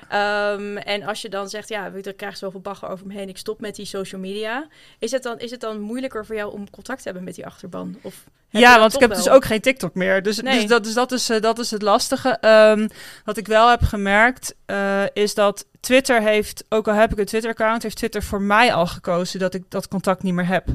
Um, 0.53 0.77
en 0.77 1.03
als 1.03 1.21
je 1.21 1.29
dan 1.29 1.49
zegt, 1.49 1.69
ja, 1.69 1.91
ik 1.93 2.17
krijg 2.17 2.37
zoveel 2.37 2.59
bagger 2.59 2.89
over 2.89 3.07
me 3.07 3.13
heen, 3.13 3.29
ik 3.29 3.37
stop 3.37 3.59
met 3.59 3.75
die 3.75 3.85
social 3.85 4.21
media. 4.21 4.67
Is 4.99 5.11
het 5.11 5.23
dan, 5.23 5.39
is 5.39 5.51
het 5.51 5.59
dan 5.59 5.79
moeilijker 5.79 6.25
voor 6.25 6.35
jou 6.35 6.53
om 6.53 6.69
contact 6.69 6.97
te 6.97 7.03
hebben 7.05 7.23
met 7.23 7.35
die 7.35 7.45
achterban? 7.45 7.97
Of 8.01 8.23
ja, 8.49 8.79
want 8.79 8.93
ik 8.93 8.99
heb 8.99 9.13
dus 9.13 9.29
ook 9.29 9.45
geen 9.45 9.61
TikTok 9.61 9.95
meer. 9.95 10.23
Dus, 10.23 10.41
nee. 10.41 10.59
dus, 10.59 10.67
dat, 10.67 10.83
dus 10.83 10.93
dat, 10.93 11.11
is, 11.11 11.29
uh, 11.29 11.41
dat 11.41 11.59
is 11.59 11.71
het 11.71 11.81
lastige. 11.81 12.37
Um, 12.41 12.89
wat 13.25 13.37
ik 13.37 13.47
wel 13.47 13.69
heb 13.69 13.81
gemerkt, 13.81 14.55
uh, 14.67 15.03
is 15.13 15.33
dat 15.33 15.65
Twitter 15.79 16.21
heeft, 16.21 16.65
ook 16.69 16.87
al 16.87 16.93
heb 16.93 17.11
ik 17.11 17.17
een 17.17 17.25
Twitter-account, 17.25 17.83
heeft 17.83 17.97
Twitter 17.97 18.23
voor 18.23 18.41
mij 18.41 18.73
al 18.73 18.87
gekozen 18.87 19.39
dat 19.39 19.53
ik 19.53 19.63
dat 19.69 19.87
contact 19.87 20.23
niet 20.23 20.33
meer 20.33 20.47
heb. 20.47 20.67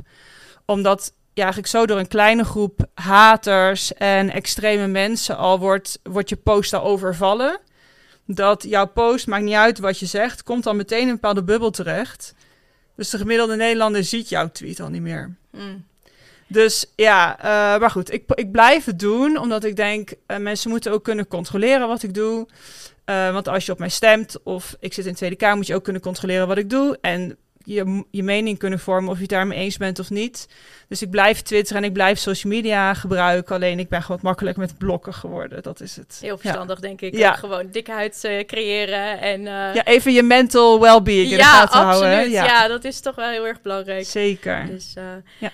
Omdat 0.64 1.12
ja, 1.34 1.42
eigenlijk 1.42 1.72
zo 1.72 1.86
door 1.86 1.98
een 1.98 2.08
kleine 2.08 2.44
groep 2.44 2.86
haters 2.94 3.94
en 3.94 4.30
extreme 4.30 4.86
mensen 4.86 5.36
al 5.36 5.58
wordt, 5.58 6.00
wordt 6.02 6.28
je 6.28 6.36
post 6.36 6.72
al 6.72 6.82
overvallen. 6.82 7.58
Dat 8.26 8.62
jouw 8.62 8.86
post, 8.86 9.26
maakt 9.26 9.44
niet 9.44 9.54
uit 9.54 9.78
wat 9.78 9.98
je 9.98 10.06
zegt, 10.06 10.42
komt 10.42 10.64
dan 10.64 10.76
meteen 10.76 11.00
in 11.00 11.08
een 11.08 11.14
bepaalde 11.14 11.44
bubbel 11.44 11.70
terecht. 11.70 12.34
Dus 12.96 13.10
de 13.10 13.18
gemiddelde 13.18 13.56
Nederlander 13.56 14.04
ziet 14.04 14.28
jouw 14.28 14.50
tweet 14.50 14.80
al 14.80 14.88
niet 14.88 15.02
meer. 15.02 15.36
Mm. 15.50 15.84
Dus 16.46 16.92
ja, 16.96 17.38
uh, 17.38 17.80
maar 17.80 17.90
goed, 17.90 18.12
ik, 18.12 18.24
ik 18.34 18.52
blijf 18.52 18.84
het 18.84 18.98
doen, 18.98 19.38
omdat 19.38 19.64
ik 19.64 19.76
denk, 19.76 20.12
uh, 20.26 20.36
mensen 20.36 20.70
moeten 20.70 20.92
ook 20.92 21.04
kunnen 21.04 21.28
controleren 21.28 21.88
wat 21.88 22.02
ik 22.02 22.14
doe. 22.14 22.48
Uh, 23.06 23.32
want 23.32 23.48
als 23.48 23.66
je 23.66 23.72
op 23.72 23.78
mij 23.78 23.88
stemt 23.88 24.42
of 24.42 24.76
ik 24.80 24.92
zit 24.92 25.04
in 25.04 25.10
de 25.10 25.16
Tweede 25.16 25.36
Kamer, 25.36 25.56
moet 25.56 25.66
je 25.66 25.74
ook 25.74 25.84
kunnen 25.84 26.02
controleren 26.02 26.46
wat 26.46 26.58
ik 26.58 26.70
doe. 26.70 26.98
En 27.00 27.36
je, 27.64 28.04
je 28.10 28.22
mening 28.22 28.58
kunnen 28.58 28.78
vormen 28.78 29.10
of 29.10 29.16
je 29.16 29.22
het 29.22 29.30
daarmee 29.30 29.58
eens 29.58 29.76
bent 29.76 29.98
of 29.98 30.10
niet. 30.10 30.48
Dus 30.88 31.02
ik 31.02 31.10
blijf 31.10 31.42
Twitter 31.42 31.76
en 31.76 31.84
ik 31.84 31.92
blijf 31.92 32.18
social 32.18 32.52
media 32.52 32.94
gebruiken. 32.94 33.54
Alleen 33.54 33.78
ik 33.78 33.88
ben 33.88 34.02
gewoon 34.02 34.20
makkelijk 34.22 34.56
met 34.56 34.78
blokken 34.78 35.14
geworden. 35.14 35.62
Dat 35.62 35.80
is 35.80 35.96
het. 35.96 36.18
Heel 36.20 36.38
verstandig, 36.38 36.76
ja. 36.76 36.82
denk 36.82 37.00
ik. 37.00 37.16
Ja. 37.16 37.32
Gewoon 37.32 37.70
dikke 37.70 37.92
huid 37.92 38.24
uh, 38.24 38.44
creëren 38.44 39.20
en... 39.20 39.40
Uh... 39.40 39.74
Ja, 39.74 39.84
even 39.84 40.12
je 40.12 40.22
mental 40.22 40.80
well-being 40.80 41.30
in 41.30 41.36
ja, 41.36 41.36
de 41.36 41.42
gaten 41.42 41.80
absoluut. 41.80 42.12
houden. 42.12 42.30
Ja. 42.30 42.44
ja, 42.44 42.68
dat 42.68 42.84
is 42.84 43.00
toch 43.00 43.14
wel 43.14 43.28
heel 43.28 43.46
erg 43.46 43.60
belangrijk. 43.60 44.04
Zeker. 44.04 44.66
Dus, 44.66 44.94
uh, 44.98 45.04
ja. 45.38 45.50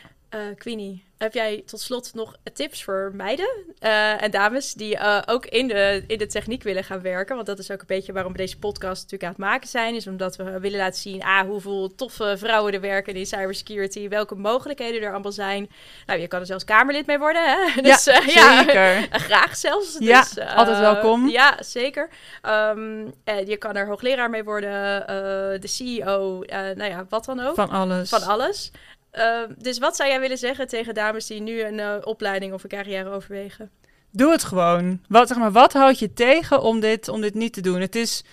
Queenie, 0.59 1.07
heb 1.18 1.35
jij 1.35 1.62
tot 1.66 1.81
slot 1.81 2.14
nog 2.14 2.37
tips 2.53 2.85
voor 2.85 3.12
meiden 3.14 3.49
uh, 3.81 4.22
en 4.22 4.31
dames 4.31 4.72
die 4.72 4.94
uh, 4.94 5.18
ook 5.27 5.46
in 5.46 5.68
de, 5.68 6.05
in 6.07 6.18
de 6.18 6.27
techniek 6.27 6.62
willen 6.62 6.85
gaan 6.85 7.01
werken? 7.01 7.35
Want 7.35 7.46
dat 7.46 7.59
is 7.59 7.70
ook 7.70 7.81
een 7.81 7.87
beetje 7.87 8.12
waarom 8.12 8.33
we 8.33 8.38
deze 8.38 8.59
podcast 8.59 9.03
natuurlijk 9.03 9.22
aan 9.22 9.29
het 9.29 9.38
maken 9.38 9.68
zijn. 9.68 9.94
Is 9.94 10.07
omdat 10.07 10.37
we 10.37 10.61
willen 10.61 10.79
laten 10.79 11.01
zien 11.01 11.22
ah, 11.22 11.40
hoeveel 11.40 11.94
toffe 11.94 12.35
vrouwen 12.38 12.72
er 12.72 12.81
werken 12.81 13.14
in 13.14 13.27
cybersecurity. 13.27 14.09
Welke 14.09 14.35
mogelijkheden 14.35 15.03
er 15.03 15.12
allemaal 15.12 15.33
zijn. 15.33 15.70
Nou, 16.07 16.20
je 16.20 16.29
kan 16.29 16.40
er 16.40 16.46
zelfs 16.46 16.64
Kamerlid 16.64 17.07
mee 17.07 17.18
worden. 17.18 17.42
Hè? 17.44 17.55
Dus, 17.87 18.05
ja, 18.05 18.20
uh, 18.22 18.27
ja, 18.35 18.59
zeker. 18.59 19.09
graag 19.29 19.57
zelfs. 19.57 19.96
Ja, 19.99 20.20
dus, 20.20 20.38
altijd 20.38 20.79
welkom. 20.79 21.29
Ja, 21.29 21.57
zeker. 21.62 22.09
Um, 22.42 23.14
je 23.25 23.57
kan 23.59 23.77
er 23.77 23.87
hoogleraar 23.87 24.31
mee 24.31 24.44
worden. 24.44 25.07
eh, 25.07 25.61
de 25.61 25.68
CEO, 25.68 26.44
nou 26.49 26.85
ja, 26.85 27.07
wat 27.09 27.25
dan 27.25 27.40
ook. 27.40 27.55
Van 27.55 27.70
alles. 27.70 28.09
Van 28.09 28.22
alles. 28.22 28.70
Uh, 29.17 29.41
dus 29.59 29.79
wat 29.79 29.97
zou 29.97 30.09
jij 30.09 30.21
willen 30.21 30.39
zeggen 30.39 30.67
tegen 30.67 30.95
dames 30.95 31.27
die 31.27 31.41
nu 31.41 31.63
een 31.63 31.79
uh, 31.79 31.95
opleiding 32.03 32.53
of 32.53 32.63
een 32.63 32.69
carrière 32.69 33.11
overwegen? 33.11 33.71
Doe 34.11 34.31
het 34.31 34.45
gewoon. 34.45 35.01
Wat, 35.09 35.29
zeg 35.29 35.37
maar, 35.37 35.53
wat 35.53 35.73
houdt 35.73 35.99
je 35.99 36.13
tegen 36.13 36.63
om 36.63 36.81
dit, 36.81 37.09
om 37.09 37.21
dit 37.21 37.35
niet 37.35 37.53
te 37.53 37.61
doen? 37.61 37.81
Het 37.81 37.95
is 37.95 38.25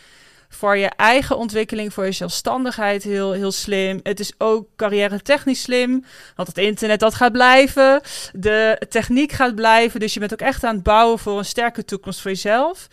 voor 0.50 0.78
je 0.78 0.89
eigen 0.89 1.38
ontwikkeling, 1.38 1.93
voor 1.93 2.06
je 2.06 2.12
zelfstandigheid 2.12 3.04
heel, 3.04 3.32
heel 3.32 3.52
slim. 3.52 4.00
Het 4.04 4.19
is 4.19 4.34
ook 4.38 4.67
carrière 4.76 5.22
technisch 5.22 5.62
slim, 5.62 6.06
want 6.36 6.48
het 6.48 6.58
internet 6.58 7.00
dat 7.00 7.13
gaat 7.13 7.32
blijven. 7.32 8.02
De 8.34 8.82
techniek 8.89 9.32
gaat 9.32 9.56
blijven, 9.56 10.00
dus 10.00 10.13
je 10.13 10.19
bent 10.19 10.34
ook 10.34 10.41
echt 10.41 10.63
aan 10.63 10.76
het 10.76 10.84
bouwen 10.84 11.19
voor 11.19 11.38
een 11.38 11.46
sterke 11.46 11.86
toekomst 11.86 12.22
voor 12.22 12.32
jezelf. 12.32 12.88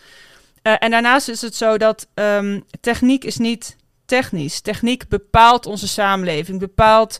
Uh, 0.63 0.73
en 0.79 0.91
daarnaast 0.91 1.27
is 1.27 1.41
het 1.41 1.55
zo 1.55 1.77
dat 1.77 2.07
um, 2.13 2.63
techniek 2.81 3.23
is 3.23 3.37
niet 3.37 3.75
technisch. 4.05 4.61
Techniek 4.61 5.07
bepaalt 5.07 5.65
onze 5.65 5.87
samenleving, 5.87 6.59
bepaalt 6.59 7.19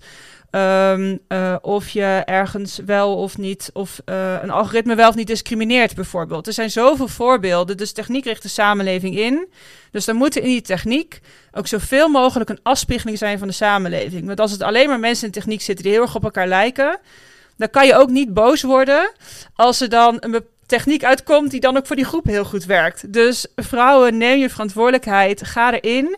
Um, 0.51 1.19
uh, 1.29 1.55
of 1.61 1.89
je 1.89 2.21
ergens 2.25 2.79
wel 2.85 3.15
of 3.15 3.37
niet, 3.37 3.69
of 3.73 4.01
uh, 4.05 4.35
een 4.41 4.49
algoritme 4.49 4.95
wel 4.95 5.09
of 5.09 5.15
niet 5.15 5.27
discrimineert, 5.27 5.95
bijvoorbeeld. 5.95 6.47
Er 6.47 6.53
zijn 6.53 6.71
zoveel 6.71 7.07
voorbeelden, 7.07 7.77
dus 7.77 7.91
techniek 7.91 8.25
richt 8.25 8.41
de 8.41 8.47
samenleving 8.49 9.17
in. 9.17 9.47
Dus 9.91 10.05
dan 10.05 10.15
moet 10.15 10.35
er 10.35 10.41
in 10.41 10.47
die 10.47 10.61
techniek 10.61 11.19
ook 11.51 11.67
zoveel 11.67 12.07
mogelijk 12.07 12.49
een 12.49 12.59
afspiegeling 12.63 13.17
zijn 13.17 13.39
van 13.39 13.47
de 13.47 13.53
samenleving. 13.53 14.25
Want 14.25 14.39
als 14.39 14.51
het 14.51 14.61
alleen 14.61 14.87
maar 14.87 14.99
mensen 14.99 15.25
in 15.25 15.31
techniek 15.31 15.61
zitten 15.61 15.85
die 15.85 15.93
heel 15.93 16.01
erg 16.01 16.15
op 16.15 16.23
elkaar 16.23 16.47
lijken, 16.47 16.99
dan 17.57 17.69
kan 17.69 17.85
je 17.85 17.95
ook 17.95 18.09
niet 18.09 18.33
boos 18.33 18.61
worden 18.61 19.11
als 19.55 19.81
er 19.81 19.89
dan 19.89 20.17
een 20.19 20.43
techniek 20.65 21.03
uitkomt 21.03 21.51
die 21.51 21.59
dan 21.59 21.77
ook 21.77 21.87
voor 21.87 21.95
die 21.95 22.05
groep 22.05 22.25
heel 22.25 22.45
goed 22.45 22.65
werkt. 22.65 23.13
Dus 23.13 23.47
vrouwen, 23.55 24.17
neem 24.17 24.39
je 24.39 24.49
verantwoordelijkheid, 24.49 25.45
ga 25.45 25.73
erin. 25.79 26.17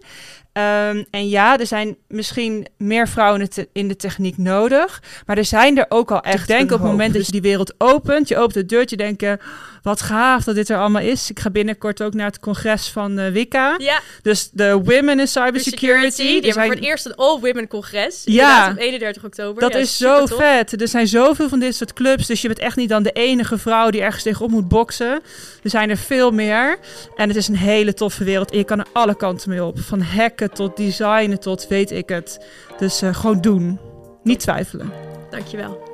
Um, 0.58 1.06
en 1.10 1.30
ja, 1.30 1.58
er 1.58 1.68
zijn 1.68 1.98
misschien 2.08 2.68
meer 2.78 3.08
vrouwen 3.08 3.48
in 3.72 3.88
de 3.88 3.96
techniek 3.96 4.38
nodig. 4.38 5.04
Maar 5.26 5.38
er 5.38 5.46
zijn 5.46 5.78
er 5.78 5.86
ook 5.90 6.12
al 6.12 6.22
echt. 6.22 6.48
Denk 6.48 6.72
op 6.72 6.80
het 6.80 6.90
moment 6.90 7.14
dat 7.14 7.26
je 7.26 7.32
die 7.32 7.42
wereld 7.42 7.74
opent. 7.78 8.28
Je 8.28 8.38
opent 8.38 8.56
het 8.56 8.70
deurtje, 8.70 8.98
denken... 8.98 9.40
Wat 9.84 10.02
gaaf 10.02 10.44
dat 10.44 10.56
dit 10.56 10.70
er 10.70 10.78
allemaal 10.78 11.02
is. 11.02 11.30
Ik 11.30 11.40
ga 11.40 11.50
binnenkort 11.50 12.02
ook 12.02 12.14
naar 12.14 12.26
het 12.26 12.40
congres 12.40 12.88
van 12.88 13.20
uh, 13.20 13.28
Wicca. 13.28 13.76
Ja. 13.78 14.00
Dus 14.22 14.50
de 14.52 14.82
Women 14.84 15.20
in 15.20 15.28
Cybersecurity. 15.28 16.18
Die 16.18 16.34
hebben 16.34 16.54
zijn... 16.54 16.66
voor 16.66 16.76
het 16.76 16.84
eerst 16.84 17.06
een 17.06 17.16
all-women 17.16 17.68
congres. 17.68 18.22
Ja. 18.26 18.70
Op 18.72 18.78
31 18.78 19.24
oktober. 19.24 19.62
Dat 19.62 19.74
ja, 19.74 19.80
is 19.80 19.98
zo 19.98 20.26
vet. 20.26 20.82
Er 20.82 20.88
zijn 20.88 21.08
zoveel 21.08 21.50
van 21.50 21.60
dit 21.60 21.76
soort 21.76 21.94
clubs. 21.94 22.28
Dus 22.28 22.42
je 22.42 22.48
bent 22.48 22.60
echt 22.60 22.76
niet 22.76 22.90
dan 22.90 23.04
de 23.04 23.12
enige 23.12 23.58
vrouw 23.58 23.90
die 23.90 24.02
ergens 24.02 24.24
tegenop 24.24 24.52
moet 24.52 24.68
boksen. 24.68 25.22
Er 25.64 25.70
zijn 25.70 25.90
er 25.90 25.98
veel 25.98 26.32
meer. 26.32 26.78
En 27.16 27.28
het 27.28 27.38
is 27.38 27.48
een 27.48 27.58
hele 27.58 27.94
toffe 27.94 28.24
wereld. 28.24 28.52
En 28.52 28.58
je 28.58 28.64
kan 28.64 28.80
er 28.80 28.88
alle 28.94 29.16
kanten 29.16 29.50
mee 29.50 29.64
op. 29.64 29.80
Van 29.80 30.02
hacken 30.02 30.54
tot 30.54 30.78
designen 30.78 31.40
tot 31.40 31.68
weet 31.68 31.92
ik 31.92 32.10
het. 32.10 32.46
Dus 32.78 33.04
uh, 33.04 33.16
gewoon 33.16 33.42
doen. 33.42 33.80
Niet 34.24 34.40
twijfelen. 34.40 34.92
Dankjewel. 35.30 35.93